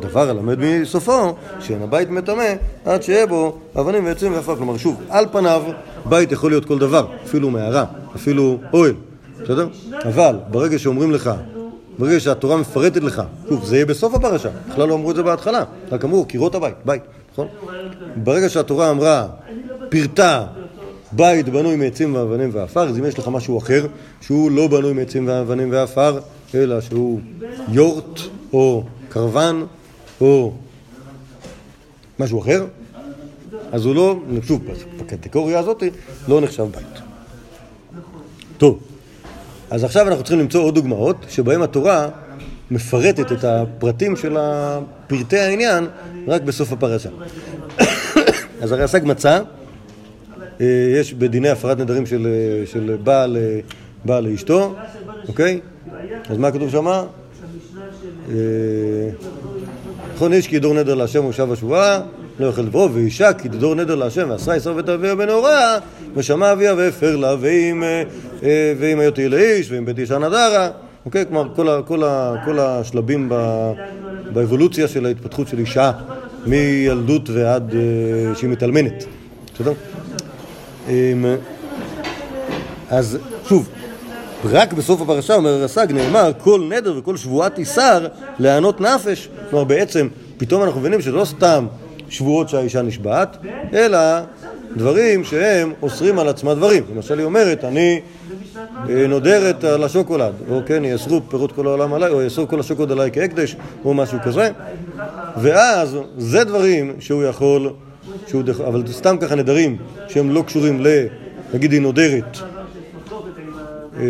דבר 0.00 0.30
הלמד 0.30 0.58
מסופו, 0.58 1.34
שאין 1.60 1.82
הבית 1.82 2.10
מטמא 2.10 2.54
עד 2.84 3.02
שיהיה 3.02 3.26
בו 3.26 3.58
אבנים 3.80 4.06
ועצים 4.06 4.32
ועפר. 4.32 4.56
כלומר, 4.56 4.76
שוב, 4.76 5.00
על 5.08 5.26
פניו, 5.32 5.62
בית 6.04 6.32
יכול 6.32 6.50
להיות 6.50 6.64
כל 6.64 6.78
דבר, 6.78 7.06
אפילו 7.24 7.50
מערה, 7.50 7.84
אפילו 8.16 8.58
אוהל, 8.72 8.94
בסדר? 9.42 9.68
אבל 10.04 10.36
ברגע 10.50 10.78
שאומרים 10.78 11.10
לך, 11.10 11.30
ברגע 11.98 12.20
שהתורה 12.20 12.56
מפרטת 12.56 13.02
לך, 13.02 13.22
שוב, 13.48 13.64
זה 13.64 13.76
יהיה 13.76 13.86
בסוף 13.86 14.14
הפרשה, 14.14 14.48
בכלל 14.70 14.88
לא 14.88 14.94
אמרו 14.94 15.10
את 15.10 15.16
זה 15.16 15.22
בהתחלה, 15.22 15.64
רק 15.92 16.04
אמרו 16.04 16.24
קירות 16.24 16.54
הבית, 16.54 16.74
בית, 16.84 17.02
נכון? 17.32 17.48
ברגע 18.16 18.48
שהתורה 18.48 18.90
אמרה, 18.90 19.26
פירטה 19.88 20.46
בית 21.16 21.48
בנוי 21.48 21.76
מעצים 21.76 22.14
ואבנים 22.14 22.50
ועפר, 22.52 22.88
אז 22.88 22.98
אם 22.98 23.04
יש 23.04 23.18
לך 23.18 23.28
משהו 23.28 23.58
אחר, 23.58 23.86
שהוא 24.20 24.50
לא 24.50 24.68
בנוי 24.68 24.92
מעצים 24.92 25.28
ואבנים 25.28 25.72
ועפר, 25.72 26.20
אלא 26.54 26.80
שהוא 26.80 27.20
יורט 27.68 28.20
או 28.52 28.84
קרוון 29.08 29.66
או 30.20 30.52
משהו 32.18 32.40
אחר, 32.40 32.66
אז 33.72 33.84
הוא 33.84 33.94
לא, 33.94 34.16
שוב, 34.42 34.60
בקטגוריה 35.00 35.58
הזאת 35.58 35.82
לא 36.28 36.40
נחשב 36.40 36.64
בית. 36.64 37.02
טוב, 38.58 38.78
אז 39.70 39.84
עכשיו 39.84 40.08
אנחנו 40.08 40.24
צריכים 40.24 40.40
למצוא 40.40 40.62
עוד 40.62 40.74
דוגמאות 40.74 41.16
שבהן 41.28 41.62
התורה 41.62 42.08
מפרטת 42.70 43.32
את 43.32 43.44
הפרטים 43.44 44.16
של 44.16 44.36
פרטי 45.06 45.38
העניין 45.38 45.86
רק 46.28 46.42
בסוף 46.42 46.72
הפרשה. 46.72 47.08
אז 48.62 48.72
הרי 48.72 48.82
השג 48.82 49.00
מצה, 49.04 49.30
אה, 49.36 49.42
יש 51.00 51.14
בדיני 51.14 51.48
הפרת 51.48 51.78
נדרים 51.78 52.06
של, 52.06 52.26
אה, 52.26 52.66
של 52.66 52.96
בעל, 53.04 53.36
אה, 53.36 53.60
בעל 54.04 54.28
לאשתו, 54.28 54.74
אוקיי? 55.28 55.60
אז 56.28 56.38
מה 56.38 56.50
כתוב 56.50 56.70
שמה? 56.70 57.04
אה, 58.30 58.34
נכון 60.14 60.32
איש 60.32 60.46
כי 60.46 60.56
ידור 60.56 60.74
נדר 60.74 60.94
להשם 60.94 61.24
ושב 61.24 61.52
השבועה, 61.52 62.00
לא 62.40 62.46
יאכל 62.46 62.66
דברו, 62.66 62.92
ואישה 62.92 63.32
כי 63.32 63.48
תדור 63.48 63.74
נדר 63.74 63.94
להשם 63.94 64.30
ועשרה 64.30 64.56
ישראל 64.56 64.78
ותביאה 64.78 65.14
בנעורה, 65.14 65.78
ושמע 66.14 66.52
אביה 66.52 66.74
והפר 66.74 67.16
לה, 67.16 67.34
ואם, 67.40 67.82
אה, 67.82 68.02
אה, 68.42 69.00
היותי 69.00 69.28
לאיש, 69.28 69.70
ואם 69.70 69.84
בית 69.84 69.98
אישה 69.98 70.18
נדרה, 70.18 70.70
אוקיי? 71.06 71.24
כלומר, 71.26 71.54
כל, 71.54 71.82
כל, 71.86 72.02
כל 72.44 72.58
השלבים 72.58 73.32
באבולוציה 74.32 74.88
של 74.88 75.06
ההתפתחות 75.06 75.48
של 75.48 75.58
אישה 75.58 75.92
מילדות 76.46 77.30
ועד 77.30 77.74
אה, 77.74 78.34
שהיא 78.34 78.50
מתאלמנת. 78.50 79.04
בסדר? 79.54 79.72
אמ, 80.88 81.24
אז 82.90 83.18
שוב, 83.48 83.68
רק 84.44 84.72
בסוף 84.72 85.00
הפרשה 85.00 85.34
אומר 85.34 85.50
הרס"ג 85.50 85.86
נאמר 85.92 86.32
כל 86.38 86.68
נדר 86.70 86.94
וכל 86.98 87.16
שבועת 87.16 87.58
איסר 87.58 88.06
לענות 88.38 88.80
נפש. 88.80 89.28
כלומר 89.50 89.64
בעצם 89.64 90.08
פתאום 90.36 90.62
אנחנו 90.62 90.80
מבינים 90.80 91.00
שזה 91.00 91.12
לא 91.12 91.24
סתם 91.24 91.66
שבועות 92.08 92.48
שהאישה 92.48 92.82
נשבעת, 92.82 93.36
אלא 93.72 93.98
דברים 94.76 95.24
שהם 95.24 95.72
אוסרים 95.82 96.18
על 96.18 96.28
עצמה 96.28 96.54
דברים. 96.54 96.82
למשל 96.94 97.18
היא 97.18 97.24
אומרת, 97.24 97.64
אני 97.64 98.00
אה, 98.88 99.06
נודרת 99.06 99.64
על 99.64 99.84
השוקולד, 99.84 100.32
או 100.50 100.60
כן, 100.66 100.84
יאסרו 100.84 101.20
פירות 101.28 101.52
כל 101.52 101.66
העולם 101.66 101.94
עליי, 101.94 102.10
או 102.10 102.22
יאסרו 102.22 102.48
כל 102.48 102.60
השוקולד 102.60 102.92
עליי 102.92 103.10
כהקדש, 103.12 103.56
או 103.84 103.94
משהו 103.94 104.18
כזה. 104.24 104.50
ואז 105.36 105.96
זה 106.18 106.44
דברים 106.44 106.94
שהוא 107.00 107.24
יכול, 107.24 107.72
שהוא 108.26 108.42
דח... 108.42 108.60
אבל 108.60 108.82
סתם 108.92 109.16
ככה 109.20 109.34
נדרים 109.34 109.76
שהם 110.08 110.30
לא 110.30 110.42
קשורים 110.46 110.80
ל... 110.80 110.86
נגיד 111.54 111.72
היא 111.72 111.80
נודרת 111.80 112.38
אה, 113.96 114.04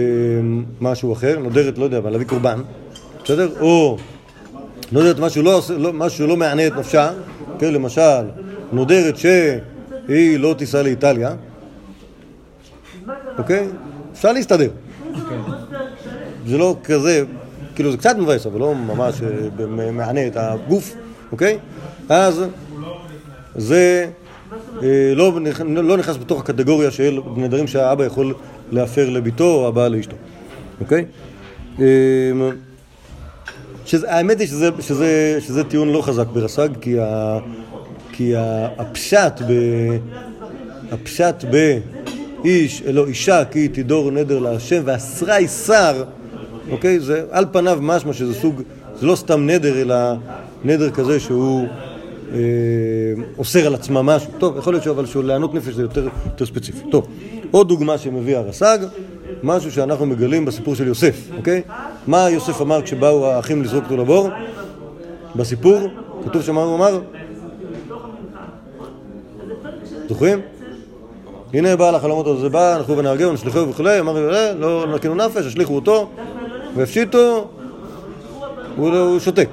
משהו 0.80 1.12
אחר, 1.12 1.38
נודרת, 1.38 1.78
לא 1.78 1.84
יודע, 1.84 1.98
אבל 1.98 2.10
להביא 2.10 2.26
קורבן, 2.26 2.60
בסדר? 3.24 3.48
או 3.60 3.96
נודרת 4.92 5.18
משהו 5.18 5.42
לא, 5.42 5.62
לא, 5.78 5.92
משהו 5.92 6.26
לא 6.26 6.36
מענה 6.36 6.66
את 6.66 6.72
נפשה, 6.76 7.10
כן, 7.58 7.72
למשל, 7.72 8.24
נודרת 8.72 9.16
שהיא 9.16 10.38
לא 10.38 10.54
תיסע 10.58 10.82
לאיטליה, 10.82 11.34
אוקיי? 13.38 13.68
אפשר 14.12 14.32
להסתדר. 14.32 14.70
זה 16.46 16.58
לא 16.58 16.76
כזה, 16.84 17.24
כאילו 17.74 17.90
זה 17.90 17.96
קצת 17.96 18.16
מבאס, 18.18 18.46
אבל 18.46 18.60
לא 18.60 18.74
ממש 18.74 19.22
אה, 19.22 19.90
מענה 19.92 20.26
את 20.26 20.36
הגוף, 20.36 20.94
אוקיי? 21.32 21.58
אז 22.08 22.44
זה 23.56 24.06
אה, 24.82 25.12
לא, 25.14 25.32
לא 25.64 25.96
נכנס 25.96 26.16
בתוך 26.16 26.40
הקטגוריה 26.40 26.90
של 26.90 27.20
נדרים 27.36 27.66
שהאבא 27.66 28.04
יכול 28.04 28.34
להפר 28.72 29.10
לביתו 29.10 29.54
או 29.54 29.68
הבעל 29.68 29.96
לאשתו, 29.96 30.16
אוקיי? 30.80 31.04
אה, 31.80 31.86
שזה, 33.86 34.12
האמת 34.12 34.40
היא 34.40 34.48
שזה, 34.48 34.70
שזה, 34.80 35.36
שזה 35.40 35.64
טיעון 35.64 35.92
לא 35.92 36.02
חזק 36.02 36.26
ברס"ג, 36.26 36.68
כי, 36.80 37.00
ה, 37.00 37.38
כי 38.12 38.36
ה, 38.36 38.68
הפשט 38.78 39.42
ב... 39.48 39.52
הפשט 40.92 41.44
ב... 41.50 41.78
איש, 42.44 42.82
לא 42.82 43.06
אישה, 43.06 43.42
כי 43.50 43.68
תדור 43.68 44.10
נדר 44.10 44.38
להשם, 44.38 44.82
ואסרה 44.84 45.36
איסר, 45.36 46.04
אוקיי? 46.70 47.00
זה 47.00 47.22
על 47.30 47.46
פניו 47.52 47.78
משמע 47.82 48.12
שזה 48.12 48.34
סוג, 48.34 48.62
זה 49.00 49.06
לא 49.06 49.16
סתם 49.16 49.46
נדר, 49.46 49.80
אלא 49.80 49.96
נדר 50.64 50.90
כזה 50.90 51.20
שהוא 51.20 51.66
אוסר 53.38 53.66
על 53.66 53.74
עצמה 53.74 54.02
משהו. 54.02 54.30
טוב, 54.38 54.56
יכול 54.58 54.72
להיות 54.74 54.86
אבל 54.86 55.06
שהוא 55.06 55.24
לענות 55.24 55.54
נפש 55.54 55.74
זה 55.74 55.82
יותר, 55.82 56.08
יותר 56.26 56.46
ספציפי. 56.46 56.90
טוב, 56.90 57.06
עוד 57.50 57.68
דוגמה 57.68 57.98
שמביא 57.98 58.36
הרס"ג, 58.36 58.78
משהו 59.42 59.72
שאנחנו 59.72 60.06
מגלים 60.06 60.44
בסיפור 60.44 60.74
של 60.74 60.86
יוסף, 60.86 61.28
אוקיי? 61.36 61.62
מה 62.06 62.30
יוסף 62.30 62.60
אמר 62.60 62.82
כשבאו 62.82 63.26
האחים 63.26 63.62
לזרוק 63.62 63.84
אותו 63.84 63.96
לבור? 63.96 64.28
בסיפור, 65.36 65.78
כתוב 66.24 66.42
שם 66.42 66.54
מה 66.54 66.62
הוא 66.62 66.76
אמר? 66.76 67.00
זוכרים? 70.08 70.40
הנה 71.52 71.76
בעל 71.76 71.94
החלומות 71.94 72.26
הזה 72.26 72.48
בא, 72.48 72.74
הלכו 72.74 72.96
ונהרגהו, 72.96 73.32
נשלחו 73.32 73.68
וכולי, 73.68 74.00
אמר 74.00 74.34
"אה, 74.34 74.54
לא 74.54 74.86
נקינו 74.94 75.14
נפש, 75.14 75.46
השליכו 75.46 75.74
אותו 75.74 76.10
והפשיטו, 76.76 77.48
הוא 78.76 79.18
שותק. 79.18 79.48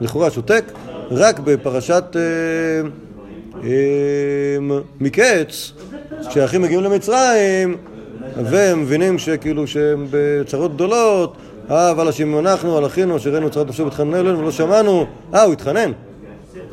לכאורה 0.00 0.30
שותק, 0.30 0.64
רק 1.10 1.38
בפרשת 1.38 2.04
אה, 2.16 2.88
אה, 3.64 4.76
מקץ, 5.00 5.72
כשהאחים 6.28 6.62
מגיעים 6.62 6.82
למצרים, 6.82 7.76
והם 8.36 8.82
מבינים 8.82 9.18
שכאילו 9.18 9.66
שהם 9.66 10.06
בצרות 10.10 10.74
גדולות, 10.74 11.36
אה, 11.70 11.90
אבל 11.90 12.08
אשימו 12.08 12.40
אנחנו, 12.40 12.76
על 12.76 12.86
אחינו, 12.86 13.16
אשר 13.16 13.30
ראינו 13.30 13.50
צרת 13.50 13.68
נפשו 13.68 13.84
והתחננו 13.84 14.16
אלינו 14.16 14.38
ולא 14.38 14.50
שמענו, 14.50 15.06
אה, 15.34 15.42
הוא 15.42 15.52
התחנן. 15.52 15.92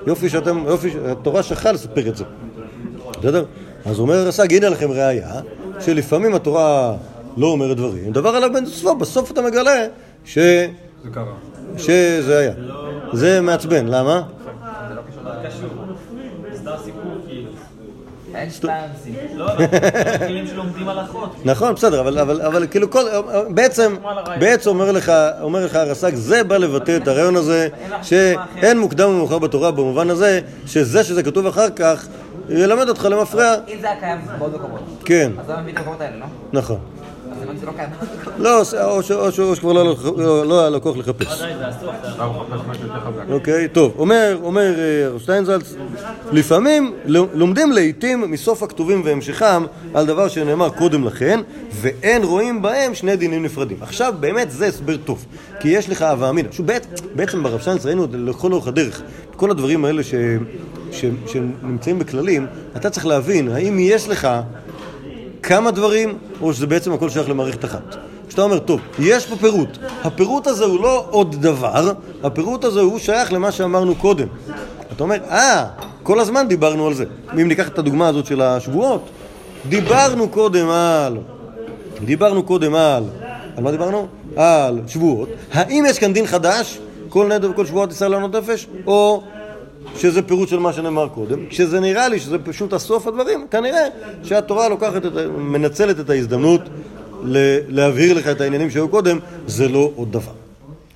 יופי 0.08 0.30
שאתם, 0.30 0.64
יופי, 0.68 0.90
התורה 1.06 1.44
שכחה 1.44 1.72
לספר 1.72 2.08
את 2.08 2.18
זה. 2.18 2.24
בסדר? 3.20 3.46
אז 3.86 4.00
אומר 4.00 4.16
הרס"ג, 4.16 4.54
הנה 4.54 4.70
לכם 4.70 4.92
ראייה, 4.92 5.42
שלפעמים 5.80 6.36
התורה 6.36 6.96
לא 7.38 7.48
אומרת 7.48 7.78
דברים, 7.78 8.12
דבר 8.12 8.30
עליו 8.30 8.50
בן 8.54 8.66
ספו, 8.66 8.96
בסוף 8.96 9.32
אתה 9.32 9.42
מגלה 9.42 9.86
ש... 10.26 10.38
שזה 11.78 12.40
היה. 12.40 12.54
זה 13.14 13.42
מעצבן, 13.42 13.88
למה? 13.88 14.22
שטאנסים. 18.50 19.16
נכון, 21.46 21.76
בסדר, 21.76 22.00
אבל, 22.00 22.20
אבל, 22.20 22.42
אבל 22.42 22.68
כאילו 22.68 22.92
כל, 22.92 23.06
בעצם, 23.50 23.96
בעצם 24.40 24.70
אומר 24.70 24.92
לך, 24.92 25.12
אומר 25.42 25.66
לך 25.66 25.76
הרס"ג, 25.76 26.16
זה 26.16 26.44
בא 26.44 26.58
לבטא 26.58 26.98
את 26.98 27.08
הרעיון 27.08 27.36
הזה, 27.36 27.68
שאין 28.02 28.80
מוקדם 28.80 29.10
ומאוחר 29.10 29.40
בתורה 29.40 29.72
במובן 29.72 30.10
הזה, 30.10 30.40
שזה 30.66 31.04
שזה 31.04 31.24
כתוב 31.24 31.46
אחר 31.48 31.70
כך, 31.70 32.08
ילמד 32.50 32.90
אותך 32.90 33.08
למפרע. 33.12 33.56
אם 33.68 33.78
זה 33.82 33.88
היה 33.92 34.00
קיים 34.00 34.18
בעוד 34.40 34.56
מקומות, 34.56 34.80
כן, 35.06 35.32
אז 35.40 35.50
למה 35.50 35.62
מביא 35.62 35.74
את 35.74 35.78
המקומות 35.78 36.02
האלה, 36.02 36.18
לא? 36.18 36.26
נכון. 36.54 36.93
לא 37.66 37.72
קיים. 37.76 37.90
לא, 38.38 38.62
או 39.46 39.56
שכבר 39.56 39.74
לא 39.74 39.82
היה 39.82 39.90
לו- 39.90 40.18
לא- 40.18 40.46
לא 40.46 40.60
היה 40.62 40.70
לו 40.70 40.82
כוח 40.82 40.98
לחפש. 40.98 41.44
אוקיי, 43.30 43.68
טוב, 43.68 43.94
אומר, 43.98 44.38
אומר 44.44 44.74
אה, 44.80 45.06
הרב 45.06 45.20
שטיינזלץ, 45.22 45.74
לפעמים 46.32 46.94
לומדים 47.34 47.72
לעיתים 47.72 48.32
מסוף 48.32 48.64
הכתובים 48.64 49.02
והמשכם 49.06 49.64
על 49.94 50.06
דבר 50.06 50.28
שנאמר 50.28 50.70
קודם 50.70 51.04
לכן, 51.06 51.40
ואין 51.82 52.24
רואים 52.24 52.62
בהם 52.62 52.94
שני 52.94 53.16
דינים 53.16 53.44
נפרדים. 53.44 53.78
עכשיו, 53.82 54.14
באמת 54.20 54.52
זה 54.52 54.66
הסבר 54.68 54.98
טוב, 54.98 55.26
כי 55.60 55.70
יש 55.70 55.90
לך 55.90 56.02
הווה 56.02 56.30
אמינא. 56.30 56.50
שוב, 56.52 56.68
בעצם, 57.16 57.44
ברב 57.44 57.60
שטיינזלץ 57.60 57.86
ראינו 57.86 58.08
לכל 58.14 58.54
אורך 58.54 58.68
הדרך, 58.68 59.02
כל 59.36 59.52
הדברים 59.52 59.86
האלה 59.86 60.04
ש, 60.04 60.14
ש, 60.92 61.06
שנמצאים 61.28 62.00
בכללים, 62.00 62.46
אתה 62.76 62.90
צריך 62.90 63.06
להבין, 63.06 63.50
האם 63.50 63.80
יש 63.80 64.10
לך 64.10 64.28
כמה 65.44 65.72
דברים, 65.72 66.18
או 66.42 66.54
שזה 66.54 66.68
בעצם 66.68 66.94
הכל 66.94 67.10
שייך 67.10 67.30
למערכת 67.30 67.66
אחת. 67.66 67.96
כשאתה 68.28 68.42
אומר, 68.42 68.60
טוב, 68.60 68.82
יש 69.00 69.26
פה 69.26 69.36
פירוט. 69.36 69.78
הפירוט 70.04 70.48
הזה 70.48 70.66
הוא 70.66 70.80
לא 70.82 71.06
עוד 71.10 71.42
דבר, 71.42 71.92
הפירוט 72.24 72.64
הזה 72.64 72.80
הוא 72.80 73.00
שייך 73.00 73.34
למה 73.34 73.52
שאמרנו 73.52 73.96
קודם. 73.96 74.28
אתה 74.92 75.04
אומר, 75.04 75.18
אה, 75.30 75.66
כל 76.04 76.20
הזמן 76.20 76.48
דיברנו 76.48 76.88
על 76.88 76.94
זה. 76.94 77.06
אם 77.34 77.48
ניקח 77.48 77.68
את 77.68 77.80
הדוגמה 77.80 78.08
הזאת 78.08 78.26
של 78.26 78.42
השבועות, 78.42 79.10
דיברנו 79.70 80.30
קודם 80.30 80.70
על... 80.70 81.18
דיברנו 82.06 82.44
קודם 82.44 82.76
על... 82.76 83.04
על 83.58 83.64
מה 83.64 83.72
דיברנו? 83.72 84.08
על 84.36 84.80
שבועות. 84.88 85.30
האם 85.54 85.86
יש 85.88 86.00
כאן 86.00 86.14
דין 86.14 86.28
חדש? 86.28 86.80
כל 87.10 87.28
נדר 87.28 87.52
וכל 87.52 87.66
שבועות 87.66 87.90
תישא 87.90 88.04
לענות 88.06 88.36
נפש? 88.36 88.68
או 88.88 89.24
שזה 89.96 90.22
פירוט 90.22 90.50
של 90.50 90.60
מה 90.60 90.74
שנאמר 90.74 91.08
קודם, 91.08 91.40
כשזה 91.50 91.80
נראה 91.80 92.10
לי 92.10 92.20
שזה 92.20 92.40
פשוט 92.40 92.74
הסוף 92.74 93.08
הדברים, 93.08 93.48
כנראה 93.52 93.88
שהתורה 94.24 94.70
לוקחת, 94.70 95.06
את, 95.06 95.12
מנצלת 95.38 96.00
את 96.00 96.10
ההזדמנות 96.10 96.62
להבהיר 97.70 98.14
לך 98.14 98.28
את 98.28 98.42
העניינים 98.42 98.70
שהיו 98.70 98.90
קודם, 98.90 99.20
זה 99.48 99.68
לא 99.68 99.92
עוד 99.96 100.12
דבר. 100.12 100.32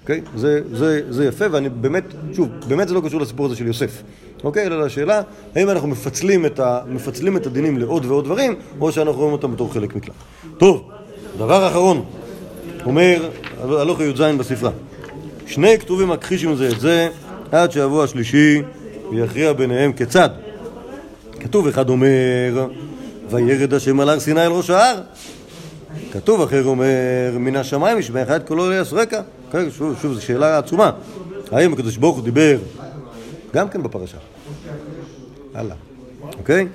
אוקיי? 0.01 0.21
זה, 0.35 0.61
זה, 0.73 1.01
זה 1.09 1.25
יפה, 1.25 1.45
ואני 1.51 1.69
באמת, 1.69 2.03
שוב, 2.33 2.49
באמת 2.67 2.87
זה 2.87 2.93
לא 2.93 3.01
קשור 3.05 3.21
לסיפור 3.21 3.45
הזה 3.45 3.55
של 3.55 3.67
יוסף. 3.67 4.01
אוקיי? 4.43 4.67
אלא 4.67 4.85
לשאלה, 4.85 5.21
האם 5.55 5.69
אנחנו 5.69 5.87
מפצלים 5.87 6.45
את, 6.45 6.59
ה, 6.59 6.79
מפצלים 6.87 7.37
את 7.37 7.45
הדינים 7.45 7.77
לעוד 7.77 8.05
ועוד 8.05 8.25
דברים, 8.25 8.55
או 8.81 8.91
שאנחנו 8.91 9.19
רואים 9.19 9.33
אותם 9.33 9.51
בתור 9.51 9.73
חלק 9.73 9.95
מכלל. 9.95 10.13
טוב, 10.57 10.89
דבר 11.37 11.67
אחרון, 11.67 12.05
אומר 12.85 13.29
הלוך 13.59 13.99
י"ז 13.99 14.21
בספרה. 14.21 14.71
שני 15.47 15.79
כתובים 15.79 16.09
מכחישים 16.09 16.55
זה 16.55 16.69
את 16.69 16.79
זה 16.79 17.09
עד 17.51 17.71
שיבוא 17.71 18.03
השלישי 18.03 18.61
ויכריע 19.11 19.53
ביניהם 19.53 19.93
כיצד. 19.93 20.29
כתוב 21.39 21.67
אחד 21.67 21.89
אומר 21.89 22.67
וירד 23.29 23.73
השם 23.73 23.99
על 23.99 24.09
הר 24.09 24.19
סיני 24.19 24.45
אל 24.45 24.51
ראש 24.51 24.69
ההר 24.69 25.01
כתוב 26.11 26.41
אחר 26.41 26.65
אומר 26.65 27.37
מן 27.39 27.55
השמיים 27.55 27.97
ישמע 27.99 28.23
אחד 28.23 28.43
קולו 28.43 28.69
ליסרקה 28.69 29.21
כן, 29.51 29.71
שוב, 29.71 29.95
שוב 30.01 30.13
זו 30.13 30.21
שאלה 30.21 30.57
עצומה. 30.57 30.91
האם 31.51 31.73
הקדוש 31.73 31.97
ברוך 31.97 32.15
הוא 32.15 32.23
דיבר 32.23 32.57
גם 33.53 33.69
כן 33.69 33.83
בפרשה? 33.83 34.17
הלאה. 35.53 35.75
אוקיי? 36.37 36.67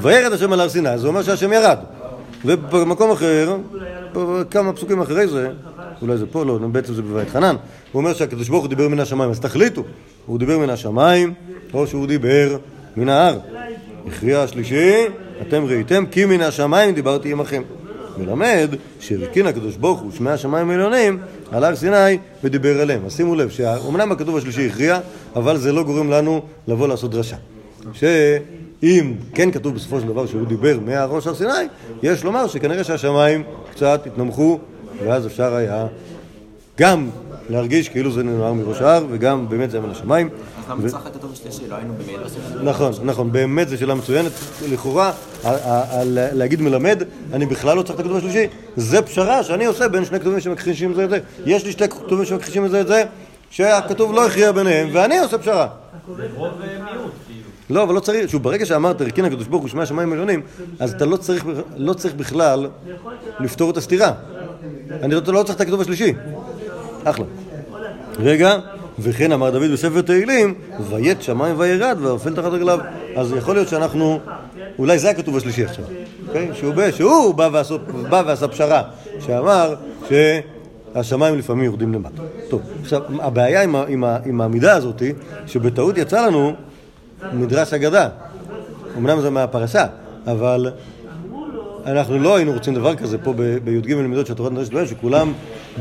וירד 0.00 0.32
השם 0.32 0.52
על 0.52 0.60
הר 0.60 0.68
סיני 0.68 0.98
זה 0.98 1.08
אומר 1.08 1.22
שהשם 1.22 1.52
ירד. 1.52 1.78
ובמקום 2.44 3.10
אחר 3.10 3.56
כמה 4.50 4.72
פסוקים 4.72 5.00
אחרי 5.00 5.28
זה 5.28 5.50
אולי 6.02 6.16
זה 6.16 6.26
פה, 6.26 6.44
לא, 6.44 6.58
בעצם 6.58 6.94
זה 6.94 7.02
בבית 7.02 7.30
חנן 7.30 7.56
הוא 7.92 8.00
אומר 8.00 8.14
שהקדוש 8.14 8.48
ברוך 8.48 8.62
הוא 8.62 8.68
דיבר 8.68 8.88
מן 8.88 9.00
השמיים 9.00 9.30
אז 9.30 9.40
תחליטו 9.40 9.84
הוא 10.26 10.38
דיבר 10.38 10.58
מן 10.58 10.70
השמיים 10.70 11.34
או 11.74 11.86
שהוא 11.86 12.06
דיבר 12.06 12.56
מן 12.96 13.08
ההר 13.08 13.38
הכריע 14.06 14.40
השלישי 14.40 15.04
אתם 15.42 15.64
ראיתם 15.64 16.04
כי 16.10 16.24
מן 16.24 16.40
השמיים 16.40 16.94
דיברתי 16.94 17.32
עמכם 17.32 17.62
מלמד 18.18 18.74
שהרכין 19.00 19.46
הקדוש 19.46 19.76
ברוך 19.76 20.00
הוא 20.00 20.12
שמי 20.12 20.30
השמיים 20.30 20.70
העליונים 20.70 21.18
על 21.52 21.64
הר 21.64 21.76
סיני 21.76 22.18
ודיבר 22.44 22.82
אליהם. 22.82 23.00
אז 23.06 23.16
שימו 23.16 23.34
לב 23.34 23.50
שאומנם 23.50 24.12
הכתוב 24.12 24.36
השלישי 24.36 24.66
הכריע, 24.66 25.00
אבל 25.36 25.56
זה 25.56 25.72
לא 25.72 25.82
גורם 25.82 26.10
לנו 26.10 26.40
לבוא 26.68 26.88
לעשות 26.88 27.10
דרשה. 27.10 27.36
שאם 27.92 29.12
כן 29.34 29.50
כתוב 29.50 29.74
בסופו 29.74 30.00
של 30.00 30.06
דבר 30.06 30.26
שהוא 30.26 30.46
דיבר 30.46 30.78
מהראש 30.86 31.26
הר 31.26 31.34
סיני, 31.34 31.50
יש 32.02 32.24
לומר 32.24 32.46
שכנראה 32.46 32.84
שהשמיים 32.84 33.42
קצת 33.70 34.06
התנמכו, 34.06 34.58
ואז 35.04 35.26
אפשר 35.26 35.54
היה 35.54 35.86
גם 36.78 37.08
להרגיש 37.50 37.88
כאילו 37.88 38.12
זה 38.12 38.22
נאמר 38.22 38.52
מראש 38.52 38.80
ההר, 38.80 39.04
וגם 39.10 39.48
באמת 39.48 39.70
זה 39.70 39.80
מן 39.80 39.90
השמיים. 39.90 40.28
אז 40.28 40.70
למה 40.70 40.88
צריך 40.88 41.06
הכתוב 41.06 41.32
השלישי? 41.32 41.62
לא 41.68 41.74
היינו 41.74 41.94
במילא 41.94 42.24
בסוף? 42.24 42.40
נכון, 42.62 42.92
נכון, 43.02 43.32
באמת 43.32 43.68
זו 43.68 43.78
שאלה 43.78 43.94
מצוינת. 43.94 44.32
לכאורה, 44.70 45.12
להגיד 46.32 46.60
מלמד, 46.60 47.02
אני 47.32 47.46
בכלל 47.46 47.76
לא 47.76 47.82
צריך 47.82 47.94
את 47.94 48.00
הכתוב 48.00 48.16
השלישי, 48.16 48.46
זה 48.76 49.02
פשרה 49.02 49.42
שאני 49.42 49.66
עושה 49.66 49.88
בין 49.88 50.04
שני 50.04 50.20
כתובים 50.20 50.40
שמכחישים 50.40 50.94
זה 50.94 51.04
את 51.04 51.10
זה. 51.10 51.18
יש 51.46 51.64
לי 51.64 51.72
שתי 51.72 51.88
כתובים 51.88 52.24
שמכחישים 52.24 52.68
זה 52.68 52.80
את 52.80 52.86
זה, 52.86 53.04
שהכתוב 53.50 54.12
לא 54.12 54.26
הכריע 54.26 54.52
ביניהם, 54.52 54.88
ואני 54.92 55.18
עושה 55.18 55.38
פשרה. 55.38 55.68
לא, 57.70 57.82
אבל 57.82 57.94
לא 57.94 58.00
צריך, 58.00 58.30
שוב, 58.30 58.42
ברגע 58.42 58.66
שאמרת, 58.66 59.00
הרכין 59.00 59.24
הקדוש 59.24 59.46
ברוך 59.46 59.62
הוא 59.62 59.70
שמי 59.70 59.82
השמיים 59.82 60.08
העליונים, 60.10 60.42
אז 60.78 60.92
אתה 60.92 61.04
לא 61.04 61.16
צריך, 61.16 61.44
לא 61.76 61.92
צריך 61.92 62.14
בכלל 62.14 62.66
לפתור 63.40 63.70
את 63.70 63.76
הסתירה. 63.76 64.12
אני 64.90 65.14
לא, 65.14 65.42
צריך 65.42 65.56
את 65.56 65.60
הכתוב 65.60 65.80
השלישי. 65.80 66.14
אחלה. 67.04 67.24
רגע, 68.18 68.58
וכן 68.98 69.32
אמר 69.32 69.50
דוד 69.50 69.70
בספר 69.72 70.00
תהילים, 70.00 70.54
ויית 70.90 71.22
שמיים 71.22 71.54
וירד 71.58 71.96
וערפל 72.00 72.34
תחת 72.34 72.44
רגליו. 72.44 72.78
אז 73.16 73.32
יכול 73.32 73.54
להיות 73.54 73.68
שאנחנו, 73.68 74.20
אולי 74.78 74.98
זה 74.98 75.10
הכתוב 75.10 75.36
השלישי 75.36 75.64
עכשיו, 75.64 75.84
אוקיי? 76.28 76.50
שהוא, 76.54 76.74
שהוא 76.90 77.34
בא, 77.34 77.48
ועשה, 77.52 77.74
בא 78.10 78.22
ועשה 78.26 78.48
פשרה, 78.48 78.82
שאמר 79.20 79.74
שהשמיים 80.08 81.38
לפעמים 81.38 81.64
יורדים 81.64 81.94
למטה. 81.94 82.22
טוב, 82.48 82.62
עכשיו, 82.82 83.02
הבעיה 83.20 83.62
עם, 83.62 83.76
עם, 83.76 84.04
עם 84.04 84.40
העמידה 84.40 84.76
הזאת, 84.76 85.02
שבטעות 85.46 85.98
יצא 85.98 86.26
לנו 86.26 86.52
מדרש 87.32 87.74
אגדה. 87.74 88.08
אמנם 88.96 89.20
זה 89.20 89.30
מהפרשה, 89.30 89.86
אבל 90.26 90.70
אנחנו 91.90 92.18
לא 92.18 92.36
היינו 92.36 92.52
רוצים 92.52 92.74
דבר 92.74 92.94
כזה 92.94 93.18
פה 93.18 93.32
בי"ג 93.64 93.92
למידות 93.92 94.26
של 94.26 94.34
תורת 94.34 94.52
נדרשת 94.52 94.72
בהם, 94.72 94.86
שכולם 94.86 95.32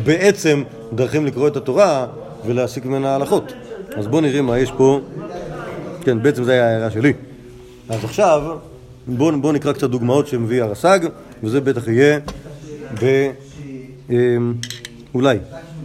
בעצם 0.04 0.64
דרכים 0.94 1.26
לקרוא 1.26 1.48
את 1.48 1.58
התורה 1.58 2.08
ולהסיק 2.46 2.86
ממנה 2.86 3.16
הלכות. 3.16 3.54
אז 3.96 4.08
בואו 4.08 4.22
נראה 4.22 4.42
מה 4.42 4.60
יש 4.60 4.72
פה. 4.78 5.00
כן, 6.02 6.24
בעצם 6.24 6.44
זו 6.44 6.52
הייתה 6.52 6.66
ההערה 6.66 6.92
שלי. 6.92 7.14
אז 7.90 8.04
עכשיו, 8.04 8.58
בואו 9.08 9.42
בוא 9.42 9.54
נקרא 9.54 9.74
קצת 9.74 9.90
דוגמאות 9.90 10.28
שמביא 10.28 10.64
הרס"ג, 10.64 11.00
וזה 11.44 11.62
בטח 11.62 11.88
יהיה 11.88 12.20
ב... 13.04 13.32
אמ, 14.10 14.54
אולי, 15.14 15.38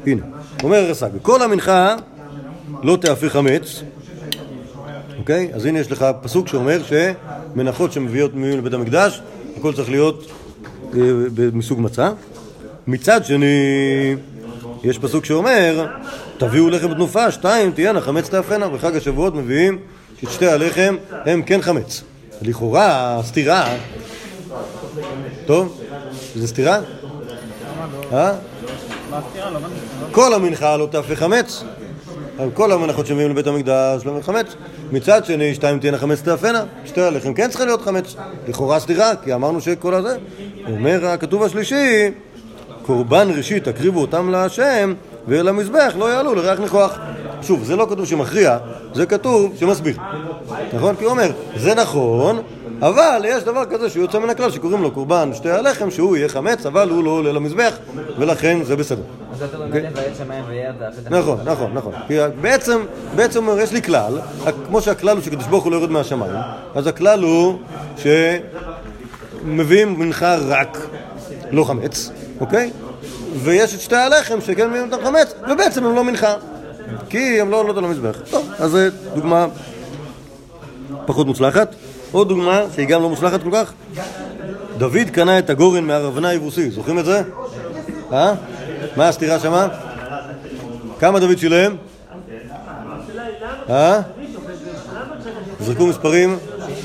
הנה, 0.06 0.22
אומר 0.62 0.76
הרס"ג, 0.76 1.10
כל 1.22 1.42
המנחה 1.42 1.96
לא 2.82 2.96
תאפה 3.00 3.28
חמץ, 3.28 3.82
אוקיי? 5.18 5.50
אז 5.54 5.66
הנה 5.66 5.78
יש 5.78 5.92
לך 5.92 6.06
פסוק 6.22 6.48
שאומר 6.48 6.80
שמנחות 6.82 7.92
שמביאות 7.92 8.34
מביאים 8.34 8.58
לבית 8.58 8.72
המקדש, 8.72 9.22
הכל 9.56 9.72
צריך 9.72 9.90
להיות 9.90 10.30
אה, 10.94 11.00
מסוג 11.52 11.80
מצה. 11.80 12.10
מצד 12.86 13.24
שני, 13.24 13.46
יש 14.84 14.98
פסוק 14.98 15.24
שאומר, 15.24 15.86
תביאו 16.38 16.70
לחם 16.70 16.90
בתנופה, 16.90 17.30
שתיים 17.30 17.72
תהיינה 17.72 18.00
חמץ 18.00 18.28
תאפנה, 18.28 18.68
בחג 18.68 18.96
השבועות 18.96 19.34
מביאים 19.34 19.78
את 20.24 20.30
שתי 20.30 20.46
הלחם, 20.46 20.96
הם 21.10 21.42
כן 21.42 21.62
חמץ. 21.62 22.02
לכאורה, 22.42 23.20
סתירה, 23.22 23.76
טוב, 25.46 25.80
זה 26.36 26.48
סתירה? 26.48 26.80
אה? 28.12 28.32
כל 30.12 30.34
המנחה 30.34 30.76
לא 30.76 30.88
תאפה 30.90 31.16
חמץ, 31.16 31.64
כל 32.54 32.72
המנחות 32.72 33.06
שמביאים 33.06 33.30
לבית 33.30 33.46
המקדש 33.46 34.02
לא 34.04 34.20
חמץ. 34.22 34.46
מצד 34.92 35.24
שני, 35.24 35.54
שתיים 35.54 35.78
תהיינה 35.78 35.98
חמץ 35.98 36.20
תאפנה, 36.20 36.64
שתי 36.84 37.00
הלחם 37.00 37.34
כן 37.34 37.48
צריכה 37.48 37.64
להיות 37.64 37.82
חמץ. 37.82 38.14
לכאורה 38.48 38.80
סתירה, 38.80 39.16
כי 39.24 39.34
אמרנו 39.34 39.60
שכל 39.60 39.94
הזה. 39.94 40.16
אומר 40.70 41.06
הכתוב 41.06 41.42
השלישי, 41.42 42.10
קורבן 42.82 43.28
ראשית 43.36 43.68
תקריבו 43.68 44.00
אותם 44.00 44.30
להשם, 44.30 44.94
ואל 45.28 45.48
המזבח 45.48 45.94
לא 45.98 46.12
יעלו 46.12 46.34
לריח 46.34 46.60
ניחוח. 46.60 46.98
שוב, 47.42 47.64
זה 47.64 47.76
לא 47.76 47.86
כתוב 47.90 48.06
שמכריע, 48.06 48.58
זה 48.94 49.06
כתוב 49.06 49.52
שמסביר. 49.60 49.96
נכון? 50.72 50.96
כי 50.96 51.04
הוא 51.04 51.10
אומר, 51.10 51.30
זה 51.56 51.74
נכון, 51.74 52.42
אבל 52.82 53.22
יש 53.24 53.42
דבר 53.42 53.64
כזה 53.64 53.90
שהוא 53.90 54.02
יוצא 54.02 54.18
מן 54.18 54.30
הכלל 54.30 54.50
שקוראים 54.50 54.82
לו 54.82 54.90
קורבן 54.90 55.30
שתי 55.34 55.50
הלחם, 55.50 55.90
שהוא 55.90 56.16
יהיה 56.16 56.28
חמץ, 56.28 56.66
אבל 56.66 56.90
הוא 56.90 57.04
לא 57.04 57.10
עולה 57.10 57.32
למזבח, 57.32 57.78
ולכן 58.18 58.64
זה 58.64 58.76
בסדר. 58.76 59.02
ואפת 59.38 61.10
נכון, 61.10 61.38
נכון, 61.44 61.70
נכון. 61.74 61.92
כי 62.08 62.14
בעצם, 62.40 62.80
בעצם 63.16 63.46
יש 63.58 63.72
לי 63.72 63.82
כלל, 63.82 64.18
כמו 64.66 64.82
שהכלל 64.82 65.16
הוא 65.16 65.24
שקדוש 65.24 65.46
ברוך 65.46 65.64
הוא 65.64 65.72
לא 65.72 65.76
יורד 65.76 65.90
מהשמיים, 65.90 66.34
אז 66.74 66.86
הכלל 66.86 67.22
הוא 67.22 67.58
שמביאים 69.44 69.98
מנחה 69.98 70.36
רק 70.36 70.78
לא 71.50 71.64
חמץ, 71.64 72.10
אוקיי? 72.40 72.70
ויש 73.36 73.74
את 73.74 73.80
שתי 73.80 73.96
הלחם 73.96 74.40
שכן 74.40 74.68
מביאים 74.70 74.92
אותם 74.92 75.04
חמץ, 75.04 75.34
ובעצם 75.50 75.84
הם 75.84 75.94
לא 75.94 76.04
מנחה, 76.04 76.34
כי 77.08 77.40
הם 77.40 77.50
לא 77.50 77.60
עולות 77.60 77.76
על 77.76 77.84
המזבח. 77.84 78.18
טוב, 78.30 78.50
אז 78.58 78.70
זו 78.70 78.78
דוגמה 79.14 79.46
פחות 81.06 81.26
מוצלחת. 81.26 81.74
עוד 82.12 82.28
דוגמה, 82.28 82.62
שהיא 82.74 82.86
גם 82.86 83.02
לא 83.02 83.08
מוצלחת 83.08 83.42
כל 83.42 83.50
כך, 83.52 83.72
דוד 84.78 85.10
קנה 85.12 85.38
את 85.38 85.50
הגורן 85.50 85.84
מהר 85.84 86.08
אבנה 86.08 86.28
היבוסי, 86.28 86.70
זוכרים 86.70 86.98
את 86.98 87.04
זה? 87.04 87.22
אה? 88.12 88.34
מה 88.96 89.08
הסתירה 89.08 89.40
שמה? 89.40 89.68
כמה 91.00 91.20
דוד 91.20 91.38
שילם? 91.38 91.76
אה? 93.70 94.00
זרקו 95.60 95.86
מספרים 95.86 96.38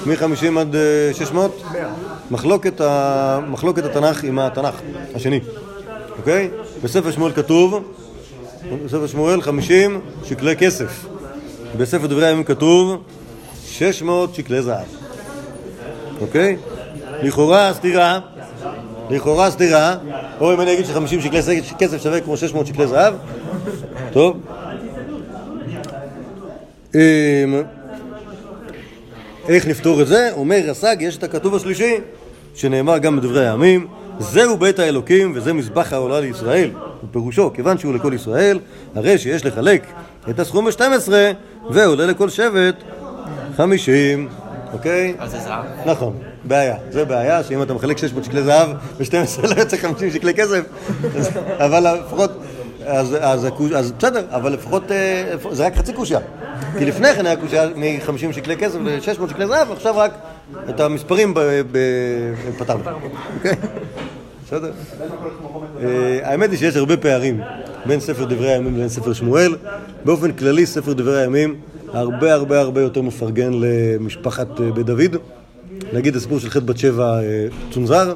מ-50 0.06 0.60
עד 0.60 0.76
אה, 0.76 1.14
600? 1.14 1.64
מחלוקת, 2.32 2.82
ה... 2.82 3.40
מחלוקת 3.48 3.86
התנ"ך 3.86 4.24
עם 4.24 4.40
התנ"ך 4.40 4.76
השני, 5.16 5.40
אוקיי? 6.18 6.50
בספר 6.84 7.12
שמואל 7.12 7.34
כתוב, 7.34 7.84
בספר 8.86 9.08
שמואל 9.08 9.42
50 9.42 10.02
שקלי 10.24 10.56
כסף. 10.56 11.06
בספר 11.78 12.08
דברי 12.08 12.26
הימים 12.26 12.44
כתוב 12.44 13.04
600 13.66 14.36
שקלי 14.36 14.62
זהב, 14.62 14.86
אוקיי? 16.22 16.58
לכאורה 17.24 17.74
סתירה, 17.74 18.20
לכאורה 19.10 19.52
סתירה, 19.52 19.96
או 20.40 20.54
אם 20.54 20.62
אני 20.62 20.74
אגיד 20.74 20.86
ש-50 20.86 21.22
שקלי 21.22 21.62
כסף 21.80 22.04
שווה 22.04 22.22
כמו 22.22 22.38
600 22.38 22.68
שקלי 22.68 22.88
זהב, 22.88 23.14
טוב. 24.12 24.38
אמ, 26.96 27.00
איך 29.50 29.68
נפתור 29.68 30.02
את 30.02 30.08
זה? 30.08 30.30
אומר 30.34 30.60
רס"ג, 30.66 30.96
יש 31.00 31.18
את 31.18 31.24
הכתוב 31.24 31.56
השלישי, 31.56 31.96
שנאמר 32.56 32.98
גם 32.98 33.18
בדברי 33.18 33.50
הימים, 33.50 33.88
זהו 34.20 34.58
בית 34.58 34.80
האלוקים 34.80 35.32
וזה 35.36 35.54
מזבח 35.54 35.94
העולה 35.94 36.20
לישראל. 36.20 36.70
ופירושו, 37.10 37.54
כיוון 37.54 37.78
שהוא 37.78 37.94
לכל 37.94 38.14
ישראל, 38.14 38.60
הרי 38.96 39.18
שיש 39.18 39.46
לחלק 39.46 39.86
את 40.30 40.40
הסכום 40.40 40.66
ב-12 40.66 41.12
ועולה 41.70 42.06
לכל 42.06 42.30
שבט 42.30 42.76
50, 43.58 44.30
אוקיי? 44.74 45.14
אז 45.20 45.32
זה 45.32 45.40
זהב. 45.40 45.64
נכון, 45.86 46.14
בעיה. 46.44 46.76
זה 46.90 47.06
בעיה 47.06 47.44
שאם 47.44 47.62
אתה 47.62 47.74
מחלק 47.74 47.98
600 47.98 48.24
שקלי 48.24 48.44
זהב 48.44 48.70
ב-12 49.00 49.48
לא 49.56 49.62
יוצא 49.62 49.78
50 49.78 50.12
שקלי 50.12 50.34
כסף, 50.34 50.62
אבל 51.66 51.98
לפחות, 52.00 52.32
אז, 52.86 53.16
אז, 53.20 53.48
אז 53.76 53.92
בסדר, 53.92 54.26
אבל 54.30 54.54
לפחות 54.54 54.92
אה, 54.92 55.34
זה 55.52 55.66
רק 55.66 55.76
חצי 55.76 55.94
קושייה. 55.94 56.20
כי 56.78 56.86
לפני 56.86 57.14
כן 57.14 57.26
היה 57.26 57.36
קושייה 57.36 57.68
מ-50 57.76 58.34
שקלי 58.34 58.58
כסף 58.58 58.80
ל-600 58.82 59.30
שקלי 59.30 59.48
זהב, 59.48 59.72
עכשיו 59.72 59.98
רק 59.98 60.12
את 60.70 60.80
המספרים 60.80 61.34
פתרנו. 62.58 62.84
אוקיי? 63.36 63.56
בסדר? 64.48 64.72
אה, 65.84 66.20
האמת 66.24 66.50
היא 66.50 66.60
שיש 66.60 66.76
הרבה 66.76 66.98
פערים 66.98 67.42
בין 67.86 68.00
ספר 68.00 68.26
דברי 68.26 68.54
הימים 68.54 68.76
לבין 68.76 68.90
ספר 68.90 69.14
שמואל. 69.14 69.56
באופן 70.06 70.32
כללי 70.32 70.66
ספר 70.66 70.94
דברי 70.94 71.22
הימים 71.22 71.56
הרבה 71.94 72.34
הרבה 72.34 72.60
הרבה 72.60 72.82
יותר 72.82 73.02
מפרגן 73.02 73.52
למשפחת 73.54 74.62
אה, 74.62 74.72
בית 74.72 74.86
דוד. 74.86 75.16
נגיד 75.94 76.16
הסיפור 76.16 76.40
של 76.40 76.50
חטא 76.50 76.66
בת 76.66 76.78
שבע 76.78 77.20
אה, 77.20 77.48
צונזר, 77.72 78.14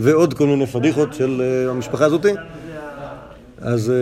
ועוד 0.00 0.34
כל 0.34 0.46
מיני 0.46 0.66
פדיחות 0.66 1.14
של 1.14 1.42
אה, 1.44 1.70
המשפחה 1.70 2.04
הזאתי. 2.04 2.32
אז 3.58 3.92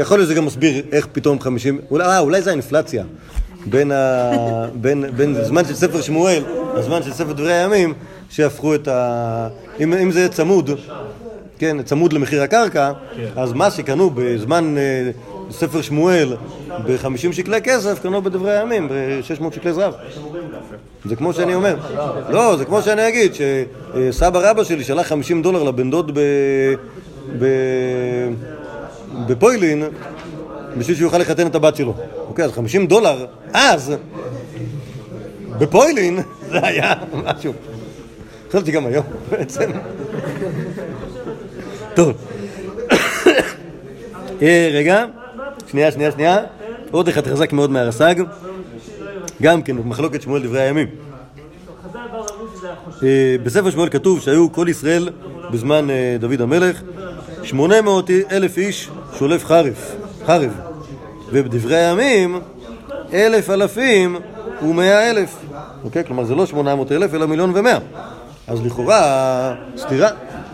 יכול 0.00 0.18
להיות 0.18 0.26
שזה 0.26 0.34
גם 0.34 0.46
מסביר 0.46 0.82
איך 0.92 1.08
פתאום 1.12 1.40
50, 1.40 1.80
אולי, 1.90 2.04
אה, 2.04 2.18
אולי 2.18 2.42
זה 2.42 2.50
האינפלציה 2.50 3.04
בין, 3.66 3.92
ה, 3.92 4.32
בין, 4.82 5.04
בין 5.16 5.44
זמן 5.44 5.64
של 5.64 5.74
ספר 5.74 6.00
שמואל 6.00 6.42
לזמן 6.76 7.02
של 7.02 7.12
ספר 7.12 7.32
דברי 7.32 7.52
הימים, 7.52 7.94
שהפכו 8.30 8.74
את 8.74 8.88
ה... 8.88 9.48
אם, 9.80 9.92
אם 9.94 10.10
זה 10.10 10.28
צמוד, 10.28 10.70
כן, 11.58 11.82
צמוד 11.82 12.12
למחיר 12.12 12.42
הקרקע, 12.42 12.92
אז 13.36 13.52
מה 13.52 13.70
שקנו 13.70 14.10
בזמן 14.14 14.74
ספר 15.50 15.82
שמואל 15.82 16.36
ב-50 16.68 17.32
שקלי 17.32 17.62
כסף, 17.62 18.02
קנו 18.02 18.22
בדברי 18.22 18.58
הימים 18.58 18.88
ב-600 18.88 19.54
שקלי 19.54 19.72
זהב. 19.72 19.94
זה 21.04 21.16
כמו 21.16 21.32
שאני 21.32 21.54
אומר. 21.54 21.76
לא, 22.28 22.56
זה 22.56 22.64
כמו 22.64 22.82
שאני 22.82 23.08
אגיד 23.08 23.32
שסבא 23.34 24.50
רבא 24.50 24.64
שלי 24.64 24.84
שלח 24.84 25.06
50 25.06 25.42
דולר 25.42 25.62
לבן 25.62 25.90
דוד. 25.90 26.18
בפוילין 29.26 29.84
בשביל 30.78 30.96
שהוא 30.96 31.06
יוכל 31.06 31.18
לחתן 31.18 31.46
את 31.46 31.54
הבת 31.54 31.76
שלו. 31.76 31.94
אוקיי, 32.28 32.44
אז 32.44 32.52
50 32.52 32.86
דולר, 32.86 33.26
אז, 33.52 33.92
בפוילין, 35.58 36.18
זה 36.50 36.66
היה 36.66 36.94
משהו. 37.12 37.52
חשבתי 38.50 38.72
גם 38.72 38.86
היום, 38.86 39.04
בעצם. 39.30 39.70
טוב. 41.94 42.12
אה, 44.42 44.70
רגע, 44.72 45.04
שנייה, 45.70 45.92
שנייה, 45.92 46.12
שנייה. 46.12 46.38
עוד 46.90 47.08
אחד 47.08 47.26
חזק 47.26 47.52
מאוד 47.52 47.70
מהרס"ג. 47.70 48.14
גם 49.42 49.62
כן, 49.62 49.76
מחלוקת 49.76 50.22
שמואל 50.22 50.42
דברי 50.42 50.60
הימים. 50.60 50.86
אה, 53.02 53.36
בספר 53.42 53.70
שמואל 53.70 53.88
כתוב 53.88 54.20
שהיו 54.20 54.52
כל 54.52 54.66
ישראל 54.68 55.08
בזמן 55.52 55.90
אה, 55.90 56.16
דוד 56.20 56.40
המלך 56.40 56.82
800 57.42 58.10
אלף 58.30 58.58
איש 58.58 58.90
שולף 59.18 59.44
חרב, 59.44 59.74
חרב. 60.26 60.52
ובדברי 61.32 61.76
הימים 61.76 62.40
אלף 63.12 63.50
אלפים 63.50 64.16
ומאה 64.62 65.10
אלף. 65.10 65.36
אוקיי? 65.84 66.04
כלומר 66.04 66.24
זה 66.24 66.34
לא 66.34 66.46
800 66.46 66.92
אלף 66.92 67.14
אלא 67.14 67.26
מיליון 67.26 67.52
ומאה. 67.54 67.78
אז 68.46 68.66
לכאורה 68.66 69.54
סתירה. 69.76 70.08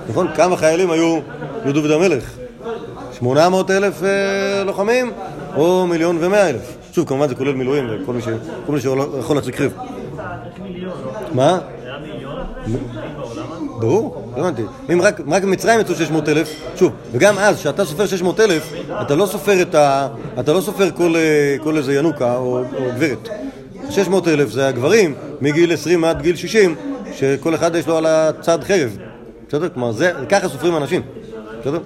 נכון? 0.08 0.28
כמה 0.36 0.56
חיילים 0.56 0.90
היו 0.90 1.20
לדוד 1.64 1.90
המלך? 1.90 2.43
800 3.24 3.70
אלף 3.70 4.02
אה, 4.02 4.64
לוחמים 4.64 5.12
או 5.56 5.86
מיליון 5.86 6.18
ומאה 6.20 6.50
אלף? 6.50 6.76
שוב, 6.92 7.08
כמובן 7.08 7.28
זה 7.28 7.34
כולל 7.34 7.54
מילואים 7.54 7.86
וכל 7.90 8.12
מי, 8.68 8.80
שיכול 8.80 9.36
להחזיק 9.36 9.56
קריב. 9.56 9.72
מה? 11.32 11.58
ברור, 13.80 14.32
לא 14.36 14.40
הבנתי. 14.40 14.62
אם 14.92 15.02
רק, 15.02 15.20
רק 15.30 15.42
במצרים 15.42 15.80
יצאו 15.80 15.94
600 15.94 16.28
אלף, 16.28 16.50
שוב, 16.76 16.92
וגם 17.12 17.38
אז, 17.38 17.56
כשאתה 17.56 17.84
סופר 17.84 18.06
600 18.06 18.40
אלף, 18.40 18.72
אתה 19.02 19.14
לא 19.14 19.26
סופר 19.26 19.62
את 19.62 19.74
ה... 19.74 20.08
אתה 20.40 20.52
לא 20.52 20.60
סופר 20.60 20.90
כל, 20.90 21.16
אה, 21.16 21.56
כל 21.62 21.76
איזה 21.76 21.94
ינוקה 21.94 22.36
או, 22.36 22.58
או 22.58 22.84
גברת. 22.96 23.28
600 23.90 24.28
אלף 24.28 24.50
זה 24.50 24.68
הגברים 24.68 25.14
מגיל 25.40 25.72
20 25.72 26.04
עד 26.04 26.22
גיל 26.22 26.36
60, 26.36 26.74
שכל 27.12 27.54
אחד 27.54 27.74
יש 27.74 27.86
לו 27.86 27.96
על 27.96 28.06
הצד 28.06 28.64
חרב. 28.64 28.96
בסדר? 29.48 29.68
כלומר, 29.68 29.92
זה, 29.92 30.12
ככה 30.28 30.48
סופרים 30.48 30.76
אנשים. 30.76 31.02
בסדר? 31.60 31.78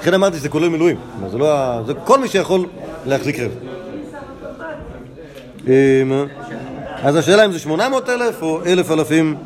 לכן 0.00 0.14
אמרתי 0.14 0.36
שזה 0.36 0.48
כולל 0.48 0.68
מילואים. 0.68 0.96
זה 1.30 1.38
לא. 1.38 1.82
זה 1.86 1.94
כל 1.94 2.20
מי 2.20 2.28
שיכול 2.28 2.66
להחזיק 3.06 3.36
חרב. 3.36 3.50
אמ, 5.66 6.26
אז 7.02 7.16
השאלה 7.16 7.44
אם 7.44 7.52
זה 7.52 7.58
800 7.58 8.08
אלף 8.08 8.42
או 8.42 8.60
אלף 8.66 8.90
אלפים 8.90 9.36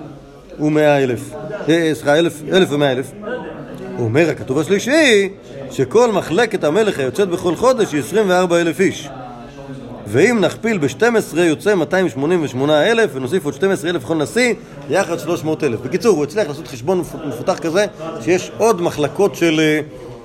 ומאה 0.61 1.05
אלף. 1.05 1.30
אה, 1.68 1.90
סליחה, 1.94 2.18
אלף, 2.18 2.42
אלף 2.52 2.68
ומאה 2.72 2.92
אלף. 2.92 3.12
אומר 3.98 4.30
הכתוב 4.30 4.59
השלישי, 4.59 5.28
שכל 5.70 6.12
מחלקת 6.12 6.64
המלך 6.64 6.98
היוצאת 6.98 7.28
בכל 7.28 7.57
חודש 7.57 7.92
היא 7.92 8.00
24 8.00 8.61
אלף 8.61 8.80
איש. 8.80 9.09
ואם 10.07 10.40
נכפיל 10.40 10.78
ב-12 10.78 11.38
יוצא 11.38 11.74
288 11.74 12.82
אלף, 12.82 13.11
ונוסיף 13.14 13.44
עוד 13.44 13.55
12 13.55 13.90
אלף 13.90 14.05
לכל 14.05 14.14
נשיא, 14.14 14.55
יחד 14.90 15.18
300 15.18 15.64
אלף. 15.64 15.80
בקיצור, 15.80 16.16
הוא 16.16 16.24
הצליח 16.24 16.48
לעשות 16.48 16.68
חשבון 16.68 17.02
מפותח 17.28 17.59
כזה, 17.59 17.86
שיש 18.20 18.50
עוד 18.59 18.82
מחלקות 18.82 19.34
של, 19.34 19.61
אה, 19.61 19.80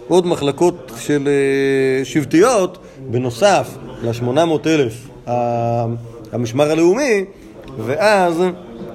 עוד 0.10 0.28
מחלקות 0.28 0.92
של 1.00 1.28
אה, 1.28 2.06
שבטיות, 2.06 2.78
בנוסף 3.12 3.78
ל-800 4.04 4.68
אלף 4.68 5.08
המשמר 6.32 6.72
הלאומי, 6.72 7.26
ואז, 7.86 8.44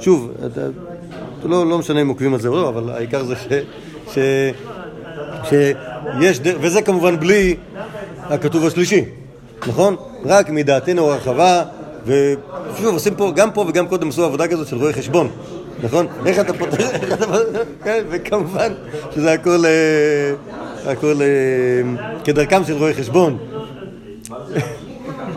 שוב, 0.00 0.32
לא, 1.44 1.66
לא 1.66 1.78
משנה 1.78 2.02
אם 2.02 2.08
עוקבים 2.08 2.34
על 2.34 2.40
זה 2.40 2.48
או 2.48 2.56
לא, 2.56 2.68
אבל 2.68 2.90
העיקר 2.90 3.24
זה 3.24 3.34
ש... 3.36 3.46
ש 4.12 4.18
שיש, 5.48 6.40
וזה 6.44 6.82
כמובן 6.82 7.20
בלי 7.20 7.56
הכתוב 8.22 8.66
השלישי, 8.66 9.04
נכון? 9.66 9.96
רק 10.24 10.50
מדעתנו 10.50 11.10
הרחבה, 11.10 11.62
ושוב, 12.06 12.94
עושים 12.94 13.14
פה, 13.14 13.32
גם 13.36 13.50
פה 13.50 13.64
וגם 13.68 13.88
קודם 13.88 14.08
עשו 14.08 14.24
עבודה 14.24 14.48
כזאת 14.48 14.68
של 14.68 14.76
רואי 14.76 14.92
חשבון, 14.92 15.30
נכון? 15.82 16.06
איך 16.26 16.38
אתה 16.38 16.52
פותר, 16.52 16.88
כן, 17.84 18.04
וכמובן 18.10 18.72
שזה 19.14 19.32
הכל, 19.32 19.64
אה, 19.64 20.54
הכל 20.86 21.20
כדרכם 22.24 22.64
של 22.64 22.72
רואי 22.72 22.94
חשבון 22.94 23.38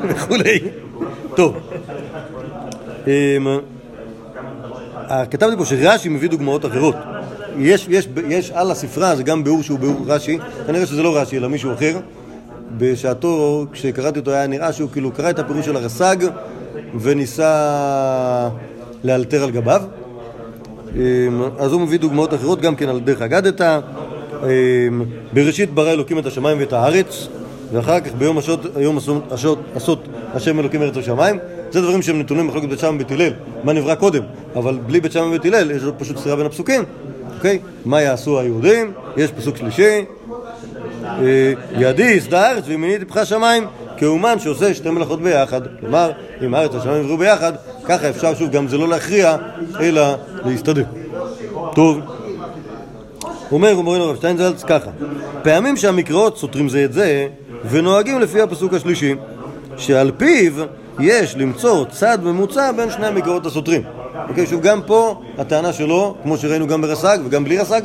וכולי. 0.08 0.60
טוב. 1.36 1.58
אמ, 3.08 3.48
אה, 4.96 5.26
כתבתי 5.26 5.58
פה 5.58 5.66
שרש"י 5.66 6.10
מביא 6.10 6.30
דוגמאות 6.30 6.66
אחרות. 6.66 6.96
יש, 7.58 7.88
יש, 7.90 8.08
יש 8.28 8.52
על 8.52 8.72
הספרה, 8.72 9.16
זה 9.16 9.24
גם 9.24 9.44
ביאור 9.44 9.64
שהוא 9.64 9.80
ביאור 9.80 10.04
רש"י, 10.06 10.38
כנראה 10.68 10.86
שזה 10.86 11.04
לא 11.04 11.18
רש"י 11.18 11.38
אלא 11.38 11.48
מישהו 11.48 11.74
אחר. 11.74 12.00
בשעתו, 12.78 13.66
כשקראתי 13.72 14.20
אותו, 14.20 14.32
היה 14.32 14.48
נראה 14.48 14.74
שהוא 14.74 14.90
כאילו 14.92 15.12
קרא 15.12 15.30
את 15.30 15.40
הפירוש 15.40 15.66
של 15.66 15.76
הרס"ג 15.76 16.16
וניסה 17.00 18.50
לאלתר 19.04 19.44
על 19.44 19.52
גביו. 19.52 19.82
אמ, 20.96 21.02
אז 21.60 21.72
הוא 21.72 21.82
מביא 21.82 22.00
דוגמאות 22.00 22.34
אחרות 22.34 22.62
גם 22.62 22.76
כן 22.76 22.90
על 22.90 23.00
דרך 23.00 23.22
אגדתא. 23.22 23.80
אמ, 24.44 25.04
בראשית 25.34 25.74
ברא 25.74 25.92
אלוקים 25.92 26.20
את 26.20 26.26
השמיים 26.26 26.60
ואת 26.60 26.74
הארץ, 26.74 27.28
ואחר 27.74 28.00
כך 28.00 28.12
ביום 28.18 28.38
השות, 28.38 28.60
היום 28.76 28.98
השות, 29.32 29.60
עשות 29.76 30.04
השם 30.34 30.60
אלוקים 30.60 30.82
ארץ 30.82 30.98
השמיים. 30.98 31.38
זה 31.72 31.82
דברים 31.82 32.02
שהם 32.02 32.20
נתונים 32.20 32.48
במחלוקת 32.48 32.70
בית 32.70 32.80
שמאי 32.80 32.96
ובית 32.96 33.12
הלל, 33.12 33.34
מה 33.64 33.74
נברא 33.74 33.96
קודם, 33.96 34.24
אבל 34.56 34.78
בלי 34.86 35.02
בית 35.02 35.12
שמאי 35.12 35.28
ובית 35.28 35.46
הלל 35.46 35.72
יש 35.72 35.84
פשוט 35.98 36.18
סתירה 36.18 36.36
בין 36.36 36.46
הפסוקים, 36.46 36.84
אוקיי? 37.36 37.60
מה 37.86 38.02
יעשו 38.02 38.40
היהודים? 38.40 38.92
יש 39.18 39.32
פסוק 39.32 39.58
שלישי, 39.58 40.06
אה, 41.06 41.54
ידי 41.78 42.04
יסדה 42.04 42.48
הארץ 42.48 42.64
וימיני 42.68 43.00
טיפחה 43.00 43.26
שמיים 43.26 43.64
כאומן 43.98 44.40
שעושה 44.40 44.74
שתי 44.74 44.90
מלאכות 44.90 45.22
ביחד. 45.22 45.62
כלומר, 45.80 46.12
אם 46.46 46.54
הארץ 46.54 46.74
והשמיים 46.74 47.04
יבראו 47.04 47.18
ביחד, 47.18 47.54
ככה 47.86 48.10
אפשר 48.10 48.36
שוב 48.36 48.52
גם 48.52 48.68
זה 48.68 48.78
לא 48.78 48.88
להכריע, 48.88 49.36
אלא 49.80 50.16
להסתדר. 50.46 50.84
טוב. 51.76 52.00
אומר 53.52 53.82
מורנו 53.82 54.04
הרב 54.04 54.16
שטיינזלץ 54.16 54.64
ככה, 54.64 54.92
פעמים 55.44 55.78
שהמקראות 55.78 56.38
סותרים 56.38 56.70
זה 56.70 56.84
את 56.84 56.94
זה 56.94 57.28
ונוהגים 57.70 58.20
לפי 58.20 58.42
הפסוק 58.42 58.74
השלישי 58.74 59.16
שעל 59.78 60.12
פיו 60.18 60.54
יש 61.00 61.36
למצוא 61.36 61.86
צד 61.86 62.18
ממוצע 62.24 62.72
בין 62.72 62.92
שני 62.92 63.08
המקראות 63.08 63.46
הסותרים. 63.46 63.82
אוקיי, 64.30 64.48
שוב, 64.48 64.62
גם 64.62 64.82
פה 64.86 65.22
הטענה 65.38 65.74
שלו, 65.74 66.16
כמו 66.24 66.38
שראינו 66.38 66.68
גם 66.68 66.82
ברס"ג 66.82 67.18
וגם 67.26 67.44
בלי 67.44 67.58
רס"ג, 67.58 67.82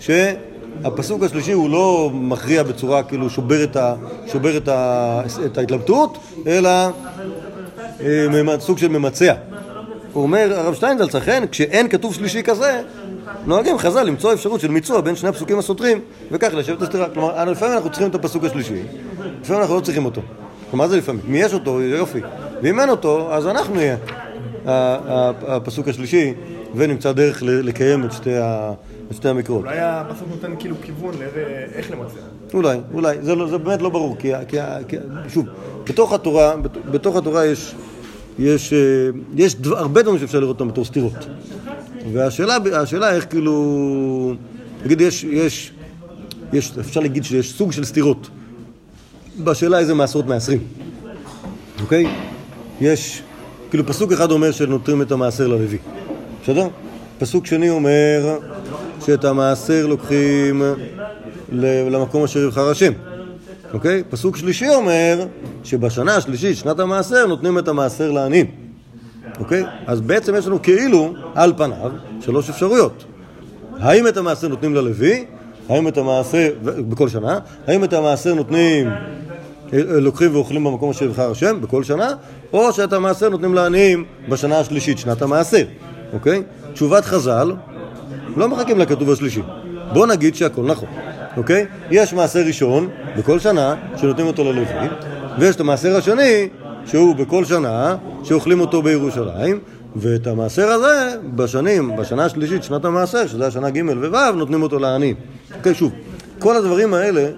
שהפסוק 0.00 1.22
השלישי 1.22 1.52
הוא 1.52 1.70
לא 1.70 2.10
מכריע 2.12 2.62
בצורה 2.62 3.02
כאילו 3.02 3.30
שובר 3.30 3.64
את, 3.64 3.76
ה, 3.76 3.94
שובר 4.32 4.56
את, 4.56 4.68
ה, 4.68 5.22
את 5.46 5.58
ההתלבטות, 5.58 6.18
אלא 6.46 6.70
אה, 8.00 8.60
סוג 8.60 8.78
של 8.78 8.88
ממצע. 8.88 9.34
הוא 10.12 10.22
אומר, 10.22 10.52
הרב 10.58 10.74
שטיינזלץ, 10.74 11.14
אכן, 11.14 11.44
כשאין 11.50 11.88
כתוב 11.88 12.14
שלישי 12.14 12.42
כזה, 12.42 12.82
נוהגים 13.46 13.78
חז"ל 13.78 14.02
למצוא 14.02 14.32
אפשרות 14.32 14.60
של 14.60 14.70
מיצוע 14.70 15.00
בין 15.00 15.16
שני 15.16 15.28
הפסוקים 15.28 15.58
הסותרים, 15.58 16.00
וכך 16.30 16.54
לשבת 16.54 16.76
את 16.76 16.82
הסתירה. 16.82 17.08
כלומר, 17.08 17.44
לפעמים 17.44 17.74
אנחנו 17.74 17.90
צריכים 17.90 18.08
את 18.10 18.14
הפסוק 18.14 18.44
השלישי, 18.44 18.82
לפעמים 19.40 19.62
אנחנו 19.62 19.76
לא 19.76 19.80
צריכים 19.80 20.04
אותו. 20.04 20.20
מה 20.72 20.88
זה 20.88 20.96
לפעמים? 20.96 21.22
אם 21.28 21.34
יש 21.34 21.54
אותו, 21.54 21.80
יופי. 21.80 22.20
ואם 22.62 22.80
אין 22.80 22.88
אותו, 22.88 23.34
אז 23.34 23.46
אנחנו 23.46 23.74
נהיה 23.74 23.96
הפסוק 25.46 25.88
השלישי, 25.88 26.34
ונמצא 26.74 27.12
דרך 27.12 27.42
לקיים 27.42 28.04
את 28.04 28.12
שתי, 28.12 28.36
ה... 28.36 28.72
את 29.10 29.16
שתי 29.16 29.28
המקרות. 29.28 29.64
אולי 29.64 29.78
הפסוק 29.80 30.28
נותן 30.30 30.54
כאילו 30.58 30.76
כיוון 30.82 31.14
לאיך 31.18 31.90
למצוא. 31.90 32.18
אולי, 32.54 32.78
אולי. 32.94 33.16
זה, 33.22 33.34
לא, 33.34 33.48
זה 33.48 33.58
באמת 33.58 33.82
לא 33.82 33.88
ברור, 33.88 34.16
כי, 34.18 34.32
כי, 34.48 34.56
כי 34.88 34.96
שוב, 35.28 35.46
בתוך 35.88 36.12
התורה, 36.12 36.54
בתוך 36.90 37.16
התורה 37.16 37.46
יש, 37.46 37.74
יש, 38.38 38.72
אה, 38.72 38.78
יש 39.34 39.54
דבר, 39.54 39.78
הרבה 39.78 40.02
דברים 40.02 40.18
שאפשר 40.18 40.40
לראות 40.40 40.60
אותם 40.60 40.68
בתור 40.68 40.84
סתירות. 40.84 41.26
והשאלה 42.12 43.10
איך 43.10 43.26
כאילו, 43.30 44.34
נגיד 44.84 45.00
יש, 45.00 45.24
יש, 45.24 45.72
יש, 46.52 46.72
אפשר 46.80 47.00
להגיד 47.00 47.24
שיש 47.24 47.52
סוג 47.52 47.72
של 47.72 47.84
סתירות. 47.84 48.28
בשאלה 49.44 49.78
איזה 49.78 49.94
מעשרות 49.94 50.26
מעשרים, 50.26 50.58
אוקיי? 51.80 52.06
יש, 52.80 53.22
כאילו 53.70 53.86
פסוק 53.86 54.12
אחד 54.12 54.30
אומר 54.30 54.50
שנותרים 54.50 55.02
את 55.02 55.12
המעשר 55.12 55.46
ללוי, 55.46 55.78
בסדר? 56.42 56.68
פסוק 57.18 57.46
שני 57.46 57.70
אומר 57.70 58.38
שאת 59.06 59.24
המעשר 59.24 59.86
לוקחים 59.86 60.62
למקום 61.52 62.24
אשר 62.24 62.40
יבחר 62.40 62.70
השם, 62.70 62.92
אוקיי? 63.72 64.02
פסוק 64.10 64.36
שלישי 64.36 64.68
אומר 64.68 65.26
שבשנה 65.64 66.16
השלישית, 66.16 66.56
שנת 66.56 66.80
המעשר, 66.80 67.26
נותנים 67.26 67.58
את 67.58 67.68
המעשר 67.68 68.10
לעניים, 68.10 68.46
אוקיי? 69.40 69.64
אז 69.86 70.00
בעצם 70.00 70.34
יש 70.34 70.46
לנו 70.46 70.62
כאילו, 70.62 71.14
על 71.34 71.52
פניו, 71.56 71.90
שלוש 72.20 72.50
אפשרויות. 72.50 73.04
האם 73.80 74.06
את 74.06 74.16
המעשר 74.16 74.48
נותנים 74.48 74.74
ללוי? 74.74 75.24
האם 75.68 75.88
את 75.88 75.98
המעשר, 75.98 76.48
בכל 76.62 77.08
שנה, 77.08 77.38
האם 77.66 77.84
את 77.84 77.92
המעשר 77.92 78.34
נותנים 78.34 78.90
לוקחים 79.72 80.34
ואוכלים 80.34 80.64
במקום 80.64 80.90
אשר 80.90 81.04
יבחר 81.04 81.30
השם 81.30 81.60
בכל 81.60 81.84
שנה, 81.84 82.08
או 82.52 82.72
שאת 82.72 82.92
המעשר 82.92 83.28
נותנים 83.28 83.54
לעניים 83.54 84.04
בשנה 84.28 84.58
השלישית, 84.58 84.98
שנת 84.98 85.22
המעשר, 85.22 85.64
אוקיי? 86.12 86.42
תשובת 86.72 87.04
חז"ל, 87.04 87.52
לא 88.36 88.48
מחכים 88.48 88.78
לכתוב 88.78 89.10
השלישי. 89.10 89.42
בוא 89.92 90.06
נגיד 90.06 90.34
שהכל 90.34 90.62
נכון, 90.62 90.88
אוקיי? 91.36 91.66
יש 91.90 92.12
מעשר 92.12 92.40
ראשון 92.46 92.88
בכל 93.16 93.38
שנה 93.38 93.74
שנותנים 93.96 94.26
אותו 94.26 94.44
ללוי, 94.44 94.64
ויש 95.38 95.56
את 95.56 95.60
המעשר 95.60 95.96
השני 95.96 96.48
שהוא 96.86 97.16
בכל 97.16 97.44
שנה 97.44 97.96
שאוכלים 98.24 98.60
אותו 98.60 98.82
בירושלים, 98.82 99.58
ואת 99.96 100.26
המעשר 100.26 100.68
הזה 100.68 101.14
בשנים, 101.34 101.96
בשנה 101.96 102.24
השלישית, 102.24 102.64
שנת 102.64 102.84
המעשר, 102.84 103.26
שזה 103.26 103.46
השנה 103.46 103.70
ג' 103.70 103.82
וו', 104.12 104.30
נותנים 104.36 104.62
אותו 104.62 104.78
לעניים. 104.78 105.14
אוקיי, 105.56 105.74
שוב, 105.74 105.92
כל 106.38 106.56
הדברים 106.56 106.94
האלה, 106.94 107.28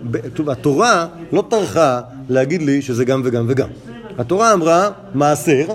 התורה 0.49 1.07
לא 1.33 1.45
טרחה 1.51 2.01
להגיד 2.29 2.63
לי 2.63 2.83
שזה 2.83 3.05
גם 3.05 3.23
וגם 3.25 3.45
וגם. 3.49 3.69
התורה 4.19 4.53
אמרה 4.53 4.91
מעשר 5.15 5.67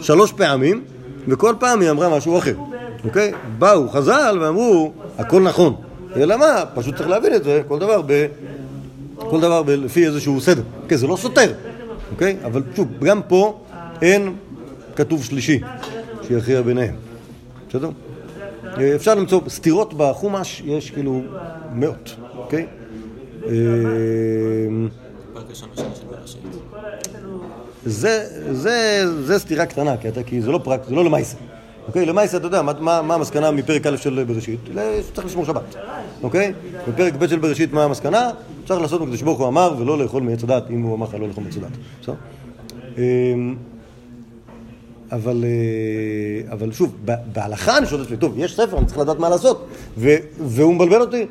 שלוש 0.00 0.32
פעמים, 0.32 0.82
וכל 1.28 1.54
פעם 1.58 1.80
היא 1.80 1.90
אמרה 1.90 2.16
משהו 2.16 2.38
אחר, 2.38 2.54
אוקיי? 3.04 3.32
באו 3.58 3.88
חז"ל 3.88 4.38
ואמרו, 4.40 4.92
הכל 5.18 5.42
נכון. 5.42 5.74
אלא 6.16 6.36
מה? 6.36 6.64
פשוט 6.74 6.96
צריך 6.96 7.08
להבין 7.08 7.34
את 7.34 7.44
זה, 7.44 7.62
כל 7.68 7.78
דבר 7.78 8.02
ב... 8.06 8.26
כל 9.16 9.40
דבר 9.40 9.62
ב- 9.62 9.70
לפי 9.70 10.06
איזשהו 10.06 10.40
סדר. 10.40 10.62
אוקיי, 10.82 10.98
זה 10.98 11.06
לא 11.06 11.16
סותר, 11.16 11.52
אוקיי? 12.12 12.36
אבל 12.44 12.62
שוב, 12.76 12.88
גם 13.04 13.20
פה 13.28 13.60
אין 14.02 14.36
כתוב 14.96 15.24
שלישי 15.24 15.60
שיכריע 16.28 16.62
ביניהם. 16.62 16.94
בסדר? 17.68 17.90
אה, 18.78 18.94
אפשר 18.94 19.14
למצוא 19.14 19.40
סתירות 19.48 19.94
בחומש, 19.94 20.62
יש 20.64 20.90
כאילו 20.90 21.22
מאות, 21.74 22.16
אוקיי? 22.36 22.66
אה, 23.46 23.52
זה, 27.84 29.38
סתירה 29.38 29.66
קטנה, 29.66 29.94
כי, 30.26 30.42
זה 30.42 30.50
לא 30.50 30.60
פרק, 30.64 30.80
זה 30.88 30.94
לא 30.94 31.04
למעשה. 31.04 31.36
אוקיי? 31.86 32.06
למעשה, 32.06 32.36
אתה 32.36 32.46
יודע, 32.46 32.62
מה 32.82 33.14
המסקנה 33.14 33.50
מפרק 33.50 33.86
א' 33.86 33.96
של 33.96 34.24
בראשית? 34.24 34.60
צריך 35.14 35.26
לשמור 35.26 35.44
שבת, 35.44 35.76
אוקיי? 36.22 36.52
בפרק 36.88 37.14
ב' 37.14 37.26
של 37.26 37.38
בראשית, 37.38 37.72
מה 37.72 37.84
המסקנה? 37.84 38.30
צריך 38.66 38.80
לעשות 38.80 39.00
מקדוש 39.00 39.22
ברוך 39.22 39.38
הוא 39.38 39.48
אמר, 39.48 39.74
ולא 39.78 39.98
לאכול 39.98 40.22
מעץ 40.22 40.44
הדת, 40.44 40.70
אם 40.70 40.82
הוא 40.82 40.94
אמר 40.94 41.06
לך 41.06 41.14
לא 41.14 41.28
לאכול 41.28 41.44
מעץ 41.44 41.56
הדת. 41.56 41.70
בסדר? 42.02 42.14
אמ, 42.98 43.54
אבל, 45.12 45.44
אה, 45.44 46.52
אבל 46.52 46.72
שוב, 46.72 46.96
בהלכה 47.32 47.78
אני 47.78 47.86
שואל 47.86 48.00
את 48.00 48.06
עצמי, 48.06 48.16
טוב, 48.16 48.34
יש 48.36 48.56
ספר, 48.56 48.78
אני 48.78 48.86
צריך 48.86 48.98
לדעת 48.98 49.18
מה 49.18 49.28
לעשות, 49.28 49.66
ו, 49.98 50.14
והוא 50.40 50.74
מבלבל 50.74 51.00
אותי, 51.00 51.26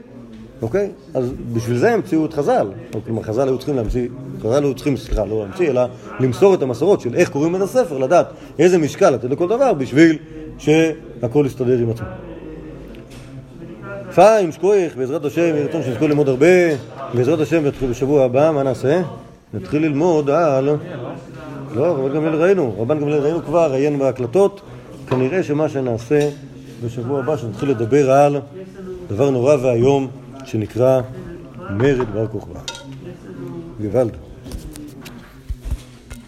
אוקיי? 0.61 0.89
אז 1.13 1.31
בשביל 1.53 1.77
זה 1.77 1.93
המציאו 1.93 2.25
את 2.25 2.33
חז"ל, 2.33 2.67
כלומר 3.05 3.21
חז"ל 3.23 3.47
היו 3.47 3.57
צריכים 3.57 3.75
להמציא, 3.75 4.07
חז"ל 4.41 4.63
היו 4.63 4.73
צריכים, 4.73 4.97
סליחה, 4.97 5.25
לא 5.25 5.39
להמציא, 5.39 5.69
אלא 5.69 5.81
למסור 6.19 6.53
את 6.53 6.61
המסורות 6.61 7.01
של 7.01 7.15
איך 7.15 7.29
קוראים 7.29 7.55
את 7.55 7.61
הספר, 7.61 7.97
לדעת 7.97 8.27
איזה 8.59 8.77
משקל 8.77 9.09
לתת 9.09 9.29
לכל 9.29 9.47
דבר, 9.47 9.73
בשביל 9.73 10.17
שהכל 10.57 11.43
יסתדר 11.47 11.77
עם 11.77 11.89
עצמו. 11.89 12.07
פיין, 14.19 14.51
שקוייך, 14.51 14.97
בעזרת 14.97 15.25
השם, 15.25 15.41
יהי 15.41 15.63
רצון 15.63 15.83
שנזכו 15.83 16.07
ללמוד 16.07 16.29
הרבה, 16.29 16.45
בעזרת 17.13 17.39
השם, 17.39 17.63
בשבוע 17.89 18.23
הבא, 18.23 18.51
מה 18.51 18.63
נעשה? 18.63 19.01
נתחיל 19.53 19.81
ללמוד 19.81 20.29
על... 20.29 20.69
לא, 21.75 21.85
רבן 21.85 22.15
גמליאל 22.15 22.35
ראינו, 22.35 22.75
רבן 22.79 22.99
גמליאל 22.99 23.19
ראינו 23.19 23.41
כבר, 23.41 23.73
עיין 23.73 23.99
בהקלטות, 23.99 24.61
כנראה 25.07 25.43
שמה 25.43 25.69
שנעשה 25.69 26.29
בשבוע 26.85 27.19
הבא, 27.19 27.37
שנתחיל 27.37 27.69
לדבר 27.69 28.11
על 28.11 28.39
דבר 29.07 29.29
נורא 29.29 29.55
ואיום 29.61 30.07
שנקרא 30.45 31.01
מרד 31.69 32.07
בר 32.13 32.27
כוכבא. 32.27 32.59
גוואלד. 33.81 34.28